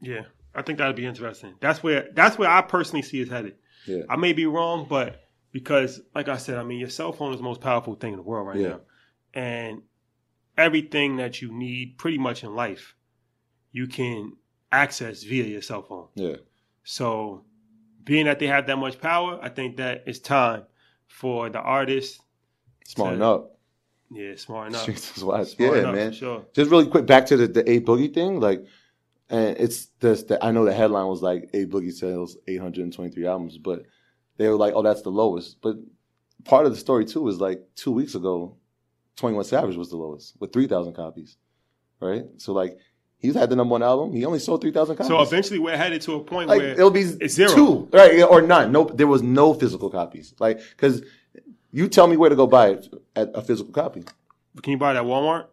Yeah, 0.00 0.24
I 0.54 0.62
think 0.62 0.78
that'd 0.78 0.96
be 0.96 1.06
interesting. 1.06 1.54
That's 1.60 1.82
where 1.82 2.08
that's 2.14 2.38
where 2.38 2.50
I 2.50 2.62
personally 2.62 3.02
see 3.02 3.20
it 3.20 3.28
headed. 3.28 3.56
Yeah. 3.86 4.02
I 4.08 4.16
may 4.16 4.32
be 4.32 4.46
wrong, 4.46 4.86
but 4.88 5.20
because, 5.52 6.00
like 6.14 6.28
I 6.28 6.36
said, 6.36 6.58
I 6.58 6.62
mean, 6.62 6.78
your 6.78 6.88
cell 6.90 7.12
phone 7.12 7.32
is 7.32 7.38
the 7.38 7.44
most 7.44 7.60
powerful 7.60 7.94
thing 7.94 8.12
in 8.12 8.16
the 8.18 8.22
world 8.22 8.46
right 8.48 8.56
Yeah. 8.58 8.68
now, 8.68 8.80
and 9.34 9.82
everything 10.56 11.16
that 11.16 11.40
you 11.42 11.52
need, 11.52 11.98
pretty 11.98 12.18
much 12.18 12.44
in 12.44 12.54
life, 12.54 12.94
you 13.72 13.86
can 13.86 14.32
access 14.72 15.22
via 15.22 15.44
your 15.44 15.62
cell 15.62 15.82
phone. 15.82 16.08
Yeah. 16.14 16.36
So, 16.84 17.44
being 18.04 18.26
that 18.26 18.38
they 18.38 18.46
have 18.46 18.66
that 18.66 18.76
much 18.78 19.00
power, 19.00 19.38
I 19.42 19.48
think 19.48 19.76
that 19.78 20.04
it's 20.06 20.18
time 20.18 20.64
for 21.06 21.48
the 21.50 21.58
artist, 21.60 22.20
Smarten 22.86 23.18
to- 23.20 23.24
up. 23.26 23.58
yeah, 24.10 24.34
smart 24.36 24.68
enough. 24.68 24.82
Streets 24.86 25.16
is 25.16 25.24
wild. 25.24 25.54
Yeah, 25.58 25.74
enough, 25.74 25.94
man. 25.94 26.12
sure. 26.12 26.44
Just 26.54 26.70
really 26.70 26.86
quick, 26.88 27.06
back 27.06 27.26
to 27.26 27.36
the, 27.36 27.46
the 27.46 27.68
A 27.70 27.80
Boogie 27.80 28.12
thing. 28.12 28.40
Like, 28.40 28.64
and 29.28 29.56
it's 29.58 29.86
this. 30.00 30.24
The, 30.24 30.44
I 30.44 30.50
know 30.50 30.64
the 30.64 30.72
headline 30.72 31.06
was 31.06 31.22
like 31.22 31.50
A 31.54 31.66
Boogie 31.66 31.92
sells 31.92 32.36
823 32.48 33.26
albums, 33.26 33.58
but 33.58 33.82
they 34.40 34.48
were 34.48 34.56
like, 34.56 34.72
oh, 34.74 34.82
that's 34.82 35.02
the 35.02 35.10
lowest. 35.10 35.60
But 35.60 35.76
part 36.44 36.64
of 36.64 36.72
the 36.72 36.78
story 36.78 37.04
too 37.04 37.28
is 37.28 37.40
like 37.40 37.60
two 37.76 37.92
weeks 37.92 38.14
ago, 38.14 38.56
21 39.16 39.44
Savage 39.44 39.76
was 39.76 39.90
the 39.90 39.96
lowest 39.96 40.34
with 40.40 40.52
3,000 40.52 40.94
copies, 40.94 41.36
right? 42.00 42.24
So 42.38 42.52
like, 42.54 42.78
he's 43.18 43.34
had 43.34 43.50
the 43.50 43.56
number 43.56 43.72
one 43.72 43.82
album. 43.82 44.12
He 44.14 44.24
only 44.24 44.38
sold 44.38 44.62
3,000 44.62 44.96
copies. 44.96 45.08
So 45.08 45.20
eventually, 45.20 45.58
we're 45.58 45.76
headed 45.76 46.00
to 46.02 46.14
a 46.14 46.24
point 46.24 46.48
like 46.48 46.58
where 46.58 46.70
it'll 46.70 46.90
be 46.90 47.02
zero. 47.28 47.54
two, 47.54 47.88
right? 47.92 48.22
Or 48.22 48.40
none. 48.40 48.72
Nope. 48.72 48.96
There 48.96 49.06
was 49.06 49.22
no 49.22 49.52
physical 49.52 49.90
copies. 49.90 50.32
Like, 50.38 50.58
because 50.70 51.02
you 51.70 51.86
tell 51.88 52.06
me 52.06 52.16
where 52.16 52.30
to 52.30 52.36
go 52.36 52.46
buy 52.46 52.70
it 52.70 52.88
at 53.14 53.30
a 53.34 53.42
physical 53.42 53.72
copy. 53.74 54.04
Can 54.62 54.70
you 54.72 54.78
buy 54.78 54.94
that 54.94 55.00
at 55.00 55.06
Walmart? 55.06 55.48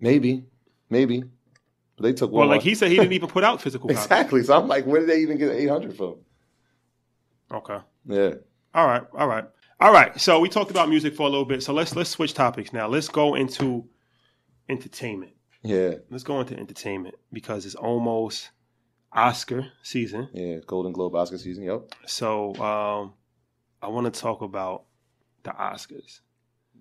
Maybe, 0.00 0.44
maybe. 0.88 1.24
But 1.96 2.02
they 2.02 2.12
took 2.12 2.30
Well, 2.30 2.46
like 2.46 2.62
he 2.62 2.74
said, 2.74 2.90
he 2.90 2.96
didn't 2.96 3.12
even 3.12 3.28
put 3.28 3.42
out 3.42 3.60
physical 3.60 3.88
copies. 3.88 4.04
exactly. 4.04 4.42
So 4.44 4.56
I'm 4.56 4.68
like, 4.68 4.84
where 4.86 5.00
did 5.00 5.08
they 5.08 5.20
even 5.20 5.38
get 5.38 5.50
800 5.50 5.96
from? 5.96 6.16
Okay. 7.52 7.78
Yeah, 8.06 8.34
All 8.74 8.86
right, 8.86 9.02
all 9.16 9.26
right, 9.28 9.44
all 9.80 9.92
right. 9.92 10.18
So 10.20 10.40
we 10.40 10.48
talked 10.48 10.70
about 10.70 10.88
music 10.88 11.14
for 11.14 11.26
a 11.26 11.30
little 11.30 11.44
bit. 11.44 11.62
So 11.62 11.72
let's 11.72 11.94
let's 11.96 12.10
switch 12.10 12.34
topics 12.34 12.72
now. 12.72 12.86
Let's 12.88 13.08
go 13.08 13.34
into 13.34 13.88
entertainment. 14.68 15.32
yeah, 15.62 15.94
Let's 16.10 16.24
go 16.24 16.40
into 16.40 16.56
entertainment 16.58 17.14
because 17.32 17.66
it's 17.66 17.74
almost 17.74 18.50
Oscar 19.12 19.68
season. 19.82 20.28
yeah. 20.32 20.56
Golden 20.66 20.92
Globe 20.92 21.14
Oscar 21.14 21.38
season. 21.38 21.64
Yep. 21.64 21.94
So 22.06 22.54
um, 22.56 23.14
I 23.82 23.88
want 23.88 24.12
to 24.12 24.20
talk 24.20 24.42
about 24.42 24.84
the 25.42 25.50
Oscars. 25.50 26.20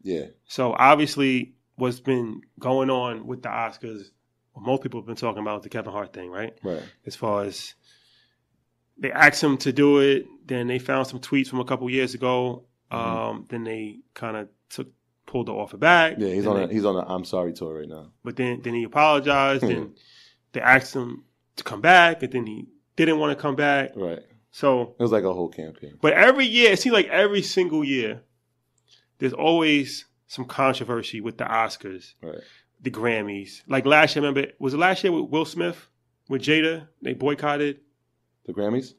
Yeah, 0.04 0.26
So 0.48 0.74
obviously, 0.74 1.56
what's 1.78 2.00
been 2.00 2.42
going 2.60 2.92
on 2.92 3.26
with 3.26 3.42
the 3.42 3.50
Oscars, 3.50 4.10
most 4.56 4.84
people 4.84 5.00
have 5.00 5.08
been 5.08 5.16
talking 5.16 5.42
about 5.42 5.64
the 5.64 5.70
Kevin 5.70 5.92
Hart 5.92 6.14
thing, 6.14 6.30
right? 6.30 6.54
right. 6.64 6.84
as 7.08 7.16
far 7.16 7.44
as 7.44 7.74
they 8.98 9.12
asked 9.12 9.44
him 9.44 9.58
to 9.60 9.72
do 9.74 10.00
it. 10.00 10.26
Then 10.46 10.68
they 10.68 10.80
found 10.80 11.08
some 11.08 11.20
tweets 11.20 11.48
from 11.48 11.60
a 11.60 11.66
couple 11.66 11.90
years 11.90 12.14
ago. 12.14 12.66
Um, 12.92 13.46
Then 13.50 13.64
they 13.64 14.00
kind 14.14 14.38
of 14.38 14.48
took 14.70 14.88
pulled 15.26 15.48
the 15.48 15.52
offer 15.54 15.78
back. 15.78 16.14
Mm-hmm. 16.14 16.22
Yeah, 16.22 16.34
he's 16.34 16.46
on 16.48 16.62
a 16.62 16.68
he's 16.72 16.86
on 16.86 16.96
a 16.96 17.00
I'm 17.14 17.26
sorry 17.26 17.52
tour 17.54 17.80
right 17.80 17.90
now. 17.90 18.12
but 18.24 18.36
then 18.36 18.62
then 18.62 18.74
he 18.76 18.84
apologized. 18.84 19.64
and 19.64 19.96
they 20.54 20.62
asked 20.62 20.94
him 20.96 21.24
to 21.58 21.64
come 21.64 21.82
back, 21.82 22.22
and 22.24 22.32
then 22.32 22.46
he 22.46 22.68
didn't 22.96 23.18
want 23.20 23.36
to 23.38 23.42
come 23.42 23.56
back. 23.56 23.92
Right. 23.96 24.20
So, 24.52 24.96
It 24.98 25.04
was 25.04 25.12
like 25.12 25.26
a 25.26 25.34
whole 25.34 25.50
campaign. 25.50 25.98
but 26.02 26.14
every 26.14 26.46
year 26.46 26.72
it 26.72 26.80
seems 26.80 26.94
like 26.94 27.08
every 27.08 27.42
single 27.42 27.84
year 27.84 28.22
there's 29.18 29.34
always 29.34 30.06
some 30.28 30.46
controversy 30.46 31.20
with 31.22 31.38
the 31.38 31.44
Oscars, 31.44 32.14
Right. 32.22 32.40
the 32.82 32.92
Grammys. 32.92 33.62
Like 33.68 33.86
last 33.86 34.16
year, 34.16 34.24
remember 34.24 34.52
was 34.60 34.74
it 34.74 34.78
last 34.78 35.04
year 35.04 35.12
with 35.12 35.30
Will 35.30 35.44
Smith 35.46 35.88
with 36.30 36.42
Jada? 36.42 36.88
They 37.02 37.14
boycotted 37.14 37.80
The 38.46 38.54
Grammys. 38.54 38.94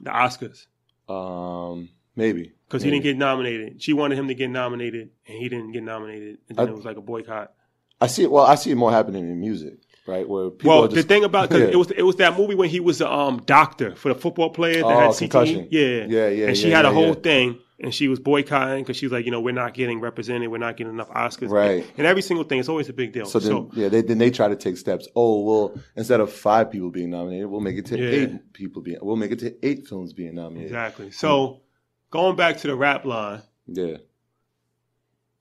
the 0.00 0.10
Oscars. 0.10 0.66
Um, 1.10 1.88
maybe 2.16 2.52
because 2.66 2.82
he 2.82 2.90
didn't 2.90 3.02
get 3.02 3.16
nominated. 3.16 3.82
She 3.82 3.92
wanted 3.92 4.16
him 4.18 4.28
to 4.28 4.34
get 4.34 4.50
nominated, 4.50 5.10
and 5.26 5.38
he 5.38 5.48
didn't 5.48 5.72
get 5.72 5.82
nominated, 5.82 6.38
and 6.48 6.56
then 6.58 6.68
I- 6.68 6.70
it 6.70 6.74
was 6.76 6.84
like 6.84 6.96
a 6.96 7.00
boycott. 7.02 7.52
I 8.00 8.06
see 8.06 8.22
it. 8.22 8.30
Well, 8.30 8.46
I 8.46 8.54
see 8.54 8.70
it 8.70 8.76
more 8.76 8.90
happening 8.90 9.24
in 9.28 9.38
music, 9.40 9.74
right? 10.06 10.26
Where 10.26 10.48
people 10.50 10.70
Well, 10.70 10.88
just, 10.88 10.94
the 11.06 11.14
thing 11.14 11.24
about 11.24 11.50
because 11.50 11.64
Yeah. 11.68 11.72
it 11.74 11.76
was 11.76 11.90
it 11.90 12.02
was 12.02 12.16
that 12.16 12.38
movie 12.38 12.54
when 12.54 12.70
he 12.70 12.80
was 12.80 12.98
the 12.98 13.12
um 13.12 13.42
doctor 13.44 13.94
for 13.94 14.08
the 14.08 14.14
football 14.18 14.48
player 14.50 14.82
that 14.82 14.84
Oh, 14.86 14.98
had 14.98 15.10
CTE. 15.10 15.18
concussion. 15.18 15.68
Yeah, 15.70 16.06
Yeah, 16.08 16.28
yeah, 16.28 16.46
And 16.48 16.56
she 16.56 16.70
yeah, 16.70 16.76
had 16.76 16.84
a 16.86 16.92
whole 16.92 17.08
yeah. 17.08 17.14
thing, 17.14 17.58
and 17.82 17.94
she 17.94 18.08
was 18.08 18.18
boycotting 18.20 18.82
because 18.84 18.96
she 18.96 19.06
was 19.06 19.12
like, 19.12 19.24
you 19.24 19.30
know, 19.30 19.40
we're 19.40 19.52
not 19.52 19.74
getting 19.74 20.00
represented, 20.00 20.50
we're 20.50 20.58
not 20.58 20.76
getting 20.76 20.92
enough 20.92 21.08
Oscars, 21.10 21.48
Right. 21.50 21.84
And, 21.96 22.06
every 22.06 22.22
single 22.22 22.44
thing, 22.44 22.58
it's 22.60 22.68
always 22.68 22.88
a 22.88 22.92
big 22.92 23.12
deal. 23.12 23.26
So 23.26 23.38
then, 23.38 23.70
yeah, 23.74 23.88
they, 23.88 24.02
then 24.02 24.18
they 24.18 24.30
try 24.30 24.48
to 24.48 24.56
take 24.56 24.76
steps. 24.76 25.08
Oh, 25.16 25.42
well, 25.42 25.80
instead 25.96 26.20
of 26.20 26.32
five 26.32 26.70
people 26.70 26.90
being 26.90 27.10
nominated, 27.10 27.46
we'll 27.48 27.60
make 27.60 27.76
it 27.78 27.86
to 27.86 27.98
Yeah. 27.98 28.10
eight 28.34 28.52
people 28.52 28.82
being. 28.82 28.98
We'll 29.00 29.16
make 29.16 29.32
it 29.32 29.38
to 29.40 29.66
eight 29.66 29.86
films 29.86 30.12
being 30.12 30.34
nominated. 30.34 30.66
exactly. 30.66 31.10
So 31.10 31.62
going 32.10 32.36
back 32.36 32.58
to 32.58 32.66
the 32.66 32.76
rap 32.76 33.04
line, 33.04 33.42
Yeah, 33.66 33.96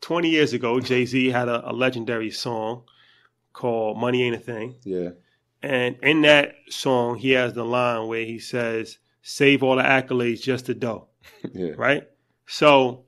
twenty 0.02 0.30
years 0.30 0.54
ago, 0.54 0.80
Jay 0.80 1.06
Z 1.06 1.30
had 1.30 1.50
a, 1.50 1.70
a 1.70 1.74
legendary 1.74 2.32
song 2.32 2.84
called 3.54 3.98
"Money 3.98 4.24
Ain't 4.24 4.36
a 4.36 4.40
Thing." 4.40 4.76
yeah, 4.84 5.10
And 5.62 5.98
in 6.04 6.22
that 6.22 6.56
song, 6.70 7.18
he 7.18 7.32
has 7.32 7.54
the 7.54 7.66
line 7.66 8.08
where 8.08 8.24
he 8.26 8.40
says, 8.40 8.98
"Save 9.22 9.64
all 9.64 9.76
the 9.76 9.84
accolades 9.84 10.42
just 10.42 10.68
to 10.68 10.74
dough." 10.74 11.08
yeah, 11.54 11.72
Right. 11.76 12.04
So 12.52 13.06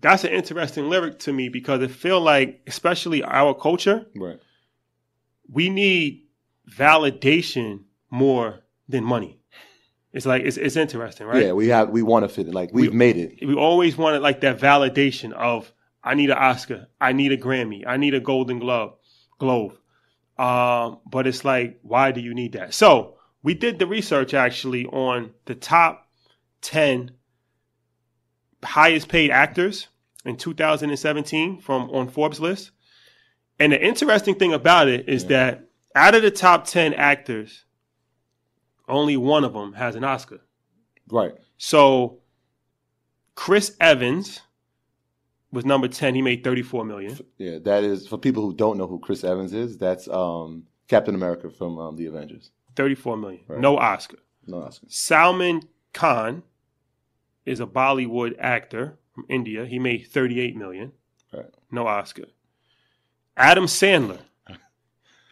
that's 0.00 0.24
an 0.24 0.32
interesting 0.32 0.90
lyric 0.90 1.18
to 1.20 1.32
me 1.32 1.48
because 1.48 1.80
it 1.82 1.90
feel 1.90 2.20
like, 2.20 2.60
especially 2.66 3.22
our 3.22 3.54
culture, 3.54 4.06
right, 4.14 4.38
we 5.50 5.70
need 5.70 6.24
validation 6.70 7.84
more 8.10 8.60
than 8.88 9.02
money. 9.02 9.38
It's 10.12 10.26
like 10.26 10.42
it's 10.44 10.56
it's 10.56 10.76
interesting, 10.76 11.26
right? 11.26 11.44
yeah. 11.44 11.52
We 11.52 11.68
have 11.68 11.90
we 11.90 12.02
want 12.02 12.24
to 12.24 12.28
fit 12.28 12.48
it. 12.48 12.54
Like 12.54 12.70
we've 12.72 12.90
We- 12.90 12.96
made 12.96 13.16
it. 13.16 13.46
we 13.46 13.54
always 13.54 13.96
wanted 13.96 14.20
like 14.22 14.40
that 14.42 14.58
validation 14.58 15.32
of 15.32 15.72
I 16.04 16.14
need 16.14 16.30
an 16.30 16.38
Oscar, 16.38 16.86
I 17.00 17.12
need 17.12 17.32
a 17.32 17.36
Grammy, 17.36 17.82
I 17.86 17.96
need 17.96 18.14
a 18.14 18.20
Golden 18.20 18.58
Glove, 18.58 18.94
Globe. 19.38 19.72
Um, 20.38 20.98
but 21.10 21.26
it's 21.26 21.44
like, 21.44 21.78
why 21.82 22.12
do 22.12 22.20
you 22.20 22.34
need 22.34 22.52
that? 22.52 22.74
So 22.74 23.16
we 23.42 23.54
did 23.54 23.78
the 23.78 23.86
research 23.86 24.34
actually 24.34 24.86
on 24.86 25.32
the 25.46 25.54
top 25.54 26.08
ten 26.60 27.12
highest 28.66 29.08
paid 29.08 29.30
actors 29.30 29.88
in 30.24 30.36
2017 30.36 31.60
from 31.60 31.90
on 31.90 32.08
Forbes 32.08 32.40
list. 32.40 32.72
And 33.58 33.72
the 33.72 33.82
interesting 33.82 34.34
thing 34.34 34.52
about 34.52 34.88
it 34.88 35.08
is 35.08 35.26
that 35.26 35.68
out 35.94 36.14
of 36.14 36.22
the 36.22 36.30
top 36.30 36.66
10 36.66 36.92
actors 36.94 37.64
only 38.88 39.16
one 39.16 39.44
of 39.44 39.52
them 39.52 39.72
has 39.72 39.96
an 39.96 40.04
Oscar. 40.04 40.40
Right. 41.10 41.32
So 41.56 42.20
Chris 43.34 43.76
Evans 43.80 44.40
was 45.52 45.64
number 45.64 45.88
10. 45.88 46.14
He 46.14 46.22
made 46.22 46.44
34 46.44 46.84
million. 46.84 47.18
Yeah, 47.38 47.58
that 47.64 47.84
is 47.84 48.06
for 48.06 48.18
people 48.18 48.42
who 48.42 48.54
don't 48.54 48.78
know 48.78 48.86
who 48.86 48.98
Chris 48.98 49.24
Evans 49.24 49.52
is. 49.52 49.78
That's 49.78 50.08
um, 50.08 50.64
Captain 50.88 51.14
America 51.14 51.50
from 51.50 51.78
um, 51.78 51.96
the 51.96 52.06
Avengers. 52.06 52.50
34 52.76 53.16
million. 53.16 53.40
Right. 53.48 53.60
No 53.60 53.76
Oscar. 53.76 54.18
No 54.46 54.62
Oscar. 54.62 54.86
Salman 54.88 55.62
Khan 55.92 56.42
is 57.46 57.60
a 57.60 57.66
Bollywood 57.66 58.34
actor 58.38 58.98
from 59.14 59.24
India. 59.28 59.64
He 59.64 59.78
made 59.78 60.08
38 60.08 60.56
million. 60.56 60.92
Right. 61.32 61.46
No 61.70 61.86
Oscar. 61.86 62.24
Adam 63.36 63.64
Sandler. 63.64 64.18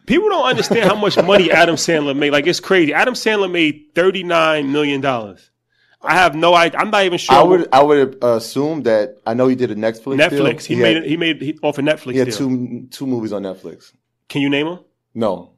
People 0.05 0.29
don't 0.29 0.45
understand 0.45 0.87
how 0.89 0.95
much 0.95 1.17
money 1.17 1.51
Adam 1.51 1.75
Sandler 1.75 2.15
made. 2.15 2.31
Like 2.31 2.47
it's 2.47 2.59
crazy. 2.59 2.93
Adam 2.93 3.15
Sandler 3.15 3.51
made 3.51 3.91
39 3.95 4.71
million 4.71 5.01
dollars. 5.01 5.49
I 6.01 6.13
have 6.13 6.35
no 6.35 6.53
idea. 6.53 6.79
I'm 6.79 6.91
not 6.91 7.03
even 7.03 7.17
sure. 7.17 7.35
I 7.35 7.41
would 7.41 7.67
I 7.73 7.81
would 7.81 8.23
assume 8.23 8.83
that 8.83 9.17
I 9.25 9.33
know 9.33 9.47
he 9.47 9.55
did 9.55 9.71
a 9.71 9.75
Netflix. 9.75 10.17
Netflix. 10.17 10.67
Deal. 10.67 10.77
He, 10.77 10.83
made 10.83 10.95
had, 10.97 11.05
he 11.05 11.17
made 11.17 11.41
he, 11.41 11.57
off 11.63 11.79
a 11.79 11.81
Netflix. 11.81 12.11
he 12.11 12.19
had 12.19 12.29
deal. 12.29 12.37
two 12.37 12.87
two 12.91 13.07
movies 13.07 13.33
on 13.33 13.41
Netflix. 13.41 13.91
Can 14.29 14.41
you 14.41 14.49
name 14.49 14.67
them? 14.67 14.79
No, 15.15 15.53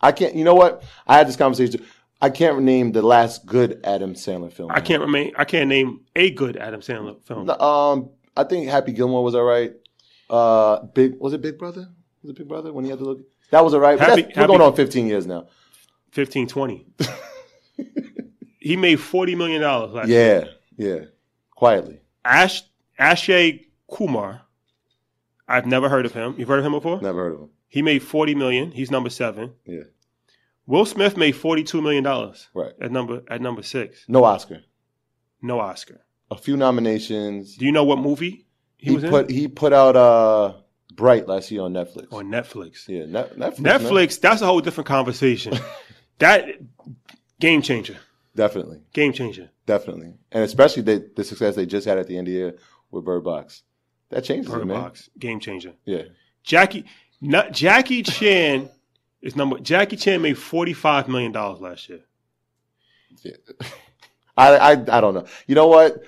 I 0.00 0.12
can't. 0.12 0.34
You 0.34 0.44
know 0.44 0.54
what? 0.54 0.82
I 1.06 1.18
had 1.18 1.28
this 1.28 1.36
conversation. 1.36 1.84
I 2.20 2.30
can't 2.30 2.62
name 2.62 2.92
the 2.92 3.02
last 3.02 3.46
good 3.46 3.80
Adam 3.84 4.14
Sandler 4.14 4.52
film. 4.52 4.70
I 4.72 4.80
can't 4.80 5.00
remain. 5.02 5.32
I 5.36 5.44
can't 5.44 5.68
name 5.68 6.00
a 6.16 6.30
good 6.30 6.56
Adam 6.56 6.80
Sandler 6.80 7.22
film. 7.22 7.46
No, 7.46 7.54
Um, 7.58 8.10
I 8.36 8.44
think 8.44 8.68
Happy 8.68 8.92
Gilmore 8.92 9.22
was 9.22 9.34
all 9.34 9.44
right. 9.44 9.72
Uh, 10.28 10.82
Big 10.94 11.18
was 11.20 11.32
it 11.32 11.40
Big 11.42 11.58
Brother? 11.58 11.88
Was 12.22 12.30
it 12.30 12.36
Big 12.36 12.48
Brother 12.48 12.72
when 12.72 12.84
he 12.84 12.90
had 12.90 12.98
to 12.98 13.04
look? 13.04 13.20
That 13.50 13.64
was 13.64 13.72
all 13.72 13.80
right. 13.80 13.98
Happy- 13.98 14.26
we're 14.36 14.46
going 14.46 14.60
on 14.60 14.74
15 14.74 15.06
years 15.06 15.26
now. 15.26 15.46
15, 16.10 16.48
20. 16.48 16.86
he 18.58 18.76
made 18.76 18.96
40 19.00 19.34
million 19.34 19.60
dollars 19.62 19.92
last 19.92 20.08
year. 20.08 20.48
Yeah, 20.76 20.86
yeah. 20.94 21.04
Quietly, 21.54 22.00
Ash 22.24 22.62
Akshay 22.98 23.66
Kumar. 23.90 24.42
I've 25.46 25.66
never 25.66 25.88
heard 25.88 26.04
of 26.06 26.12
him. 26.12 26.34
You've 26.36 26.48
heard 26.48 26.58
of 26.58 26.66
him 26.66 26.72
before? 26.72 27.00
never 27.00 27.24
heard 27.24 27.34
of 27.34 27.40
him. 27.40 27.50
He 27.68 27.80
made 27.82 28.02
40 28.02 28.34
million. 28.34 28.70
He's 28.70 28.90
number 28.90 29.08
7. 29.10 29.52
Yeah, 29.66 29.82
Will 30.68 30.84
Smith 30.84 31.16
made 31.16 31.32
42 31.32 31.80
million 31.80 32.04
dollars 32.04 32.46
right. 32.52 32.72
at 32.78 32.92
number 32.92 33.22
at 33.28 33.40
number 33.40 33.62
6. 33.62 34.04
No 34.06 34.22
Oscar. 34.24 34.60
No 35.40 35.60
Oscar. 35.60 36.02
A 36.30 36.36
few 36.36 36.58
nominations. 36.58 37.56
Do 37.56 37.64
you 37.64 37.72
know 37.72 37.84
what 37.84 37.98
movie 37.98 38.46
he, 38.76 38.90
He, 38.90 38.94
was 38.96 39.04
put 39.04 39.30
in? 39.30 39.34
he 39.34 39.48
put 39.48 39.72
out 39.72 39.96
uh 39.96 40.52
Bright 40.94 41.26
last 41.26 41.50
year 41.50 41.62
on 41.62 41.72
Netflix. 41.72 42.12
On 42.12 42.26
Netflix. 42.26 42.86
yeah, 42.88 43.06
Net, 43.06 43.38
Netflix. 43.38 43.58
Netflix, 43.58 44.20
that's 44.20 44.42
a 44.42 44.46
whole 44.46 44.60
different 44.60 44.88
conversation. 44.88 45.54
that 46.18 46.46
game 47.40 47.62
changer. 47.62 47.96
Definitely, 48.34 48.80
Game 48.92 49.12
changer. 49.12 49.50
definitely, 49.64 50.14
and 50.32 50.44
especially 50.44 50.82
the 50.82 51.10
the 51.16 51.24
success 51.24 51.56
they 51.56 51.66
just 51.66 51.86
had 51.86 51.98
at 51.98 52.08
the 52.08 52.18
end 52.18 52.28
of 52.28 52.32
the 52.32 52.38
year 52.38 52.56
with 52.90 53.04
Bird 53.04 53.24
Box. 53.24 53.62
That 54.10 54.24
changes 54.24 54.52
it, 54.52 54.54
Bird 54.54 54.66
man. 54.66 54.80
Box. 54.80 55.08
Game 55.18 55.40
changer. 55.40 55.72
Yeah, 55.84 56.02
Jackie 56.42 56.84
not, 57.20 57.52
Jackie 57.52 58.02
Chan 58.02 58.68
is 59.22 59.36
number 59.36 59.58
Jackie 59.58 59.96
Chan 59.96 60.20
made 60.22 60.38
forty 60.38 60.72
five 60.72 61.08
million 61.08 61.32
dollars 61.32 61.60
last 61.60 61.88
year. 61.88 62.00
Yeah. 63.22 63.32
I, 64.36 64.56
I 64.56 64.70
I 64.72 65.00
don't 65.00 65.14
know. 65.14 65.26
You 65.46 65.54
know 65.54 65.66
what? 65.66 66.02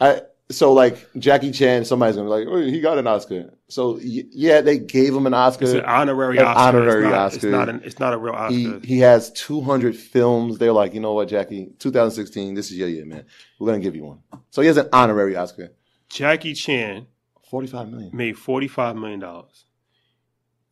I 0.00 0.22
so 0.50 0.72
like 0.72 1.06
Jackie 1.18 1.52
Chan. 1.52 1.84
Somebody's 1.84 2.16
gonna 2.16 2.26
be 2.26 2.30
like, 2.30 2.46
oh, 2.48 2.60
he 2.60 2.80
got 2.80 2.98
an 2.98 3.06
Oscar. 3.06 3.52
So 3.68 3.98
yeah, 4.02 4.60
they 4.62 4.78
gave 4.78 5.14
him 5.14 5.26
an 5.26 5.34
Oscar. 5.34 5.64
It's 5.66 5.74
an 5.74 5.84
honorary 5.84 6.38
An 6.38 6.46
Oscar. 6.46 6.78
honorary 6.78 7.04
it's 7.04 7.10
not, 7.10 7.20
Oscar. 7.20 7.36
It's 7.36 7.44
not, 7.52 7.68
an, 7.68 7.80
it's 7.84 7.98
not 8.00 8.12
a 8.14 8.18
real 8.18 8.34
Oscar. 8.34 8.54
he 8.54 8.78
he 8.82 8.98
has 9.00 9.30
200 9.32 9.94
films. 9.94 10.58
They're 10.58 10.72
like, 10.72 10.94
you 10.94 11.00
know 11.00 11.12
what, 11.12 11.28
Jackie? 11.28 11.72
2016. 11.78 12.54
This 12.54 12.70
is 12.70 12.78
your 12.78 12.88
year, 12.88 13.04
man. 13.04 13.24
We're 13.58 13.66
gonna 13.66 13.80
give 13.82 13.94
you 13.94 14.04
one. 14.04 14.20
So 14.50 14.62
he 14.62 14.68
has 14.68 14.78
an 14.78 14.88
honorary 14.92 15.36
Oscar. 15.36 15.70
Jackie 16.08 16.54
Chan 16.54 17.06
45 17.50 17.88
million. 17.90 18.10
made 18.16 18.38
forty 18.38 18.68
five 18.68 18.96
million 18.96 19.20
dollars. 19.20 19.66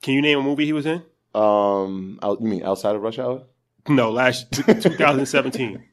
Can 0.03 0.15
you 0.15 0.23
name 0.23 0.39
a 0.39 0.43
movie 0.43 0.65
he 0.65 0.73
was 0.73 0.87
in? 0.87 1.03
Um, 1.37 2.19
out, 2.23 2.41
you 2.41 2.47
mean 2.49 2.63
outside 2.65 2.97
of 2.97 3.03
Rush 3.03 3.19
Hour? 3.19 3.43
No, 3.89 4.11
last 4.11 4.53
2017. 4.53 5.85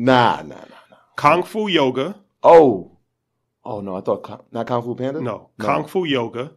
Nah, 0.00 0.42
nah, 0.42 0.54
nah, 0.54 0.64
nah. 0.90 0.96
Kung 1.16 1.42
Fu 1.42 1.66
Yoga. 1.66 2.14
Oh, 2.44 2.98
oh 3.64 3.80
no, 3.80 3.96
I 3.96 4.00
thought 4.00 4.46
not 4.52 4.68
Kung 4.68 4.80
Fu 4.80 4.94
Panda. 4.94 5.20
No, 5.20 5.50
Kung 5.58 5.88
Fu 5.88 6.04
Yoga. 6.04 6.52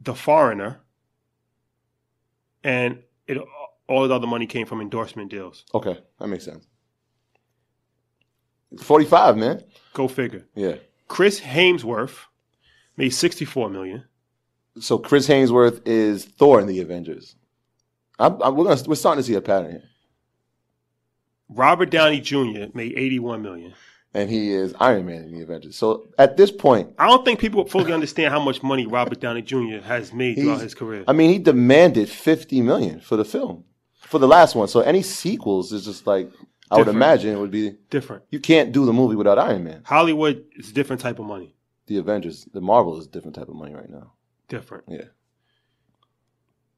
The 0.00 0.14
Foreigner. 0.14 0.80
And 2.64 3.02
it 3.26 3.36
all 3.88 4.08
the 4.08 4.14
other 4.14 4.26
money 4.26 4.46
came 4.46 4.66
from 4.66 4.80
endorsement 4.80 5.30
deals. 5.30 5.64
Okay, 5.74 5.98
that 6.18 6.28
makes 6.28 6.46
sense. 6.46 6.66
45, 8.80 9.36
man. 9.36 9.62
Go 9.92 10.08
figure. 10.08 10.46
Yeah. 10.54 10.76
Chris 11.08 11.40
Hemsworth 11.40 12.24
made 12.96 13.10
64 13.10 13.68
million. 13.70 14.04
So 14.80 14.98
Chris 14.98 15.26
Hemsworth 15.28 15.80
is 15.86 16.24
Thor 16.24 16.60
in 16.60 16.66
the 16.66 16.80
Avengers. 16.80 17.34
I'm, 18.18 18.40
I'm, 18.42 18.56
we're 18.56 18.64
gonna 18.64 18.82
we're 18.86 18.94
starting 18.94 19.22
to 19.22 19.26
see 19.26 19.34
a 19.34 19.40
pattern 19.40 19.70
here, 19.72 19.82
Robert 21.48 21.90
Downey 21.90 22.20
Jr. 22.20 22.66
made 22.74 22.94
81 22.96 23.42
million. 23.42 23.74
and 24.14 24.28
he 24.28 24.50
is 24.50 24.74
Iron 24.80 25.06
Man 25.06 25.22
in 25.24 25.32
the 25.32 25.42
Avengers. 25.42 25.76
So 25.76 26.08
at 26.18 26.36
this 26.36 26.50
point, 26.50 26.92
I 26.98 27.06
don't 27.06 27.24
think 27.24 27.38
people 27.38 27.64
fully 27.64 27.92
understand 27.92 28.32
how 28.32 28.40
much 28.40 28.62
money 28.62 28.86
Robert 28.86 29.20
Downey 29.20 29.42
Jr. 29.42 29.78
has 29.84 30.12
made 30.12 30.36
throughout 30.36 30.60
his 30.60 30.74
career. 30.74 31.04
I 31.06 31.12
mean, 31.12 31.30
he 31.30 31.38
demanded 31.38 32.08
50 32.08 32.60
million 32.62 33.00
for 33.00 33.16
the 33.16 33.24
film, 33.24 33.64
for 34.00 34.18
the 34.18 34.28
last 34.28 34.54
one. 34.54 34.68
So 34.68 34.80
any 34.80 35.02
sequels 35.02 35.72
is 35.72 35.84
just 35.84 36.06
like 36.06 36.30
I 36.70 36.76
would 36.78 36.88
imagine 36.88 37.34
it 37.34 37.38
would 37.38 37.50
be. 37.50 37.76
different. 37.88 38.24
You 38.30 38.40
can't 38.40 38.72
do 38.72 38.84
the 38.84 38.92
movie 38.92 39.16
without 39.16 39.38
Iron 39.38 39.64
Man. 39.64 39.82
Hollywood 39.84 40.44
is 40.56 40.70
a 40.70 40.74
different 40.74 41.00
type 41.00 41.18
of 41.18 41.24
money. 41.24 41.54
The 41.86 41.96
Avengers, 41.98 42.46
the 42.52 42.60
Marvel 42.60 42.98
is 42.98 43.06
a 43.06 43.10
different 43.10 43.34
type 43.36 43.48
of 43.48 43.54
money 43.54 43.74
right 43.74 43.88
now. 43.88 44.12
Different. 44.48 44.84
Yeah, 44.88 45.04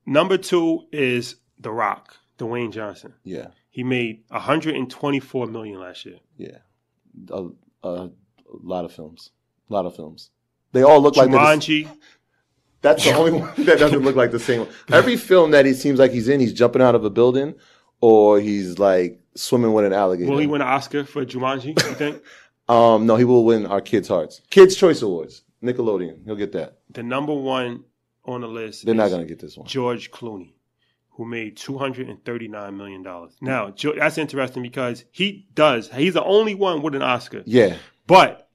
Number 0.06 0.36
two 0.38 0.86
is 0.92 1.36
The 1.58 1.70
Rock, 1.70 2.16
Dwayne 2.38 2.72
Johnson. 2.72 3.14
yeah, 3.22 3.48
He 3.70 3.84
made 3.84 4.24
124 4.28 5.46
million 5.46 5.78
last 5.80 6.04
year. 6.04 6.18
yeah. 6.36 6.58
A, 7.30 7.48
a, 7.82 7.88
a 8.06 8.10
lot 8.62 8.84
of 8.84 8.92
films, 8.92 9.30
a 9.68 9.72
lot 9.72 9.84
of 9.84 9.94
films. 9.96 10.30
They 10.72 10.82
all 10.82 11.00
look 11.00 11.16
like 11.16 11.30
they're 11.30 11.40
Jumanji, 11.40 11.88
That's 12.82 13.04
the 13.04 13.12
only 13.14 13.32
one 13.40 13.50
that 13.64 13.78
doesn't 13.80 14.00
look 14.02 14.14
like 14.16 14.30
the 14.30 14.38
same 14.38 14.60
one. 14.60 14.68
Every 14.92 15.16
film 15.16 15.50
that 15.50 15.66
he 15.66 15.74
seems 15.74 15.98
like 15.98 16.12
he's 16.12 16.28
in, 16.28 16.38
he's 16.40 16.52
jumping 16.52 16.80
out 16.82 16.94
of 16.94 17.04
a 17.04 17.10
building 17.10 17.54
or 18.00 18.40
he's 18.40 18.78
like 18.78 19.20
swimming 19.34 19.72
with 19.72 19.84
an 19.84 19.92
alligator. 19.92 20.30
will 20.30 20.38
he 20.38 20.46
win 20.46 20.60
an 20.62 20.68
Oscar 20.68 21.04
for 21.04 21.24
Jumanji, 21.26 21.66
you 21.82 21.94
think? 21.94 22.22
Um, 22.68 23.04
no, 23.04 23.16
he 23.16 23.24
will 23.24 23.44
win 23.44 23.66
our 23.66 23.80
kids' 23.80 24.06
hearts. 24.06 24.42
Kids' 24.48 24.76
Choice 24.76 25.02
Awards. 25.02 25.42
Nickelodeon. 25.62 26.24
He'll 26.24 26.36
get 26.36 26.52
that. 26.52 26.78
the 26.90 27.02
number 27.02 27.34
one 27.34 27.84
on 28.24 28.40
the 28.40 28.48
list 28.48 28.84
They're 28.84 28.94
is 28.94 28.98
not 28.98 29.08
going 29.08 29.22
to 29.22 29.26
get 29.26 29.38
this 29.38 29.56
one. 29.56 29.66
George 29.66 30.10
Clooney, 30.10 30.52
who 31.10 31.24
made 31.24 31.56
$239 31.56 32.76
million. 32.76 33.02
Now, 33.40 33.74
that's 33.96 34.18
interesting 34.18 34.62
because 34.62 35.04
he 35.10 35.46
does. 35.54 35.90
He's 35.90 36.14
the 36.14 36.24
only 36.24 36.54
one 36.54 36.82
with 36.82 36.94
an 36.94 37.02
Oscar. 37.02 37.42
Yeah. 37.46 37.76
But 38.06 38.48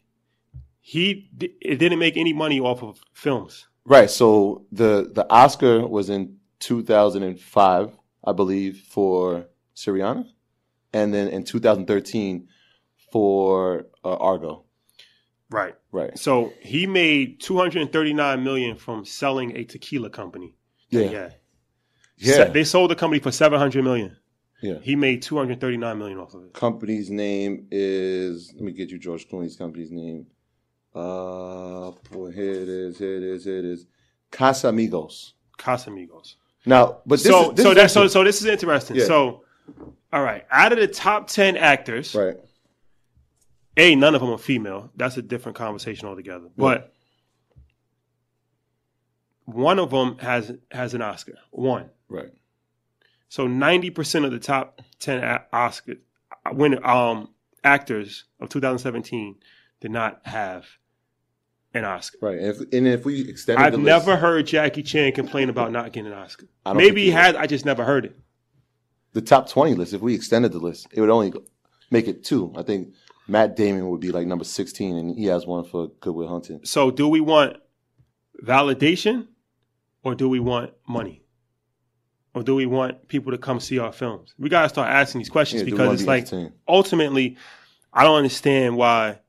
he 0.79 1.29
it 1.61 1.77
didn't 1.77 1.99
make 1.99 2.17
any 2.17 2.33
money 2.33 2.59
off 2.59 2.83
of 2.83 3.01
films. 3.13 3.67
Right. 3.85 4.09
So 4.09 4.65
the, 4.71 5.09
the 5.11 5.25
Oscar 5.29 5.85
was 5.87 6.09
in 6.09 6.37
2005, 6.59 7.97
I 8.23 8.31
believe, 8.33 8.79
for 8.89 9.47
Syriana. 9.75 10.27
And 10.93 11.13
then 11.13 11.27
in 11.27 11.43
2013 11.43 12.47
for 13.11 13.85
uh, 14.03 14.15
Argo. 14.15 14.64
Right. 15.49 15.75
Right. 15.91 16.17
So 16.17 16.53
he 16.61 16.87
made 16.87 17.39
239 17.39 18.43
million 18.43 18.75
from 18.75 19.05
selling 19.05 19.55
a 19.55 19.63
tequila 19.63 20.09
company. 20.09 20.55
Yeah. 20.89 21.01
Yeah. 21.01 21.29
Yeah. 22.17 22.33
Se- 22.33 22.51
they 22.51 22.63
sold 22.63 22.91
the 22.91 22.95
company 22.95 23.19
for 23.19 23.31
700 23.31 23.83
million. 23.83 24.17
Yeah. 24.61 24.79
He 24.81 24.95
made 24.95 25.21
239 25.21 25.97
million 25.97 26.19
off 26.19 26.33
of 26.33 26.43
it. 26.45 26.53
company's 26.53 27.11
name 27.11 27.67
is 27.71 28.51
let 28.55 28.63
me 28.63 28.71
get 28.71 28.89
you 28.89 28.97
George 28.97 29.27
Clooney's 29.29 29.55
company's 29.55 29.91
name. 29.91 30.27
Uh 30.93 31.91
boy, 32.11 32.31
here 32.31 32.53
it 32.53 32.69
is, 32.69 32.97
here 32.97 33.17
it 33.17 33.23
is, 33.23 33.43
here 33.43 33.59
it 33.59 33.65
is. 33.65 33.85
Casamigos. 34.31 35.33
Casamigos. 35.59 36.35
Now, 36.65 37.01
but 37.05 37.19
this 37.19 37.27
so 37.27 37.51
is, 37.51 37.55
this 37.57 37.63
so 37.65 37.69
is 37.71 37.75
that 37.75 37.91
so 37.91 38.07
so 38.07 38.23
this 38.23 38.41
is 38.41 38.47
interesting. 38.47 38.95
Yeah. 38.95 39.05
So 39.05 39.43
all 40.11 40.23
right, 40.23 40.45
out 40.49 40.71
of 40.71 40.79
the 40.79 40.87
top 40.87 41.27
10 41.27 41.57
actors, 41.57 42.15
right. 42.15 42.35
A, 43.78 43.95
none 43.95 44.15
of 44.15 44.21
them 44.21 44.30
are 44.32 44.38
female. 44.38 44.91
That's 44.95 45.17
a 45.17 45.21
different 45.21 45.57
conversation 45.57 46.07
altogether. 46.07 46.47
But 46.55 46.93
one 49.45 49.80
of 49.80 49.91
them 49.91 50.17
has 50.19 50.53
has 50.71 50.93
an 50.93 51.01
Oscar. 51.01 51.34
One. 51.51 51.89
Right. 52.09 52.32
So 53.30 53.47
ninety 53.47 53.89
percent 53.89 54.26
of 54.26 54.32
the 54.32 54.39
top 54.39 54.82
ten 54.99 55.41
Oscar 55.51 55.95
win 56.51 56.84
um 56.86 57.30
actors 57.63 58.26
of 58.39 58.49
2017 58.49 59.36
did 59.82 59.91
not 59.91 60.21
have 60.23 60.65
an 61.73 61.84
Oscar. 61.84 62.17
Right. 62.21 62.38
And 62.38 62.47
if, 62.47 62.59
and 62.73 62.88
if 62.88 63.05
we 63.05 63.28
extend 63.28 63.59
I've 63.59 63.78
never 63.78 64.11
list, 64.11 64.21
heard 64.21 64.47
Jackie 64.47 64.84
Chan 64.84 65.13
complain 65.13 65.49
about 65.49 65.71
not 65.71 65.91
getting 65.91 66.11
an 66.11 66.17
Oscar. 66.17 66.47
Maybe 66.73 67.01
he 67.01 67.07
he 67.07 67.11
has. 67.11 67.36
I 67.36 67.47
just 67.47 67.65
never 67.65 67.84
heard 67.84 68.05
it. 68.05 68.17
the 69.13 69.21
top 69.21 69.49
twenty 69.49 69.73
list. 69.73 69.93
If 69.93 70.01
we 70.01 70.15
extended 70.15 70.51
the 70.51 70.59
list, 70.59 70.88
it 70.91 71.01
would 71.01 71.09
only 71.09 71.34
make 71.91 72.07
it 72.07 72.23
two. 72.23 72.53
I 72.55 72.63
think 72.63 72.93
Matt 73.28 73.55
Damon 73.55 73.89
would 73.89 74.01
be 74.01 74.11
like 74.11 74.28
number 74.28 74.43
sixteen, 74.45 74.95
and 74.97 75.17
he 75.17 75.26
has 75.26 75.45
one 75.45 75.63
for 75.65 75.88
Good 75.99 76.13
Will 76.13 76.28
Hunting. 76.28 76.61
So, 76.63 76.91
do 76.91 77.07
we 77.07 77.21
want 77.21 77.57
validation 78.43 79.28
or 80.03 80.15
do 80.15 80.30
we 80.30 80.39
want 80.39 80.71
money? 80.88 81.21
Or 82.34 82.43
do 82.43 82.53
we 82.53 82.65
want 82.65 83.07
people 83.07 83.32
to 83.32 83.38
come 83.38 83.59
see 83.61 83.80
our 83.80 83.93
films? 83.93 84.34
We 84.38 84.49
got 84.49 84.63
to 84.63 84.69
start 84.69 84.89
asking 84.89 85.19
these 85.19 85.30
questions 85.30 85.61
Yeah, 85.61 85.69
because 85.69 85.93
it's 85.93 86.01
be 86.03 86.07
like 86.07 86.51
ultimately, 86.67 87.38
I 87.93 88.03
don't 88.03 88.17
understand 88.17 88.76
why. 88.76 89.19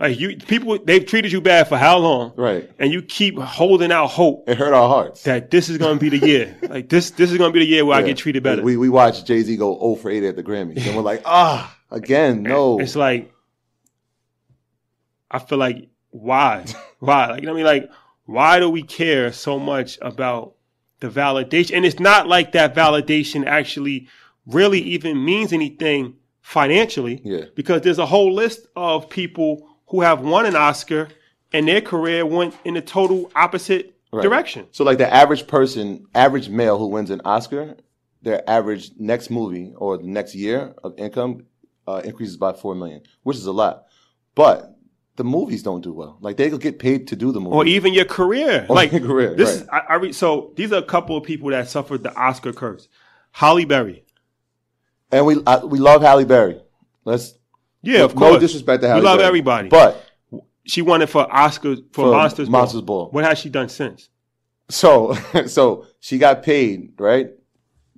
Like 0.00 0.18
you, 0.18 0.36
people, 0.36 0.78
they've 0.84 1.04
treated 1.04 1.32
you 1.32 1.40
bad 1.40 1.68
for 1.68 1.76
how 1.76 1.98
long, 1.98 2.32
Right. 2.36 2.70
and 2.78 2.92
you 2.92 3.02
keep 3.02 3.36
holding 3.38 3.90
out 3.90 4.08
hope 4.08 4.48
It 4.48 4.56
hurt 4.56 4.72
our 4.72 4.88
hearts. 4.88 5.22
that 5.24 5.50
this 5.50 5.68
is 5.68 5.76
going 5.78 5.98
to 5.98 6.10
be 6.10 6.16
the 6.18 6.24
year. 6.26 6.56
like 6.68 6.88
this, 6.88 7.10
this 7.10 7.30
is 7.32 7.38
going 7.38 7.52
to 7.52 7.52
be 7.52 7.64
the 7.64 7.70
year 7.70 7.84
where 7.84 7.96
I 7.98 8.02
get 8.02 8.16
treated 8.16 8.42
better. 8.42 8.62
We 8.62 8.76
we 8.76 8.88
watched 8.88 9.26
Jay 9.26 9.40
Z 9.42 9.56
go 9.56 9.76
0 9.78 9.94
for 9.96 10.10
8 10.10 10.22
at 10.24 10.36
the 10.36 10.42
Grammys, 10.44 10.84
and 10.86 10.96
we're 10.96 11.02
like, 11.02 11.22
ah, 11.24 11.76
again, 11.90 12.42
no. 12.42 12.78
It's 12.78 12.96
like 12.96 13.32
I 15.30 15.38
feel 15.38 15.58
like 15.58 15.88
why? 16.10 16.64
why? 16.98 17.26
Like 17.28 17.40
you 17.40 17.46
know 17.46 17.52
what 17.52 17.60
I 17.60 17.62
mean? 17.62 17.82
Like 17.82 17.90
why 18.26 18.58
do 18.58 18.68
we 18.68 18.82
care 18.82 19.32
so 19.32 19.58
much 19.58 19.98
about 20.02 20.54
the 21.00 21.08
validation? 21.08 21.76
And 21.76 21.86
it's 21.86 22.00
not 22.00 22.28
like 22.28 22.52
that 22.52 22.74
validation 22.74 23.46
actually 23.46 24.08
really 24.46 24.80
even 24.80 25.24
means 25.24 25.52
anything 25.52 26.16
financially. 26.40 27.20
Yeah. 27.24 27.44
Because 27.54 27.82
there's 27.82 27.98
a 27.98 28.06
whole 28.06 28.32
list 28.32 28.66
of 28.76 29.08
people 29.10 29.68
who 29.88 30.00
have 30.02 30.20
won 30.20 30.46
an 30.46 30.56
Oscar 30.56 31.08
and 31.52 31.66
their 31.66 31.80
career 31.80 32.26
went 32.26 32.54
in 32.64 32.74
the 32.74 32.82
total 32.82 33.30
opposite 33.34 33.94
Right. 34.10 34.22
direction. 34.22 34.66
So 34.70 34.84
like 34.84 34.96
the 34.96 35.12
average 35.12 35.46
person, 35.46 36.06
average 36.14 36.48
male 36.48 36.78
who 36.78 36.86
wins 36.86 37.10
an 37.10 37.20
Oscar, 37.26 37.76
their 38.22 38.48
average 38.48 38.92
next 38.98 39.28
movie 39.30 39.74
or 39.76 39.98
the 39.98 40.06
next 40.06 40.34
year 40.34 40.74
of 40.82 40.94
income 40.96 41.44
uh, 41.88 42.00
increases 42.04 42.36
by 42.36 42.52
four 42.52 42.74
million, 42.74 43.02
which 43.22 43.36
is 43.36 43.46
a 43.46 43.52
lot. 43.52 43.86
But 44.34 44.76
the 45.16 45.24
movies 45.24 45.62
don't 45.62 45.80
do 45.80 45.92
well. 45.92 46.18
Like 46.20 46.36
they 46.36 46.50
could 46.50 46.60
get 46.60 46.78
paid 46.78 47.08
to 47.08 47.16
do 47.16 47.32
the 47.32 47.40
movie. 47.40 47.56
Or 47.56 47.66
even 47.66 47.94
your 47.94 48.04
career. 48.04 48.66
Or 48.68 48.76
like 48.76 48.92
your 48.92 49.00
career, 49.00 49.34
this 49.34 49.48
right. 49.48 49.62
is 49.62 49.68
I, 49.70 50.06
I 50.06 50.10
so 50.12 50.52
these 50.56 50.72
are 50.72 50.78
a 50.78 50.82
couple 50.82 51.16
of 51.16 51.24
people 51.24 51.50
that 51.50 51.68
suffered 51.68 52.02
the 52.02 52.14
Oscar 52.14 52.52
curse. 52.52 52.88
Halle 53.32 53.64
Berry. 53.64 54.04
and 55.10 55.26
we 55.26 55.36
I, 55.46 55.64
we 55.64 55.78
love 55.78 56.02
Halle 56.02 56.24
Berry. 56.24 56.60
Let's 57.04 57.34
Yeah, 57.82 58.04
of 58.04 58.14
no 58.14 58.20
course. 58.20 58.40
disrespect 58.40 58.82
to 58.82 58.88
Halle 58.88 59.00
We 59.00 59.06
love 59.06 59.18
Berry. 59.18 59.28
everybody. 59.28 59.68
but 59.68 60.04
she 60.64 60.82
won 60.82 61.00
it 61.02 61.08
for 61.08 61.26
Oscar 61.32 61.76
for, 61.76 61.82
For 62.04 62.10
Monsters 62.12 62.48
Monsters 62.50 62.82
Ball. 62.82 63.08
What 63.10 63.24
has 63.24 63.38
she 63.38 63.48
done 63.48 63.68
since? 63.70 64.10
So, 64.68 65.14
so 65.46 65.86
she 65.98 66.18
got 66.18 66.42
paid, 66.42 66.92
right, 67.00 67.30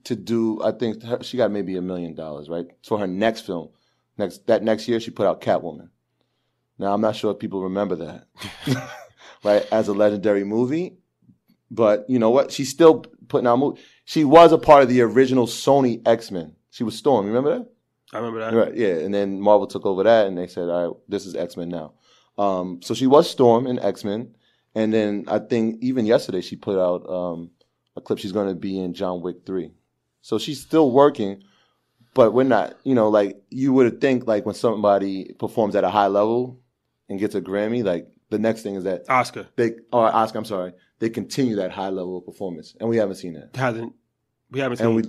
to 0.04 0.14
do. 0.16 0.62
I 0.62 0.70
think 0.70 1.02
she 1.22 1.36
got 1.36 1.50
maybe 1.50 1.76
a 1.76 1.82
million 1.82 2.14
dollars, 2.14 2.48
right, 2.48 2.66
for 2.86 2.98
her 2.98 3.08
next 3.08 3.40
film. 3.42 3.70
Next 4.20 4.46
that 4.46 4.62
next 4.62 4.86
year, 4.86 5.00
she 5.00 5.10
put 5.10 5.26
out 5.26 5.40
Catwoman. 5.40 5.88
Now 6.78 6.92
I'm 6.92 7.00
not 7.00 7.16
sure 7.16 7.32
if 7.32 7.38
people 7.38 7.62
remember 7.62 7.96
that, 7.96 8.26
right, 9.44 9.66
as 9.72 9.88
a 9.88 9.92
legendary 9.92 10.44
movie. 10.44 10.98
But 11.70 12.04
you 12.08 12.18
know 12.18 12.30
what? 12.30 12.52
She's 12.52 12.68
still 12.68 13.04
putting 13.28 13.46
out 13.46 13.58
movies. 13.58 13.82
She 14.04 14.24
was 14.24 14.52
a 14.52 14.58
part 14.58 14.82
of 14.82 14.88
the 14.88 15.00
original 15.00 15.46
Sony 15.46 16.06
X 16.06 16.30
Men. 16.30 16.54
She 16.70 16.84
was 16.84 16.96
Storm. 16.96 17.26
Remember 17.26 17.58
that? 17.58 17.70
I 18.12 18.18
remember 18.18 18.40
that. 18.40 18.54
Right, 18.54 18.76
yeah, 18.76 18.94
and 18.94 19.14
then 19.14 19.40
Marvel 19.40 19.66
took 19.66 19.86
over 19.86 20.02
that, 20.02 20.26
and 20.26 20.36
they 20.36 20.46
said, 20.46 20.68
"All 20.68 20.88
right, 20.88 20.96
this 21.08 21.26
is 21.26 21.34
X 21.34 21.56
Men 21.56 21.68
now." 21.68 21.94
Um, 22.36 22.80
so 22.82 22.94
she 22.94 23.06
was 23.06 23.30
Storm 23.30 23.66
in 23.66 23.78
X 23.78 24.04
Men, 24.04 24.34
and 24.74 24.92
then 24.92 25.24
I 25.28 25.38
think 25.38 25.82
even 25.82 26.06
yesterday 26.06 26.40
she 26.40 26.56
put 26.56 26.78
out 26.78 27.08
um, 27.08 27.50
a 27.96 28.00
clip. 28.00 28.18
She's 28.18 28.32
going 28.32 28.48
to 28.48 28.54
be 28.54 28.78
in 28.78 28.94
John 28.94 29.22
Wick 29.22 29.46
Three, 29.46 29.70
so 30.22 30.38
she's 30.38 30.60
still 30.60 30.90
working, 30.90 31.42
but 32.14 32.32
we're 32.32 32.44
not. 32.44 32.76
You 32.84 32.94
know, 32.94 33.08
like 33.08 33.40
you 33.50 33.72
would 33.72 34.00
think, 34.00 34.26
like 34.26 34.46
when 34.46 34.54
somebody 34.54 35.32
performs 35.38 35.74
at 35.76 35.84
a 35.84 35.90
high 35.90 36.08
level 36.08 36.58
and 37.08 37.18
gets 37.18 37.34
a 37.34 37.40
Grammy, 37.40 37.84
like 37.84 38.08
the 38.30 38.38
next 38.38 38.62
thing 38.62 38.74
is 38.76 38.84
that 38.84 39.08
Oscar 39.08 39.46
they 39.56 39.72
or 39.92 40.14
Oscar, 40.14 40.38
I'm 40.38 40.44
sorry, 40.44 40.72
they 40.98 41.10
continue 41.10 41.56
that 41.56 41.70
high 41.72 41.88
level 41.88 42.18
of 42.18 42.24
performance, 42.24 42.76
and 42.80 42.88
we 42.88 42.96
haven't 42.96 43.16
seen 43.16 43.34
that. 43.34 43.54
hasn't. 43.56 43.92
We 44.50 44.60
haven't 44.60 44.78
seen 44.78 44.86
And 44.86 44.96
we 44.96 45.02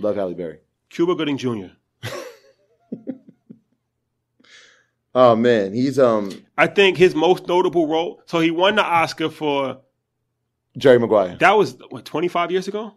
love 0.00 0.16
Halle 0.16 0.34
Berry. 0.34 0.58
Cuba 0.90 1.14
Gooding 1.14 1.36
Jr. 1.38 1.66
Oh 5.18 5.34
man, 5.34 5.72
he's 5.72 5.98
um 5.98 6.30
I 6.58 6.66
think 6.66 6.98
his 6.98 7.14
most 7.14 7.48
notable 7.48 7.86
role. 7.86 8.20
So 8.26 8.40
he 8.40 8.50
won 8.50 8.76
the 8.76 8.84
Oscar 8.84 9.30
for 9.30 9.78
Jerry 10.76 10.98
Maguire. 10.98 11.36
that 11.38 11.56
was 11.56 11.78
what 11.88 12.04
25 12.04 12.50
years 12.50 12.68
ago. 12.68 12.92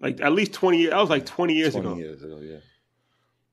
Like 0.00 0.20
at 0.20 0.32
least 0.32 0.52
20 0.52 0.78
years. 0.78 0.90
That 0.90 1.00
was 1.00 1.10
like 1.10 1.24
20 1.26 1.54
years 1.54 1.72
20 1.72 1.88
ago. 1.88 1.96
years 1.98 2.22
ago, 2.22 2.38
yeah. 2.42 2.58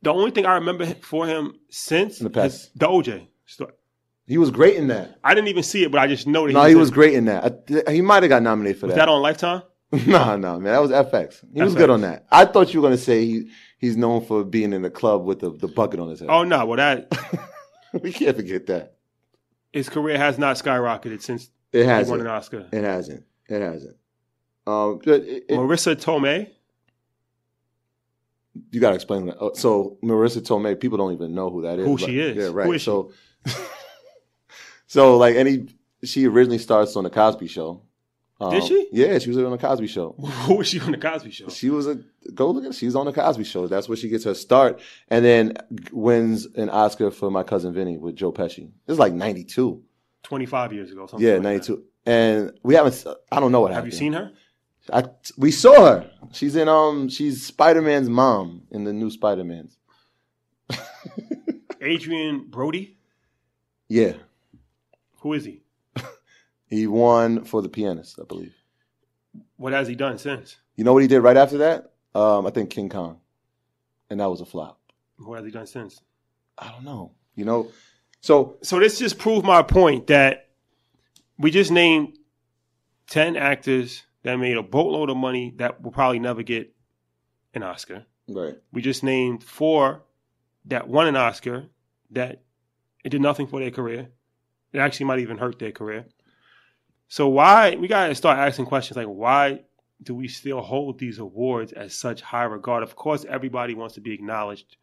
The 0.02 0.12
only 0.14 0.32
thing 0.32 0.46
I 0.46 0.56
remember 0.56 0.86
for 0.96 1.26
him 1.26 1.60
since 1.70 2.20
In 2.20 2.26
the 2.26 2.30
past. 2.30 2.56
is 2.56 2.70
the 2.76 2.88
OJ 2.88 3.28
story. 3.46 3.74
He 4.28 4.38
was 4.38 4.52
great 4.52 4.76
in 4.76 4.88
that. 4.88 5.20
I 5.24 5.34
didn't 5.34 5.48
even 5.50 5.64
see 5.64 5.84
it, 5.84 5.92
but 5.92 6.00
I 6.00 6.08
just 6.08 6.28
know 6.28 6.46
that 6.48 6.54
No, 6.54 6.64
he 6.64 6.70
he 6.70 6.76
was, 6.76 6.84
was 6.84 6.90
in- 6.90 6.94
great 6.96 7.14
in 7.14 7.26
that. 7.26 7.84
I, 7.88 7.92
he 7.94 8.02
might 8.02 8.24
have 8.24 8.30
got 8.30 8.42
nominated 8.44 8.80
for 8.80 8.88
Was 8.88 8.96
that. 8.96 9.06
that 9.06 9.10
on 9.10 9.22
Lifetime? 9.22 9.64
no, 10.08 10.36
no, 10.38 10.60
man, 10.60 10.74
that 10.74 10.82
was 10.82 10.92
FX. 10.92 11.44
He 11.54 11.62
was 11.62 11.76
good 11.76 11.90
on 11.90 12.02
that. 12.02 12.26
I 12.32 12.46
thought 12.46 12.74
you 12.74 12.82
were 12.82 12.88
gonna 12.88 12.98
say 12.98 13.26
he 13.26 13.52
he's 13.78 13.96
known 13.96 14.26
for 14.26 14.44
being 14.44 14.74
in 14.74 14.82
the 14.82 14.90
club 14.90 15.24
with 15.24 15.40
the, 15.40 15.52
the 15.52 15.68
bucket 15.68 16.00
on 16.00 16.10
his 16.10 16.20
head. 16.20 16.30
Oh 16.32 16.44
no, 16.44 16.66
well 16.66 16.78
that 16.78 17.12
we 18.02 18.12
can't 18.12 18.36
forget 18.36 18.66
that. 18.68 18.96
his 19.72 19.90
career 19.90 20.18
has 20.18 20.38
not 20.40 20.56
skyrocketed 20.58 21.22
since 21.22 21.50
It 21.72 21.86
hasn't. 21.86 22.18
won 22.18 22.26
an 22.26 22.32
Oscar. 22.34 22.68
It 22.72 22.84
hasn't. 22.84 23.24
It 23.48 23.62
hasn't. 23.62 23.96
Um, 24.66 25.00
it, 25.06 25.46
it- 25.50 25.50
Marisa 25.50 25.96
Tomei. 25.96 26.50
you 28.72 28.80
gotta 28.80 28.96
explain 28.96 29.26
that. 29.28 29.38
Uh, 29.40 29.54
So 29.54 29.98
Marisa 30.04 30.42
Tomei, 30.42 30.80
people 30.80 30.98
don't 30.98 31.14
even 31.14 31.34
know 31.36 31.50
who 31.50 31.62
that 31.64 31.80
is. 31.80 31.86
Who 31.86 31.98
but- 31.98 32.06
she 32.06 32.20
is. 32.20 32.38
Yeah, 32.38 32.50
right. 32.54 32.74
Is 32.74 32.84
so, 32.84 33.12
so 34.88 35.18
like 35.18 35.36
any, 35.36 35.68
she 36.04 36.28
originally 36.28 36.58
starts 36.60 36.96
on 36.96 37.04
the 37.04 37.10
Cosby 37.10 37.48
Show. 37.48 37.82
Um, 38.42 38.52
Did 38.52 38.64
she? 38.64 38.90
Yeah, 38.92 39.20
she 39.20 39.30
was 39.30 39.38
on 39.38 39.52
the 39.52 39.58
Cosby 39.58 39.88
Show. 39.88 40.14
Who 40.46 40.56
was 40.56 40.68
she 40.68 40.80
on 40.80 40.92
the 40.92 40.98
Cosby 40.98 41.32
Show? 41.32 41.50
She 41.50 41.70
was 41.70 41.88
a 41.88 42.00
go 42.34 42.52
look 42.52 42.66
at. 42.66 42.74
She's 42.76 42.96
on 42.96 43.06
the 43.06 43.14
Cosby 43.14 43.44
Show. 43.44 43.68
That's 43.68 43.88
where 43.88 43.96
she 43.96 44.10
gets 44.10 44.24
her 44.26 44.34
start, 44.34 44.82
and 45.10 45.24
then 45.24 45.54
wins 45.92 46.46
an 46.56 46.70
Oscar 46.70 47.12
for 47.12 47.30
My 47.32 47.44
Cousin 47.44 47.74
Vinny 47.74 47.98
with 47.98 48.16
Joe 48.16 48.34
Pesci. 48.34 48.72
Is 48.88 49.00
like 49.00 49.14
'92. 49.14 49.82
25 50.24 50.74
years 50.74 50.92
ago. 50.92 51.06
Something 51.06 51.26
Yeah, 51.28 51.34
like 51.36 51.44
'92. 51.44 51.84
And 52.06 52.52
we 52.64 52.76
haven't. 52.76 53.06
I 53.32 53.40
don't 53.40 53.52
know 53.52 53.62
what 53.62 53.72
Have 53.72 53.86
happened. 53.86 53.94
Have 53.94 54.02
you 54.02 54.06
seen 54.06 54.14
her? 54.14 54.32
I, 54.92 55.06
we 55.38 55.52
saw 55.52 55.86
her. 55.86 56.12
She's 56.32 56.56
in 56.56 56.68
um. 56.68 57.10
She's 57.10 57.46
Spider 57.46 57.82
Man's 57.82 58.10
mom 58.10 58.64
in 58.72 58.84
the 58.84 58.94
new 58.94 59.10
Spider 59.10 59.44
Man's. 59.44 59.78
Adrien 61.82 62.46
Brody. 62.50 62.98
Yeah, 63.90 64.14
Who 65.20 65.34
is 65.34 65.46
he? 65.46 65.62
he 66.68 66.88
won 66.88 67.44
for 67.44 67.62
the 67.62 67.70
pianist, 67.70 68.18
I 68.20 68.24
believe. 68.24 68.56
What 69.58 69.74
has 69.74 69.88
he 69.88 69.96
done 69.96 70.18
since? 70.18 70.58
You 70.76 70.84
know 70.84 70.94
what 70.94 71.02
he 71.04 71.08
did 71.08 71.20
right 71.20 71.38
after 71.38 71.60
that? 71.60 71.92
Um, 72.16 72.48
I 72.48 72.50
think 72.50 72.70
King 72.70 72.90
Kong, 72.90 73.20
and 74.10 74.20
that 74.20 74.30
was 74.30 74.42
a 74.42 74.46
flop. 74.46 74.80
What 75.18 75.36
has 75.38 75.46
he 75.46 75.52
done 75.52 75.68
since? 75.68 76.02
I 76.58 76.72
don't 76.72 76.84
know. 76.84 77.12
You 77.36 77.46
know, 77.46 77.72
so 78.22 78.58
So 78.62 78.80
this 78.80 78.98
just 79.00 79.18
proved 79.18 79.46
my 79.46 79.62
point 79.62 80.08
that 80.08 80.50
we 81.38 81.52
just 81.52 81.72
named 81.72 82.18
10 83.08 83.36
actors 83.36 84.04
that 84.24 84.38
made 84.38 84.58
a 84.58 84.64
boatload 84.64 85.10
of 85.10 85.18
money 85.18 85.54
that 85.58 85.82
will 85.82 85.92
probably 85.92 86.20
never 86.20 86.44
get 86.44 86.74
an 87.54 87.64
Oscar. 87.64 88.06
right. 88.28 88.56
We 88.72 88.82
just 88.82 89.04
named 89.04 89.44
four 89.44 90.04
that 90.66 90.88
won 90.88 91.08
an 91.08 91.16
Oscar 91.16 91.66
that 92.12 92.42
it 93.04 93.10
did 93.10 93.22
nothing 93.22 93.48
for 93.48 93.60
their 93.60 93.72
career. 93.72 94.10
It 94.72 94.80
actually 94.80 95.06
might 95.08 95.20
even 95.20 95.38
hurt 95.38 95.60
their 95.60 95.72
career. 95.72 96.06
So 97.10 97.28
why 97.28 97.76
we 97.76 97.88
gotta 97.88 98.16
start 98.16 98.40
asking 98.40 98.66
questions 98.66 98.98
like 98.98 99.08
why 99.08 99.62
do 100.02 100.16
we 100.16 100.28
still 100.28 100.62
hold 100.62 101.00
these 101.00 101.20
awards 101.20 101.72
as 101.74 101.94
such 101.94 102.22
high 102.22 102.44
regard? 102.46 102.82
Of 102.84 102.96
course, 102.96 103.26
everybody 103.26 103.74
wants 103.76 103.96
to 103.96 104.02
be 104.02 104.14
acknowledged 104.14 104.78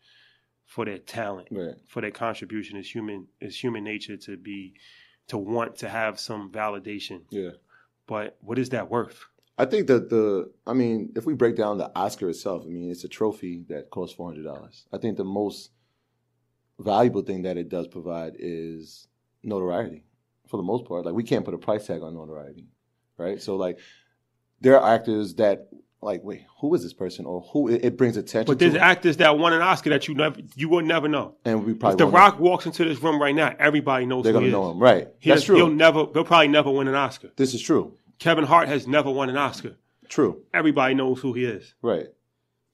for 0.67 0.85
their 0.85 0.99
talent, 0.99 1.49
Right. 1.51 1.75
for 1.89 2.01
their 2.01 2.13
contribution. 2.13 2.77
It's 2.77 2.89
human. 2.95 3.27
It's 3.41 3.57
human 3.57 3.83
nature 3.85 4.17
to 4.19 4.37
be 4.37 4.75
to 5.29 5.39
want 5.39 5.77
to 5.79 5.89
have 5.89 6.21
some 6.21 6.53
validation. 6.53 7.23
Yeah. 7.31 7.51
But 8.11 8.37
what 8.41 8.59
is 8.59 8.71
that 8.71 8.91
worth? 8.91 9.25
I 9.57 9.67
think 9.67 9.87
that 9.87 10.11
the, 10.11 10.51
I 10.67 10.73
mean, 10.73 11.13
if 11.15 11.27
we 11.27 11.35
break 11.35 11.55
down 11.55 11.79
the 11.79 11.93
Oscar 11.95 12.29
itself, 12.29 12.65
I 12.67 12.69
mean, 12.69 12.91
it's 12.91 13.05
a 13.05 13.09
trophy 13.09 13.65
that 13.69 13.89
costs 13.91 14.17
four 14.17 14.27
hundred 14.29 14.43
dollars. 14.43 14.85
I 14.93 14.99
think 14.99 15.17
the 15.17 15.25
most 15.25 15.71
valuable 16.81 17.23
thing 17.23 17.43
that 17.43 17.57
it 17.57 17.69
does 17.69 17.87
provide 17.87 18.33
is 18.37 19.07
notoriety, 19.45 20.03
for 20.49 20.57
the 20.57 20.65
most 20.65 20.87
part. 20.87 21.07
Like 21.07 21.15
we 21.15 21.23
can't 21.23 21.45
put 21.45 21.55
a 21.55 21.59
price 21.59 21.87
tag 21.87 22.03
on 22.03 22.15
notoriety, 22.15 22.67
right? 23.17 23.41
So 23.41 23.55
like, 23.55 23.79
there 24.61 24.81
are 24.81 24.93
actors 24.93 25.37
that 25.37 25.69
like, 26.03 26.23
wait, 26.25 26.45
who 26.61 26.75
is 26.75 26.83
this 26.83 26.93
person, 26.95 27.27
or 27.27 27.43
who 27.53 27.69
it, 27.69 27.85
it 27.85 27.97
brings 27.99 28.17
attention 28.17 28.47
to 28.47 28.53
But 28.53 28.59
there's 28.59 28.73
to, 28.75 28.81
actors 28.81 29.17
that 29.19 29.39
won 29.39 29.53
an 29.53 29.61
Oscar 29.63 29.91
that 29.91 30.09
you 30.09 30.15
never 30.15 30.41
you 30.57 30.69
will 30.69 30.83
never 30.83 31.09
know. 31.09 31.35
and 31.45 31.65
we 31.65 31.73
If 31.73 31.79
probably 31.81 31.97
The 31.99 32.05
won't- 32.07 32.15
Rock 32.15 32.41
walks 32.41 32.67
into 32.67 32.85
this 32.85 33.03
room 33.03 33.21
right 33.21 33.35
now, 33.35 33.55
everybody 33.59 34.07
knows 34.07 34.25
they're 34.25 34.33
gonna 34.33 34.49
know 34.49 34.71
is. 34.71 34.75
him, 34.77 34.79
right? 34.83 35.09
He 35.19 35.31
That's 35.31 35.45
true. 35.45 35.57
He'll 35.57 35.69
never. 35.71 36.07
He'll 36.13 36.25
probably 36.25 36.49
never 36.49 36.71
win 36.71 36.89
an 36.89 36.95
Oscar. 36.95 37.31
this 37.37 37.53
is 37.55 37.61
true. 37.63 37.95
Kevin 38.19 38.45
Hart 38.45 38.69
has 38.69 38.87
never 38.87 39.11
won 39.11 39.29
an 39.31 39.37
Oscar. 39.37 39.77
True. 40.09 40.43
Everybody 40.53 40.95
knows 40.95 41.21
who 41.21 41.33
he 41.35 41.45
is. 41.45 41.75
Right. 41.83 42.07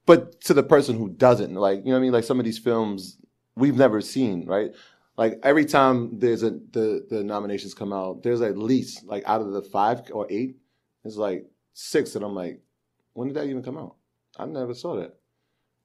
but 0.05 0.39
to 0.41 0.53
the 0.53 0.63
person 0.63 0.97
who 0.97 1.09
doesn't, 1.09 1.53
like 1.53 1.79
you 1.79 1.85
know 1.85 1.91
what 1.91 1.97
I 1.97 2.01
mean, 2.01 2.11
like 2.13 2.23
some 2.23 2.39
of 2.39 2.45
these 2.45 2.57
films 2.59 3.17
we've 3.57 3.75
never 3.75 3.99
seen, 4.01 4.45
right? 4.45 4.71
Like 5.17 5.39
every 5.43 5.65
time 5.65 6.17
there's 6.19 6.43
a 6.43 6.51
the 6.71 7.05
the 7.09 7.23
nominations 7.23 7.73
come 7.73 7.91
out, 7.91 8.23
there's 8.23 8.41
at 8.41 8.57
least 8.57 9.03
like 9.05 9.23
out 9.27 9.41
of 9.41 9.51
the 9.51 9.61
five 9.63 10.03
or 10.13 10.27
eight, 10.29 10.55
it's 11.03 11.17
like 11.17 11.45
six 11.73 12.13
that 12.13 12.23
I'm 12.23 12.35
like, 12.35 12.61
when 13.17 13.29
did 13.29 13.37
that 13.37 13.45
even 13.45 13.63
come 13.63 13.79
out? 13.79 13.95
I 14.37 14.45
never 14.45 14.75
saw 14.75 14.95
that, 14.97 15.15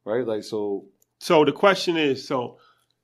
right? 0.05 0.26
Like 0.26 0.45
so. 0.45 0.85
So 1.18 1.47
the 1.47 1.53
question 1.53 1.97
is, 1.97 2.28
so 2.28 2.59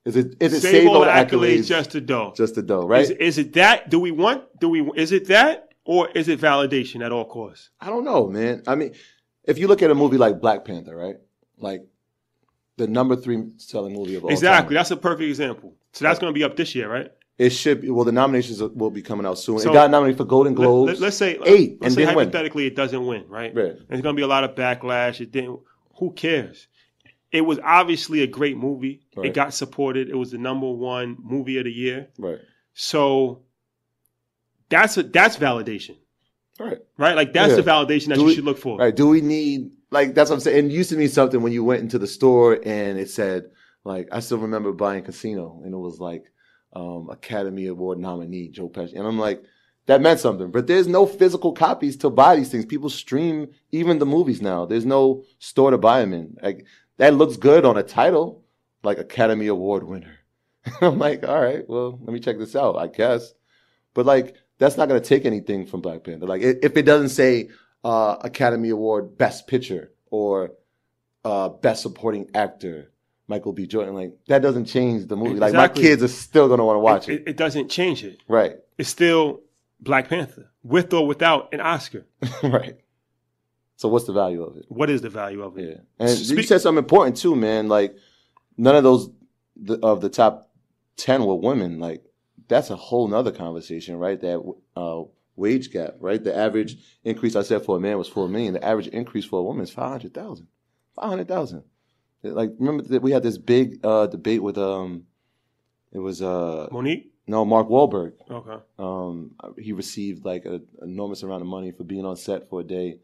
is 0.05 0.17
it 0.17 0.35
is 0.39 0.53
it 0.53 0.61
save, 0.61 0.73
save 0.83 0.89
all 0.89 1.01
the 1.01 1.07
accolades, 1.07 1.61
accolades 1.61 1.67
just 1.67 1.95
a 1.95 2.01
dough? 2.03 2.35
just 2.37 2.59
a 2.59 2.63
dough, 2.63 2.87
right? 2.87 3.01
Is, 3.05 3.11
is 3.11 3.39
it 3.39 3.55
that? 3.55 3.89
Do 3.89 3.99
we 3.99 4.11
want? 4.11 4.45
Do 4.61 4.69
we? 4.69 4.83
Is 4.97 5.13
it 5.13 5.29
that, 5.29 5.71
or 5.87 6.11
is 6.11 6.29
it 6.29 6.41
validation 6.41 7.03
at 7.03 7.11
all 7.11 7.25
costs? 7.25 7.71
I 7.81 7.89
don't 7.89 8.05
know, 8.05 8.29
man. 8.29 8.65
I 8.67 8.75
mean, 8.75 8.93
if 9.45 9.57
you 9.57 9.67
look 9.67 9.81
at 9.81 9.91
a 9.91 9.95
movie 9.95 10.19
like 10.19 10.43
Black 10.43 10.67
Panther, 10.67 10.95
right? 10.95 11.17
Like 11.57 11.87
the 12.77 12.87
number 12.87 13.17
three 13.17 13.45
selling 13.57 13.95
movie 13.95 14.17
of 14.17 14.25
all 14.25 14.31
Exactly. 14.31 14.75
time. 14.75 14.81
That's 14.81 14.91
a 14.91 14.97
perfect 14.99 15.27
example. 15.27 15.75
So 15.95 16.05
that's 16.05 16.19
going 16.19 16.35
to 16.35 16.39
be 16.39 16.45
up 16.45 16.55
this 16.55 16.75
year, 16.75 16.93
right? 16.93 17.11
It 17.39 17.51
should 17.51 17.81
be. 17.83 17.91
Well, 17.91 18.05
the 18.05 18.11
nominations 18.13 18.61
will 18.61 18.91
be 18.91 19.01
coming 19.03 19.25
out 19.25 19.39
soon. 19.39 19.61
So- 19.61 19.71
it 19.71 19.73
got 19.73 19.91
nominated 19.91 20.19
for 20.19 20.25
Golden 20.25 20.55
Globes. 20.55 21.01
Let, 21.01 21.09
us 21.09 21.17
say 21.17 21.37
uh, 21.39 21.45
eight 21.47 21.79
Let's 21.81 21.95
and 21.97 22.07
say 22.07 22.07
win. 22.07 22.27
hypothetically 22.27 22.67
it 22.67 22.75
doesn't 22.75 23.07
win, 23.07 23.25
right? 23.29 23.55
Right. 23.55 23.77
There's 23.89 24.01
going 24.03 24.15
to 24.15 24.19
be 24.19 24.23
a 24.23 24.27
lot 24.27 24.43
of 24.45 24.57
backlash. 24.57 25.21
It 25.21 25.31
didn't. 25.31 25.61
Who 25.99 26.13
cares? 26.13 26.67
It 27.31 27.43
was 27.43 27.59
obviously 27.63 28.23
a 28.23 28.27
great 28.27 28.57
movie. 28.57 29.03
It 29.17 29.35
got 29.35 29.53
supported. 29.55 30.09
It 30.09 30.17
was 30.17 30.31
the 30.33 30.39
number 30.39 30.69
one 30.71 31.17
movie 31.23 31.59
of 31.59 31.65
the 31.65 31.73
year. 31.73 32.09
Right. 32.19 32.39
So 32.75 33.43
that's 34.69 34.97
a, 34.97 35.03
that's 35.03 35.37
validation, 35.37 35.97
Right. 36.59 36.79
right? 36.97 37.15
Like 37.17 37.33
that's 37.33 37.51
Yeah. 37.51 37.57
the 37.57 37.63
validation 37.63 38.09
that 38.09 38.15
Do 38.17 38.21
you 38.23 38.27
we- 38.29 38.35
should 38.35 38.45
look 38.45 38.59
for. 38.59 38.79
Right. 38.79 38.95
Do 38.95 39.09
we 39.09 39.21
need 39.21 39.71
like 39.91 40.15
that's 40.15 40.31
what 40.31 40.37
I'm 40.37 40.41
saying? 40.41 40.67
It 40.67 40.73
used 40.73 40.91
to 40.91 40.97
mean 40.97 41.09
something 41.09 41.43
when 41.43 41.53
you 41.53 41.65
went 41.65 41.83
into 41.83 41.99
the 41.99 42.07
store 42.07 42.59
and 42.65 42.99
it 42.99 43.11
said 43.11 43.45
like 43.85 44.09
I 44.13 44.21
still 44.21 44.39
remember 44.39 44.73
buying 44.73 45.03
Casino 45.05 45.61
and 45.65 45.73
it 45.73 45.79
was 45.79 45.99
like 46.01 46.25
um, 46.73 47.09
Academy 47.11 47.67
Award 47.67 47.99
nominee 47.99 48.49
Joe 48.49 48.69
Pesci 48.69 48.95
and 48.95 49.07
I'm 49.07 49.19
like 49.19 49.43
that 49.87 50.03
meant 50.03 50.21
something. 50.21 50.51
But 50.51 50.67
there's 50.67 50.87
no 50.87 51.07
physical 51.07 51.53
copies 51.53 51.97
to 51.99 52.11
buy 52.11 52.37
these 52.37 52.51
things. 52.51 52.67
People 52.67 52.91
stream 52.91 53.49
even 53.73 53.99
the 53.99 54.05
movies 54.05 54.43
now. 54.43 54.67
There's 54.67 54.85
no 54.85 55.25
store 55.39 55.71
to 55.71 55.79
buy 55.79 56.01
them 56.01 56.13
in. 56.13 56.37
Like 56.43 56.67
that 56.99 57.15
looks 57.15 57.37
good 57.37 57.65
on 57.65 57.79
a 57.79 57.83
title 57.83 58.45
like 58.83 58.99
Academy 58.99 59.47
Award 59.47 59.85
winner. 59.85 60.19
I'm 60.81 60.99
like, 60.99 61.27
all 61.27 61.41
right, 61.41 61.69
well, 61.69 61.99
let 62.03 62.13
me 62.13 62.21
check 62.21 62.39
this 62.39 62.55
out. 62.55 62.77
I 62.77 62.87
guess. 62.89 63.33
But 63.95 64.07
like, 64.07 64.37
that's 64.59 64.77
not 64.77 64.87
to 64.87 65.01
take 65.01 65.25
anything 65.25 65.67
from 65.67 65.81
Black 65.81 66.05
Panther. 66.05 66.27
Like, 66.27 66.43
if 66.43 66.77
it 66.77 66.83
doesn't 66.83 67.11
say 67.11 67.49
uh, 67.85 68.17
Academy 68.21 68.71
Award 68.71 69.17
Best 69.17 69.47
Picture 69.47 69.93
or 70.11 70.53
uh, 71.25 71.49
Best 71.49 71.83
Supporting 71.83 72.31
Actor, 72.35 72.91
Michael 73.29 73.53
B. 73.53 73.67
Jordan, 73.67 73.95
like 73.95 74.15
that 74.27 74.41
doesn't 74.41 74.65
change 74.65 75.07
the 75.07 75.17
movie. 75.17 75.39
Like, 75.39 75.53
my 75.53 75.69
kids 75.69 76.03
are 76.03 76.09
still 76.09 76.49
to 76.49 76.65
want 76.65 76.77
to 76.77 76.81
watch 76.81 77.09
it, 77.09 77.21
it. 77.21 77.29
it 77.29 77.37
doesn't 77.37 77.69
change 77.69 78.03
it. 78.03 78.19
Right, 78.27 78.57
It's 78.79 78.89
still 78.89 79.43
Black 79.81 80.09
Panther, 80.09 80.51
with 80.63 80.93
or 80.93 81.07
without 81.07 81.53
an 81.53 81.61
Oscar. 81.61 82.07
right. 82.43 82.79
So, 83.77 83.89
what's 83.89 84.07
the 84.07 84.13
value 84.13 84.43
of 84.43 84.57
it? 84.57 84.65
What 84.69 84.91
is 84.91 85.03
the 85.03 85.11
value 85.11 85.43
of 85.43 85.59
it? 85.59 85.85
Yeah, 85.99 86.07
and 86.07 86.19
you 86.19 86.43
said 86.43 86.63
something 86.63 86.83
important 86.83 87.19
too, 87.19 87.37
man. 87.37 87.69
Like, 87.69 87.95
none 88.57 88.75
of 88.75 88.83
those 88.83 89.11
the, 89.57 89.79
of 89.81 90.01
the 90.01 90.09
top 90.09 90.51
ten 90.97 91.25
were 91.25 91.37
women. 91.37 91.79
Like, 91.79 92.03
that's 92.49 92.71
a 92.71 92.77
whole 92.77 93.07
nother 93.09 93.31
conversation, 93.31 93.97
right? 93.97 94.19
That 94.21 94.43
uh, 94.75 95.03
wage 95.37 95.71
gap, 95.71 95.97
right? 96.01 96.23
The 96.23 96.35
average 96.35 96.79
increase 97.05 97.37
I 97.37 97.43
said 97.43 97.65
for 97.65 97.77
a 97.77 97.81
man 97.81 97.99
was 97.99 98.09
four 98.09 98.27
million. 98.27 98.55
The 98.55 98.65
average 98.65 98.89
increase 98.89 99.27
for 99.27 99.41
a 99.41 99.45
woman 99.45 99.65
is 99.65 99.71
five 99.71 99.91
hundred 99.91 100.15
thousand. 100.15 100.49
Five 100.97 101.11
hundred 101.11 101.29
thousand. 101.29 101.63
Like, 102.23 102.51
remember 102.59 102.83
that 102.85 103.03
we 103.03 103.13
had 103.13 103.23
this 103.23 103.39
big 103.39 103.81
uh, 103.85 104.07
debate 104.07 104.43
with 104.43 104.59
um, 104.59 105.05
it 105.93 105.99
was 105.99 106.21
uh, 106.21 106.69
Monique. 106.71 107.13
no 107.27 107.45
Mark 107.45 107.69
Wahlberg. 107.69 108.13
Okay. 108.31 108.63
Um, 108.79 109.33
he 109.59 109.73
received 109.73 110.25
like 110.25 110.45
an 110.45 110.67
enormous 110.83 111.23
amount 111.23 111.43
of 111.43 111.47
money 111.49 111.71
for 111.71 111.85
being 111.85 112.05
on 112.05 112.17
set 112.17 112.49
for 112.49 112.61
a 112.61 112.65
day, 112.65 112.99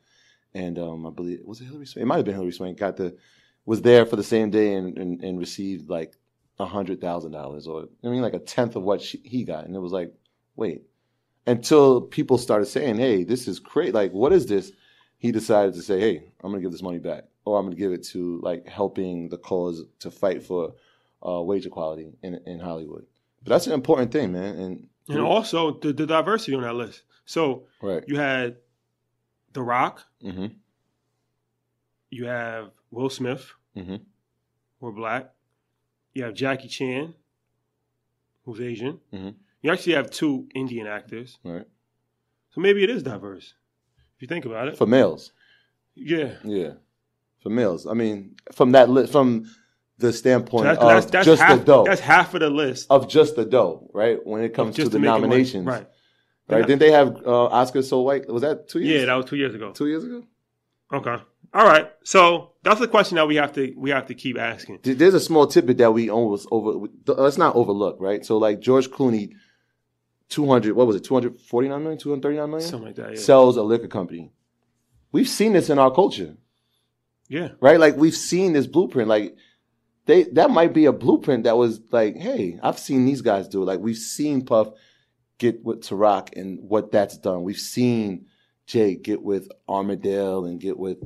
and 0.53 0.79
um, 0.79 1.07
I 1.07 1.11
believe 1.11 1.41
was 1.45 1.61
it 1.61 1.65
Hilary 1.67 1.87
Swank? 1.87 2.03
It 2.03 2.07
might 2.07 2.17
have 2.17 2.25
been 2.25 2.35
Hilary 2.35 2.53
Swank. 2.53 2.79
Got 2.79 2.97
the 2.97 3.17
was 3.67 3.83
there 3.83 4.05
for 4.05 4.17
the 4.17 4.23
same 4.23 4.51
day 4.51 4.75
and 4.75 4.99
and, 4.99 5.23
and 5.23 5.39
received 5.39 5.89
like 5.89 6.15
a 6.59 6.67
hundred 6.67 7.01
thousand 7.01 7.33
dollars, 7.33 7.67
or 7.67 7.87
I 8.03 8.09
mean 8.09 8.23
like 8.23 8.35
a 8.35 8.39
tenth 8.39 8.77
of 8.77 8.83
what 8.83 9.01
she, 9.01 9.19
he 9.25 9.45
got, 9.45 9.65
and 9.65 9.75
it 9.75 9.81
was 9.81 9.93
like, 9.93 10.13
wait, 10.57 10.83
until 11.47 12.01
people 12.01 12.37
started 12.39 12.67
saying, 12.67 12.97
hey, 12.97 13.25
this 13.25 13.49
is 13.49 13.59
crazy. 13.61 13.93
Like, 13.93 14.13
what 14.13 14.33
is 14.33 14.47
this? 14.47 14.73
He 15.19 15.33
decided 15.33 15.75
to 15.75 15.83
say, 15.83 15.99
hey, 15.99 16.25
I'm 16.43 16.51
gonna 16.51 16.63
give 16.63 16.73
this 16.73 16.83
money 16.83 16.99
back, 16.99 17.25
or 17.45 17.59
I'm 17.59 17.67
gonna 17.67 17.77
give 17.77 17.93
it 17.93 18.05
to 18.09 18.41
like 18.43 18.67
helping 18.69 19.29
the 19.29 19.39
cause 19.39 19.85
to 20.01 20.11
fight 20.11 20.43
for 20.43 20.75
uh, 21.27 21.41
wage 21.43 21.67
equality 21.67 22.13
in 22.23 22.35
in 22.47 22.59
Hollywood. 22.61 23.07
But 23.43 23.51
that's 23.51 23.67
an 23.67 23.73
important 23.75 24.11
thing, 24.13 24.33
man. 24.33 24.57
And 24.57 24.89
And 25.09 25.21
also 25.21 25.79
the, 25.79 25.93
the 25.93 26.07
diversity 26.07 26.55
on 26.55 26.63
that 26.63 26.75
list. 26.75 27.03
So 27.27 27.67
right. 27.83 28.05
you 28.07 28.17
had 28.17 28.57
The 29.53 29.63
Rock, 29.63 30.03
hmm 30.23 30.47
you 32.11 32.27
have 32.27 32.71
Will 32.91 33.11
Smith, 33.11 33.51
hmm 33.75 33.97
who 34.81 34.87
are 34.87 34.93
black. 34.93 35.33
You 36.15 36.25
have 36.25 36.35
Jackie 36.35 36.69
Chan, 36.69 37.13
who's 38.45 38.61
Asian. 38.61 39.01
Mhm. 39.13 39.35
You 39.63 39.73
actually 39.73 39.95
have 39.95 40.11
two 40.11 40.47
Indian 40.55 40.87
actors. 40.87 41.39
Right. 41.43 41.67
So 42.51 42.61
maybe 42.61 42.85
it 42.85 42.91
is 42.91 43.03
diverse. 43.03 43.55
If 44.17 44.23
you 44.23 44.29
think 44.29 44.45
about 44.45 44.69
it. 44.69 44.77
For 44.77 44.87
males. 44.87 45.33
yeah. 45.97 46.35
Yeah. 46.45 46.75
For 47.45 47.51
males. 47.51 47.87
I 47.87 47.93
mean, 47.93 48.35
from 48.53 48.73
that 48.73 48.89
li- 48.91 49.07
from 49.07 49.45
the 49.99 50.13
standpoint 50.13 50.65
So 50.65 50.69
that's, 50.69 50.81
of 50.81 50.89
that's, 50.89 51.07
that's 51.11 51.27
just 51.27 51.43
half, 51.43 51.59
the 51.59 51.65
dough. 51.65 51.85
That's 51.85 52.01
half 52.01 52.35
of 52.35 52.41
the 52.41 52.51
list. 52.51 52.87
of 52.91 53.07
just 53.09 53.37
the 53.37 53.45
dough, 53.45 53.89
right? 53.93 54.19
When 54.27 54.43
it 54.43 54.55
comes 54.55 54.75
to 54.75 54.83
just 54.83 54.93
the 54.93 54.99
make 54.99 55.09
it 55.09 55.11
money. 55.13 55.23
nominations. 55.23 55.67
Right. 55.67 55.87
Right. 56.49 56.67
Didn't 56.67 56.81
they 56.81 56.91
have 56.91 57.17
uh, 57.25 57.45
Oscar 57.47 57.83
So 57.83 58.01
White? 58.01 58.27
Was 58.29 58.43
that 58.43 58.69
two 58.69 58.81
years? 58.81 59.01
Yeah, 59.03 59.07
that 59.07 59.15
was 59.15 59.27
two 59.27 59.37
years 59.37 59.55
ago. 59.55 59.73
two 59.73 59.87
years 59.87 60.05
ago? 60.05 60.25
Okay. 60.93 61.17
All 61.53 61.67
right. 61.67 61.91
So 62.03 62.53
that's 62.63 62.81
the 62.81 62.89
question 62.89 63.17
that 63.17 63.29
we 63.29 63.37
have 63.37 63.53
to 63.55 63.73
we 63.77 63.91
have 63.91 64.07
to 64.07 64.15
keep 64.15 64.39
asking. 64.39 64.81
There's 64.83 65.15
a 65.15 65.21
small 65.21 65.47
tidbit 65.47 65.77
that 65.79 65.93
we 65.93 66.11
almost 66.11 66.49
over. 66.51 66.89
Let's 67.07 67.39
not 67.39 67.55
overlook, 67.55 67.99
right? 68.01 68.25
So, 68.25 68.39
like 68.39 68.61
George 68.61 68.89
Clooney, 68.91 69.33
two 70.31 70.47
hundred. 70.49 70.75
What 70.75 70.87
was 70.87 70.97
it? 70.97 71.05
Two 71.05 71.15
hundred 71.15 71.39
forty 71.41 71.69
nine 71.69 71.83
million. 71.83 71.99
Two 71.99 72.09
hundred 72.11 72.23
thirty 72.23 72.37
nine 72.39 72.51
million. 72.51 72.69
Something 72.69 72.87
like 72.89 72.97
that. 72.97 73.15
Yeah. 73.15 73.21
Sells 73.21 73.57
a 73.59 73.63
liquor 73.63 73.89
company. 73.89 74.33
We've 75.13 75.29
seen 75.29 75.53
this 75.53 75.71
in 75.71 75.79
our 75.79 75.91
culture. 75.93 76.37
Yeah. 77.29 77.51
right? 77.61 77.81
Like 77.81 77.97
we've 77.97 78.15
seen 78.15 78.53
this 78.53 78.67
blueprint. 78.67 79.09
Like 79.09 79.37
they 80.07 80.25
that 80.35 80.51
might 80.51 80.73
be 80.75 80.85
a 80.87 80.93
blueprint 80.93 81.45
that 81.45 81.57
was 81.57 81.81
like, 81.91 82.17
hey, 82.17 82.59
I've 82.63 82.79
seen 82.79 83.05
these 83.05 83.23
guys 83.23 83.49
do 83.49 83.63
it. 83.63 83.67
Like 83.67 83.81
we've 83.81 83.97
seen 83.97 84.45
Puff 84.45 84.69
get 85.39 85.65
with 85.65 85.83
Tarak 85.83 86.37
and 86.37 86.59
what 86.61 86.93
that's 86.93 87.19
done. 87.19 87.43
We've 87.43 87.59
seen 87.59 88.27
Jay 88.67 88.95
get 88.97 89.23
with 89.23 89.49
Armadale 89.69 90.45
and 90.47 90.61
get 90.61 90.79
with 90.79 90.99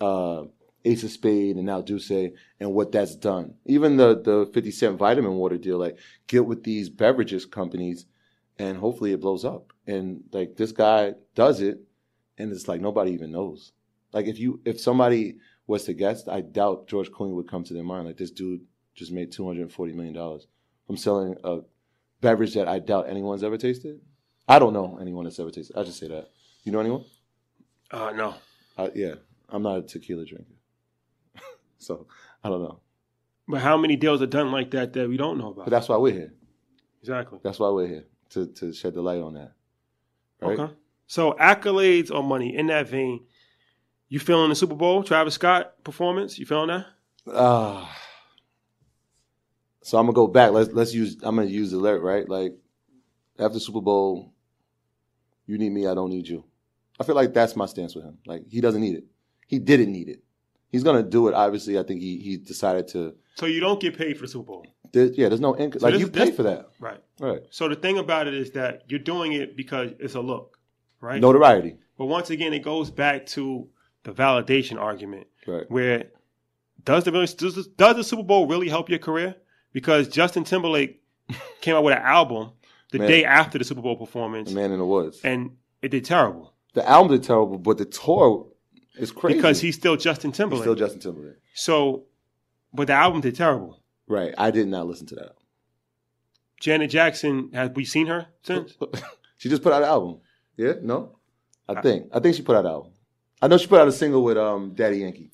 uh, 0.00 0.44
Ace 0.84 1.04
of 1.04 1.10
Spade 1.10 1.56
and 1.56 1.66
now 1.66 1.82
D'Ussé 1.82 2.32
and 2.58 2.72
what 2.72 2.92
that's 2.92 3.14
done. 3.16 3.54
Even 3.66 3.96
the 3.96 4.20
the 4.20 4.50
fifty 4.52 4.70
cent 4.70 4.98
vitamin 4.98 5.34
water 5.34 5.58
deal, 5.58 5.78
like 5.78 5.98
get 6.26 6.46
with 6.46 6.64
these 6.64 6.88
beverages 6.88 7.44
companies 7.46 8.06
and 8.58 8.76
hopefully 8.76 9.12
it 9.12 9.20
blows 9.20 9.44
up. 9.44 9.72
And 9.86 10.24
like 10.32 10.56
this 10.56 10.72
guy 10.72 11.14
does 11.34 11.60
it 11.60 11.80
and 12.38 12.52
it's 12.52 12.68
like 12.68 12.80
nobody 12.80 13.12
even 13.12 13.32
knows. 13.32 13.72
Like 14.12 14.26
if 14.26 14.38
you 14.38 14.60
if 14.64 14.80
somebody 14.80 15.36
was 15.66 15.84
to 15.84 15.94
guess, 15.94 16.26
I 16.26 16.40
doubt 16.40 16.88
George 16.88 17.10
Clooney 17.10 17.34
would 17.34 17.48
come 17.48 17.64
to 17.64 17.74
their 17.74 17.84
mind. 17.84 18.06
Like 18.06 18.16
this 18.16 18.30
dude 18.30 18.62
just 18.94 19.12
made 19.12 19.32
two 19.32 19.46
hundred 19.46 19.62
and 19.62 19.72
forty 19.72 19.92
million 19.92 20.14
dollars 20.14 20.46
from 20.86 20.96
selling 20.96 21.36
a 21.44 21.60
beverage 22.20 22.54
that 22.54 22.68
I 22.68 22.78
doubt 22.78 23.08
anyone's 23.08 23.44
ever 23.44 23.56
tasted. 23.56 24.00
I 24.48 24.58
don't 24.58 24.72
know 24.72 24.98
anyone 25.00 25.24
that's 25.24 25.38
ever 25.38 25.50
tasted. 25.50 25.76
I 25.76 25.84
just 25.84 25.98
say 25.98 26.08
that. 26.08 26.30
You 26.64 26.72
know 26.72 26.80
anyone? 26.80 27.04
Uh, 27.90 28.10
no. 28.10 28.34
I, 28.76 28.90
yeah, 28.94 29.14
I'm 29.48 29.62
not 29.62 29.78
a 29.78 29.82
tequila 29.82 30.24
drinker, 30.24 30.54
so 31.78 32.06
I 32.42 32.48
don't 32.48 32.62
know. 32.62 32.80
But 33.48 33.60
how 33.60 33.76
many 33.76 33.96
deals 33.96 34.22
are 34.22 34.26
done 34.26 34.52
like 34.52 34.70
that 34.72 34.92
that 34.92 35.08
we 35.08 35.16
don't 35.16 35.38
know 35.38 35.48
about? 35.50 35.66
But 35.66 35.70
that's 35.70 35.88
why 35.88 35.96
we're 35.96 36.12
here. 36.12 36.32
exactly. 37.00 37.40
That's 37.42 37.58
why 37.58 37.70
we're 37.70 37.88
here 37.88 38.04
to 38.30 38.46
to 38.46 38.72
shed 38.72 38.94
the 38.94 39.02
light 39.02 39.20
on 39.20 39.34
that. 39.34 39.52
Right? 40.40 40.58
Okay. 40.58 40.72
So 41.06 41.32
accolades 41.32 42.10
or 42.10 42.22
money 42.22 42.56
in 42.56 42.68
that 42.68 42.88
vein. 42.88 43.26
You 44.10 44.18
feeling 44.18 44.48
the 44.50 44.56
Super 44.56 44.74
Bowl, 44.74 45.04
Travis 45.04 45.34
Scott 45.34 45.82
performance? 45.84 46.36
You 46.38 46.44
feeling 46.44 46.66
that? 46.68 46.86
Uh, 47.32 47.86
so 49.82 49.98
I'm 49.98 50.06
gonna 50.06 50.14
go 50.14 50.26
back. 50.26 50.50
Let's 50.50 50.70
let's 50.72 50.92
use. 50.92 51.16
I'm 51.22 51.36
gonna 51.36 51.48
use 51.48 51.70
the 51.70 51.78
lyric 51.78 52.02
right. 52.02 52.28
Like 52.28 52.56
after 53.38 53.60
Super 53.60 53.80
Bowl, 53.80 54.32
you 55.46 55.58
need 55.58 55.70
me, 55.70 55.86
I 55.86 55.94
don't 55.94 56.10
need 56.10 56.26
you. 56.28 56.44
I 56.98 57.04
feel 57.04 57.14
like 57.14 57.32
that's 57.32 57.54
my 57.54 57.66
stance 57.66 57.94
with 57.94 58.04
him. 58.04 58.18
Like 58.26 58.42
he 58.50 58.60
doesn't 58.60 58.80
need 58.80 58.96
it. 58.96 59.04
He 59.46 59.58
didn't 59.60 59.92
need 59.92 60.08
it. 60.08 60.22
He's 60.70 60.82
gonna 60.82 61.04
do 61.04 61.28
it. 61.28 61.34
Obviously, 61.34 61.78
I 61.78 61.84
think 61.84 62.00
he 62.00 62.18
he 62.18 62.36
decided 62.36 62.88
to. 62.88 63.14
So 63.36 63.46
you 63.46 63.60
don't 63.60 63.80
get 63.80 63.96
paid 63.96 64.16
for 64.16 64.22
the 64.22 64.28
Super 64.28 64.44
Bowl, 64.46 64.66
There, 64.92 65.06
yeah, 65.06 65.28
there's 65.28 65.40
no 65.40 65.56
income. 65.56 65.80
So 65.80 65.86
like 65.86 65.94
this- 65.94 66.00
you 66.02 66.08
pay 66.08 66.26
this- 66.26 66.36
for 66.36 66.42
that, 66.42 66.68
right? 66.80 67.00
right? 67.20 67.42
So 67.50 67.68
the 67.68 67.76
thing 67.76 67.98
about 67.98 68.26
it 68.26 68.34
is 68.34 68.50
that 68.52 68.82
you're 68.88 68.98
doing 68.98 69.34
it 69.34 69.56
because 69.56 69.92
it's 70.00 70.14
a 70.16 70.20
look, 70.20 70.58
right? 71.00 71.20
Notoriety, 71.20 71.76
But 71.96 72.06
once 72.06 72.30
again, 72.30 72.52
it 72.52 72.58
goes 72.60 72.90
back 72.90 73.24
to 73.26 73.68
the 74.04 74.12
validation 74.12 74.78
argument, 74.78 75.26
right? 75.46 75.70
where 75.70 76.04
does 76.84 77.04
the 77.04 77.12
really 77.12 77.26
does, 77.26 77.66
does 77.68 77.96
the 77.96 78.04
Super 78.04 78.22
Bowl 78.22 78.46
really 78.46 78.68
help 78.68 78.88
your 78.88 78.98
career? 78.98 79.36
Because 79.72 80.08
Justin 80.08 80.44
Timberlake 80.44 81.02
came 81.60 81.74
out 81.76 81.84
with 81.84 81.94
an 81.96 82.02
album 82.02 82.52
the 82.92 82.98
Man. 82.98 83.08
day 83.08 83.24
after 83.24 83.58
the 83.58 83.64
Super 83.64 83.82
Bowl 83.82 83.96
performance, 83.96 84.48
The 84.48 84.54
Man 84.54 84.72
in 84.72 84.78
the 84.78 84.86
Woods. 84.86 85.20
and 85.22 85.56
it 85.82 85.90
did 85.90 86.04
terrible 86.04 86.54
the 86.74 86.88
album 86.88 87.12
did 87.12 87.24
terrible, 87.24 87.58
but 87.58 87.78
the 87.78 87.84
tour 87.84 88.46
is 88.96 89.10
crazy 89.12 89.36
because 89.36 89.60
he's 89.60 89.76
still 89.76 89.96
Justin 89.96 90.30
He's 90.30 90.36
Timberlake. 90.38 90.62
still 90.62 90.74
Justin 90.74 91.00
Timberlake. 91.00 91.36
so, 91.54 92.04
but 92.72 92.86
the 92.86 92.92
album 92.92 93.20
did 93.20 93.34
terrible. 93.34 93.82
Right. 94.06 94.34
I 94.38 94.50
did 94.50 94.68
not 94.68 94.86
listen 94.86 95.06
to 95.08 95.14
that. 95.16 95.32
Janet 96.60 96.90
Jackson, 96.90 97.50
have 97.52 97.74
we 97.74 97.84
seen 97.84 98.06
her 98.06 98.26
since? 98.42 98.74
she 99.38 99.48
just 99.48 99.62
put 99.62 99.72
out 99.72 99.82
an 99.82 99.88
album. 99.88 100.20
Yeah? 100.56 100.74
No? 100.82 101.16
I 101.68 101.80
think. 101.80 102.06
I 102.12 102.20
think 102.20 102.36
she 102.36 102.42
put 102.42 102.56
out 102.56 102.66
an 102.66 102.72
album. 102.72 102.92
I 103.42 103.48
know 103.48 103.58
she 103.58 103.66
put 103.66 103.80
out 103.80 103.88
a 103.88 103.92
single 103.92 104.22
with 104.22 104.36
um 104.36 104.74
Daddy 104.74 104.98
Yankee 104.98 105.30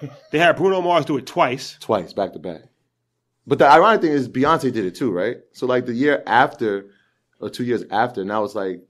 They 0.30 0.38
had 0.38 0.56
Bruno 0.56 0.80
Mars 0.80 1.04
do 1.04 1.16
it 1.16 1.26
twice. 1.26 1.76
twice, 1.80 2.12
back 2.12 2.32
to 2.34 2.38
back. 2.38 2.62
But 3.46 3.58
the 3.58 3.66
ironic 3.66 4.02
thing 4.02 4.12
is 4.12 4.28
Beyonce 4.28 4.72
did 4.72 4.84
it 4.84 4.94
too, 4.94 5.10
right? 5.10 5.38
So 5.52 5.66
like 5.66 5.86
the 5.86 5.94
year 5.94 6.22
after 6.26 6.90
or 7.40 7.48
two 7.48 7.64
years 7.64 7.84
after, 7.90 8.24
now 8.24 8.44
it's 8.44 8.54
like 8.54 8.82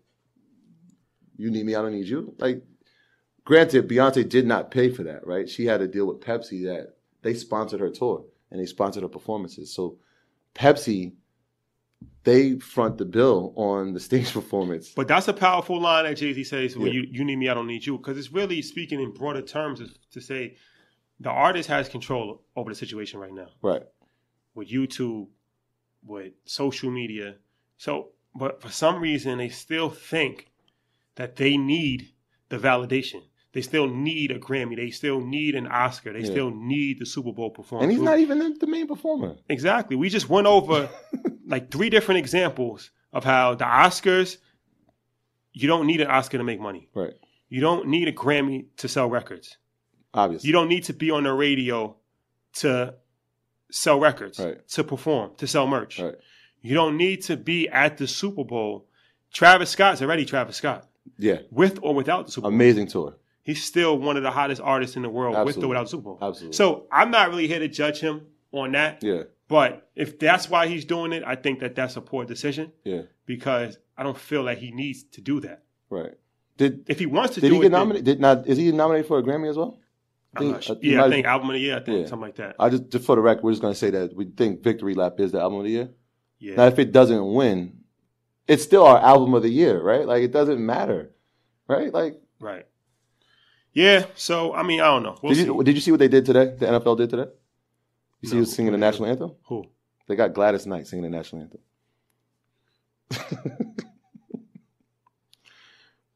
you 1.37 1.51
need 1.51 1.65
me, 1.65 1.75
I 1.75 1.83
don't 1.83 1.93
need 1.93 2.09
you. 2.09 2.35
Like 2.39 2.63
granted, 3.45 3.89
Beyonce 3.89 4.29
did 4.29 4.47
not 4.47 4.71
pay 4.71 4.91
for 4.91 5.05
that, 5.05 5.27
right? 5.27 5.49
She 5.49 5.67
had 5.67 5.81
a 5.81 5.87
deal 5.87 6.07
with 6.07 6.21
Pepsi 6.21 6.65
that 6.65 6.97
they 7.23 7.35
sponsored 7.35 7.81
her 7.81 7.91
tour 7.91 8.25
and 8.51 8.61
they 8.61 8.67
sponsored 8.67 9.03
her 9.05 9.09
performances. 9.09 9.73
So 9.73 9.99
Pepsi 10.55 11.13
they 12.25 12.59
front 12.59 12.99
the 12.99 13.05
bill 13.05 13.53
on 13.57 13.93
the 13.95 14.01
stage 14.01 14.33
performance. 14.39 14.91
But 14.95 15.09
that's 15.09 15.29
a 15.29 15.33
powerful 15.33 15.81
line 15.81 16.05
that 16.05 16.17
Jay 16.17 16.33
Z 16.33 16.45
says, 16.45 16.77
"Well, 16.77 16.87
Yeah. 16.89 16.95
you 16.95 17.07
you 17.11 17.25
need 17.25 17.37
me, 17.37 17.49
I 17.49 17.55
don't 17.55 17.67
need 17.67 17.85
you," 17.87 17.97
because 17.99 18.19
it's 18.19 18.33
really 18.33 18.63
speaking 18.63 19.01
in 19.01 19.13
broader 19.13 19.43
terms 19.43 19.81
to 20.13 20.21
say 20.21 20.57
the 21.21 21.31
artist 21.31 21.69
has 21.69 21.89
control 21.89 22.43
over 22.55 22.71
the 22.71 22.77
situation 22.77 23.19
right 23.21 23.33
now 23.33 23.49
Right. 23.63 23.83
with 24.55 24.69
YouTube, 24.69 25.29
with 26.05 26.33
social 26.45 26.91
media. 26.91 27.37
So, 27.77 28.11
but 28.35 28.61
for 28.63 28.69
some 28.71 29.01
reason, 29.01 29.39
they 29.39 29.49
still 29.49 29.91
think 29.91 30.47
that 31.17 31.37
they 31.37 31.57
need 31.57 32.11
the 32.51 32.59
validation. 32.59 33.23
They 33.53 33.63
still 33.63 33.89
need 33.89 34.31
a 34.31 34.39
Grammy. 34.39 34.77
They 34.77 34.91
still 34.91 35.21
need 35.21 35.55
an 35.57 35.67
Oscar. 35.67 36.13
They 36.13 36.21
Yeah. 36.21 36.31
still 36.31 36.51
need 36.51 37.01
the 37.01 37.07
Super 37.07 37.33
Bowl 37.33 37.51
performance. 37.51 37.85
And 37.85 37.93
he's 37.93 38.03
not 38.03 38.21
even 38.21 38.39
the- 38.39 38.57
the 38.61 38.67
main 38.69 38.87
performer. 38.87 39.37
Exactly. 39.49 39.97
We 39.97 40.09
just 40.09 40.29
went 40.29 40.47
over 40.47 40.89
like 41.49 41.71
three 41.71 41.91
different 41.91 42.19
examples 42.19 42.91
of 43.13 43.25
how 43.25 43.55
the 43.55 43.65
Oscars, 43.65 44.37
you 45.53 45.67
don't 45.67 45.87
need 45.87 46.01
an 46.01 46.07
Oscar 46.09 46.39
to 46.39 46.45
make 46.45 46.61
money. 46.61 46.89
Right. 46.95 47.15
You 47.49 47.61
don't 47.61 47.89
need 47.89 48.07
a 48.09 48.13
Grammy 48.13 48.67
to 48.77 48.89
sell 48.89 49.09
records. 49.09 49.57
Obviously. 50.15 50.47
You 50.47 50.53
don't 50.53 50.69
need 50.69 50.85
to 50.85 50.93
be 50.93 51.11
on 51.11 51.25
the 51.25 51.33
radio 51.33 51.97
to 52.55 52.95
sell 53.71 53.99
records, 53.99 54.39
Right. 54.39 54.67
to 54.69 54.85
perform, 54.85 55.33
to 55.39 55.47
sell 55.47 55.67
merch. 55.67 55.99
Right. 56.01 56.15
You 56.61 56.75
don't 56.75 56.97
need 56.97 57.23
to 57.25 57.37
be 57.37 57.69
at 57.69 57.99
the 57.99 58.07
Super 58.07 58.45
Bowl. 58.45 58.87
Travis 59.33 59.71
Scott's 59.71 60.01
already 60.03 60.25
Travis 60.25 60.57
Scott, 60.57 60.89
Yeah. 61.19 61.39
with 61.51 61.79
or 61.83 61.95
without 61.95 62.27
the 62.27 62.33
Super 62.33 62.43
Bowl. 62.47 62.55
Amazing 62.55 62.89
tour. 62.89 63.17
He's 63.43 63.63
still 63.65 63.99
one 63.99 64.17
of 64.17 64.23
the 64.23 64.31
hottest 64.31 64.61
artists 64.61 64.97
in 64.97 65.03
the 65.03 65.09
world, 65.09 65.47
with 65.47 65.57
or 65.59 65.69
without 65.69 65.85
the 65.85 65.91
Super 65.91 66.03
Bowl. 66.03 66.19
Absolutely. 66.21 66.55
So 66.57 66.87
I'm 66.93 67.11
not 67.11 67.31
really 67.31 67.47
here 67.47 67.59
to 67.61 67.69
judge 67.69 68.01
him 68.01 68.27
on 68.53 68.73
that. 68.73 69.03
Yeah. 69.03 69.23
But 69.49 69.89
if 69.97 70.19
that's 70.19 70.49
why 70.51 70.67
he's 70.67 70.85
doing 70.85 71.13
it, 71.13 71.23
I 71.27 71.35
think 71.35 71.61
that 71.61 71.75
that's 71.75 71.97
a 71.97 72.01
poor 72.03 72.25
decision 72.25 72.71
Yeah. 72.85 73.03
because 73.27 73.79
I 73.97 74.03
don't 74.03 74.17
feel 74.19 74.43
like 74.43 74.59
he 74.59 74.71
needs 74.71 75.05
to 75.05 75.21
do 75.23 75.41
that. 75.41 75.63
Right. 75.91 76.13
Did 76.59 76.85
If 76.89 76.99
he 76.99 77.07
wants 77.07 77.35
to 77.37 77.41
did 77.41 77.49
do 77.49 77.55
he 77.55 77.61
it, 77.61 77.63
get 77.63 77.71
then- 77.73 77.81
nominated? 77.81 78.05
Did 78.05 78.21
not? 78.21 78.47
Is 78.47 78.59
he 78.59 78.71
nominated 78.73 79.07
for 79.09 79.19
a 79.19 79.23
Grammy 79.23 79.49
as 79.49 79.57
well? 79.57 79.79
I'm 80.37 80.43
think- 80.53 80.63
sure. 80.63 80.77
uh, 80.77 80.81
yeah, 80.83 81.05
I 81.05 81.09
think 81.09 81.25
album 81.27 81.49
of 81.49 81.55
the 81.55 81.61
year. 81.61 81.77
I 81.77 81.81
think 81.81 82.01
Yeah. 82.03 82.07
something 82.07 82.27
like 82.29 82.37
that. 82.37 82.57
I 82.59 82.69
just, 82.69 82.91
just 82.91 83.07
for 83.07 83.17
the 83.17 83.23
record, 83.23 83.43
we're 83.43 83.53
just 83.53 83.63
gonna 83.63 83.75
say 83.75 83.91
that 83.91 84.15
we 84.15 84.27
think 84.27 84.63
Victory 84.63 84.95
Lap 84.95 85.19
is 85.19 85.33
the 85.33 85.41
album 85.41 85.59
of 85.61 85.65
the 85.65 85.71
year. 85.71 85.89
yeah, 86.39 86.57
Now, 86.57 86.67
if 86.67 86.79
it 86.79 86.93
doesn't 86.93 87.33
win, 87.33 87.79
it's 88.47 88.63
still 88.63 88.85
our 88.85 88.99
album 88.99 89.33
of 89.35 89.43
the 89.43 89.49
year, 89.49 89.81
right? 89.81 90.07
Like 90.07 90.23
it 90.23 90.31
doesn't 90.33 90.65
matter, 90.65 91.11
right? 91.69 91.93
Like, 91.93 92.21
right. 92.41 92.67
Yeah. 93.73 94.05
So 94.15 94.53
I 94.53 94.63
mean, 94.63 94.81
I 94.81 94.87
don't 94.87 95.03
know. 95.05 95.17
We'll 95.23 95.35
did 95.35 95.47
you 95.47 95.63
did 95.65 95.75
you 95.75 95.81
see 95.81 95.91
what 95.91 96.01
they 96.01 96.09
did 96.09 96.27
today? 96.27 96.55
The 96.59 96.67
NFL 96.67 96.97
did 96.99 97.11
today. 97.11 97.31
You 98.21 98.29
see 98.29 98.35
No, 98.35 98.41
who's 98.41 98.55
singing 98.55 98.73
the 98.73 98.79
national 98.79 99.09
anthem? 99.09 99.33
Who? 99.45 99.65
They 100.07 100.17
got 100.17 100.33
Gladys 100.35 100.67
Knight 100.67 100.87
singing 100.87 101.05
the 101.05 101.17
national 101.17 101.43
anthem. 101.43 101.61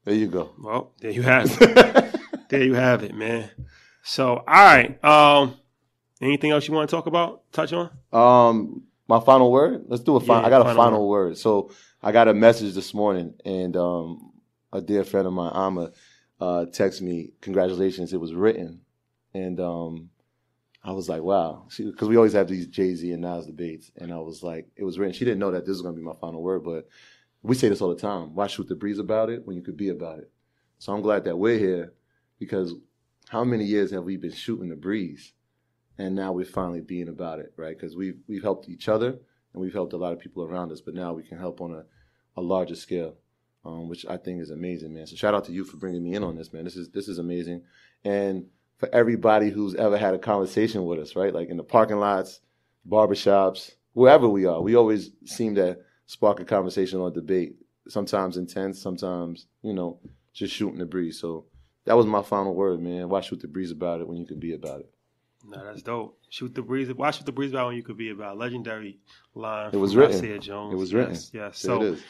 there 0.03 0.15
you 0.15 0.27
go. 0.27 0.51
Well, 0.59 0.93
there 0.99 1.11
you 1.11 1.21
have 1.21 1.57
it. 1.61 2.15
there 2.49 2.63
you 2.63 2.73
have 2.73 3.03
it, 3.03 3.15
man. 3.15 3.49
So, 4.03 4.35
all 4.35 4.43
right. 4.45 5.03
Um, 5.03 5.55
anything 6.21 6.51
else 6.51 6.67
you 6.67 6.73
want 6.73 6.89
to 6.89 6.95
talk 6.95 7.07
about? 7.07 7.43
Touch 7.51 7.73
on? 7.73 7.89
Um, 8.11 8.83
my 9.07 9.19
final 9.19 9.51
word. 9.51 9.85
Let's 9.87 10.03
do 10.03 10.15
a 10.15 10.19
final. 10.19 10.41
Yeah, 10.41 10.47
I 10.47 10.49
got 10.49 10.61
a 10.61 10.65
final 10.65 10.83
final 10.83 11.09
word. 11.09 11.37
So 11.37 11.71
I 12.01 12.11
got 12.11 12.27
a 12.27 12.33
message 12.33 12.73
this 12.73 12.93
morning, 12.93 13.33
and 13.45 13.75
um, 13.77 14.33
a 14.71 14.81
dear 14.81 15.03
friend 15.03 15.27
of 15.27 15.33
mine, 15.33 15.51
Ama, 15.53 15.91
uh, 16.39 16.65
texted 16.71 17.01
me, 17.01 17.31
"Congratulations, 17.41 18.13
it 18.13 18.19
was 18.19 18.33
written." 18.33 18.81
And 19.33 19.59
um, 19.59 20.09
I 20.83 20.91
was 20.91 21.07
like, 21.07 21.21
"Wow," 21.21 21.67
because 21.77 22.09
we 22.09 22.17
always 22.17 22.33
have 22.33 22.47
these 22.47 22.67
Jay 22.67 22.93
Z 22.93 23.11
and 23.11 23.21
Nas 23.21 23.45
debates, 23.45 23.91
and 23.95 24.13
I 24.13 24.19
was 24.19 24.43
like, 24.43 24.69
"It 24.75 24.83
was 24.83 24.99
written." 24.99 25.13
She 25.13 25.25
didn't 25.25 25.39
know 25.39 25.51
that 25.51 25.65
this 25.65 25.73
was 25.73 25.81
going 25.81 25.95
to 25.95 25.99
be 25.99 26.05
my 26.05 26.15
final 26.19 26.41
word, 26.41 26.63
but 26.63 26.87
we 27.41 27.55
say 27.55 27.69
this 27.69 27.81
all 27.81 27.89
the 27.89 27.95
time: 27.95 28.35
"Why 28.35 28.47
shoot 28.47 28.67
the 28.67 28.75
breeze 28.75 28.99
about 28.99 29.29
it 29.29 29.45
when 29.45 29.55
you 29.55 29.63
could 29.63 29.77
be 29.77 29.89
about 29.89 30.19
it?" 30.19 30.31
So 30.79 30.93
I'm 30.93 31.01
glad 31.01 31.23
that 31.25 31.37
we're 31.37 31.59
here 31.59 31.93
because 32.39 32.73
how 33.29 33.43
many 33.43 33.63
years 33.63 33.91
have 33.91 34.03
we 34.03 34.17
been 34.17 34.33
shooting 34.33 34.69
the 34.69 34.75
breeze? 34.75 35.33
and 35.97 36.15
now 36.15 36.31
we're 36.31 36.45
finally 36.45 36.81
being 36.81 37.07
about 37.09 37.39
it, 37.39 37.53
right? 37.57 37.77
Because 37.77 37.95
we've 37.95 38.17
we've 38.27 38.43
helped 38.43 38.69
each 38.69 38.87
other 38.87 39.09
and 39.09 39.61
we've 39.61 39.73
helped 39.73 39.93
a 39.93 39.97
lot 39.97 40.13
of 40.13 40.19
people 40.19 40.43
around 40.43 40.71
us, 40.71 40.81
but 40.81 40.93
now 40.93 41.13
we 41.13 41.23
can 41.23 41.37
help 41.37 41.61
on 41.61 41.73
a, 41.73 41.85
a 42.39 42.41
larger 42.41 42.75
scale, 42.75 43.15
um, 43.65 43.87
which 43.89 44.05
I 44.05 44.17
think 44.17 44.41
is 44.41 44.49
amazing, 44.49 44.93
man. 44.93 45.07
So 45.07 45.15
shout 45.15 45.33
out 45.33 45.45
to 45.45 45.51
you 45.51 45.63
for 45.63 45.77
bringing 45.77 46.03
me 46.03 46.15
in 46.15 46.23
on 46.23 46.35
this, 46.35 46.51
man. 46.51 46.63
This 46.63 46.75
is 46.75 46.89
this 46.89 47.07
is 47.07 47.19
amazing, 47.19 47.63
and 48.03 48.45
for 48.83 48.93
everybody 48.93 49.49
who's 49.49 49.75
ever 49.75 49.97
had 49.97 50.13
a 50.13 50.19
conversation 50.19 50.85
with 50.85 50.99
us, 50.99 51.15
right? 51.15 51.33
Like 51.33 51.47
in 51.47 51.55
the 51.55 51.63
parking 51.63 51.99
lots, 51.99 52.41
barbershops, 52.89 53.71
wherever 53.93 54.27
we 54.27 54.45
are, 54.45 54.61
we 54.61 54.75
always 54.75 55.11
seem 55.23 55.55
to 55.55 55.77
spark 56.05 56.41
a 56.41 56.45
conversation 56.45 56.99
or 56.99 57.07
a 57.07 57.11
debate. 57.11 57.55
Sometimes 57.87 58.35
intense, 58.35 58.81
sometimes 58.81 59.47
you 59.61 59.73
know 59.73 59.99
just 60.33 60.53
shooting 60.53 60.79
the 60.79 60.85
breeze. 60.85 61.17
So 61.17 61.45
that 61.85 61.95
was 61.95 62.05
my 62.05 62.21
final 62.21 62.53
word, 62.53 62.81
man. 62.81 63.07
Why 63.07 63.21
shoot 63.21 63.39
the 63.39 63.47
breeze 63.47 63.71
about 63.71 64.01
it 64.01 64.07
when 64.07 64.17
you 64.17 64.25
can 64.25 64.39
be 64.39 64.53
about 64.53 64.81
it? 64.81 64.91
No, 65.45 65.63
that's 65.63 65.81
dope. 65.81 66.19
Shoot 66.29 66.53
the 66.53 66.61
breeze. 66.61 66.93
Why 66.93 67.11
shoot 67.11 67.25
the 67.25 67.31
breeze 67.31 67.51
about 67.51 67.67
when 67.67 67.75
you 67.77 67.83
could 67.83 67.97
be 67.97 68.09
about? 68.09 68.37
Legendary 68.37 68.99
line. 69.33 69.69
It 69.71 69.77
was 69.77 69.95
written. 69.95 70.17
Isaiah 70.17 70.39
Jones. 70.39 70.73
It 70.73 70.77
was 70.77 70.93
written. 70.93 71.13
Yes. 71.13 71.31
yes. 71.33 71.59
So 71.59 71.81
it 71.81 71.93
is. 71.93 72.03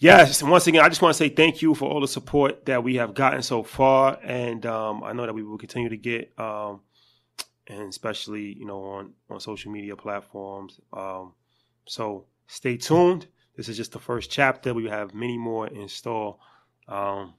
Yes, 0.00 0.42
and 0.42 0.50
once 0.50 0.66
again, 0.68 0.84
I 0.84 0.88
just 0.88 1.02
want 1.02 1.12
to 1.12 1.18
say 1.18 1.28
thank 1.28 1.60
you 1.60 1.74
for 1.74 1.90
all 1.90 2.00
the 2.00 2.08
support 2.08 2.66
that 2.66 2.84
we 2.84 2.96
have 2.96 3.14
gotten 3.14 3.42
so 3.42 3.64
far, 3.64 4.18
and 4.22 4.64
um, 4.64 5.02
I 5.02 5.12
know 5.12 5.26
that 5.26 5.34
we 5.34 5.42
will 5.42 5.58
continue 5.58 5.88
to 5.88 5.96
get, 5.96 6.32
um, 6.38 6.80
and 7.66 7.88
especially 7.88 8.52
you 8.52 8.64
know 8.64 8.80
on 8.84 9.12
on 9.28 9.40
social 9.40 9.72
media 9.72 9.96
platforms. 9.96 10.78
Um, 10.92 11.32
so 11.86 12.26
stay 12.46 12.76
tuned. 12.76 13.26
This 13.56 13.68
is 13.68 13.76
just 13.76 13.90
the 13.90 13.98
first 13.98 14.30
chapter. 14.30 14.72
We 14.72 14.88
have 14.88 15.14
many 15.14 15.36
more 15.36 15.66
in 15.66 15.88
store. 15.88 16.38
Um, 16.86 17.34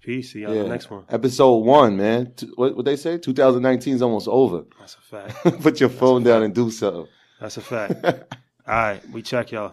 peace. 0.00 0.32
See 0.32 0.40
you 0.40 0.48
on 0.48 0.54
the 0.54 0.68
next 0.68 0.90
one. 0.90 1.04
Episode 1.08 1.58
one, 1.58 1.96
man. 1.96 2.34
What 2.56 2.74
what 2.74 2.84
they 2.84 2.96
say? 2.96 3.18
2019 3.18 3.94
is 3.94 4.02
almost 4.02 4.26
over. 4.26 4.64
That's 4.80 4.96
a 4.96 5.00
fact. 5.00 5.60
Put 5.62 5.78
your 5.78 5.88
phone 5.88 6.24
down 6.24 6.42
and 6.42 6.52
do 6.52 6.68
something. 6.72 7.06
That's 7.40 7.58
a 7.58 7.60
fact. 7.60 8.04
all 8.04 8.74
right, 8.74 9.08
we 9.10 9.22
check 9.22 9.52
y'all. 9.52 9.72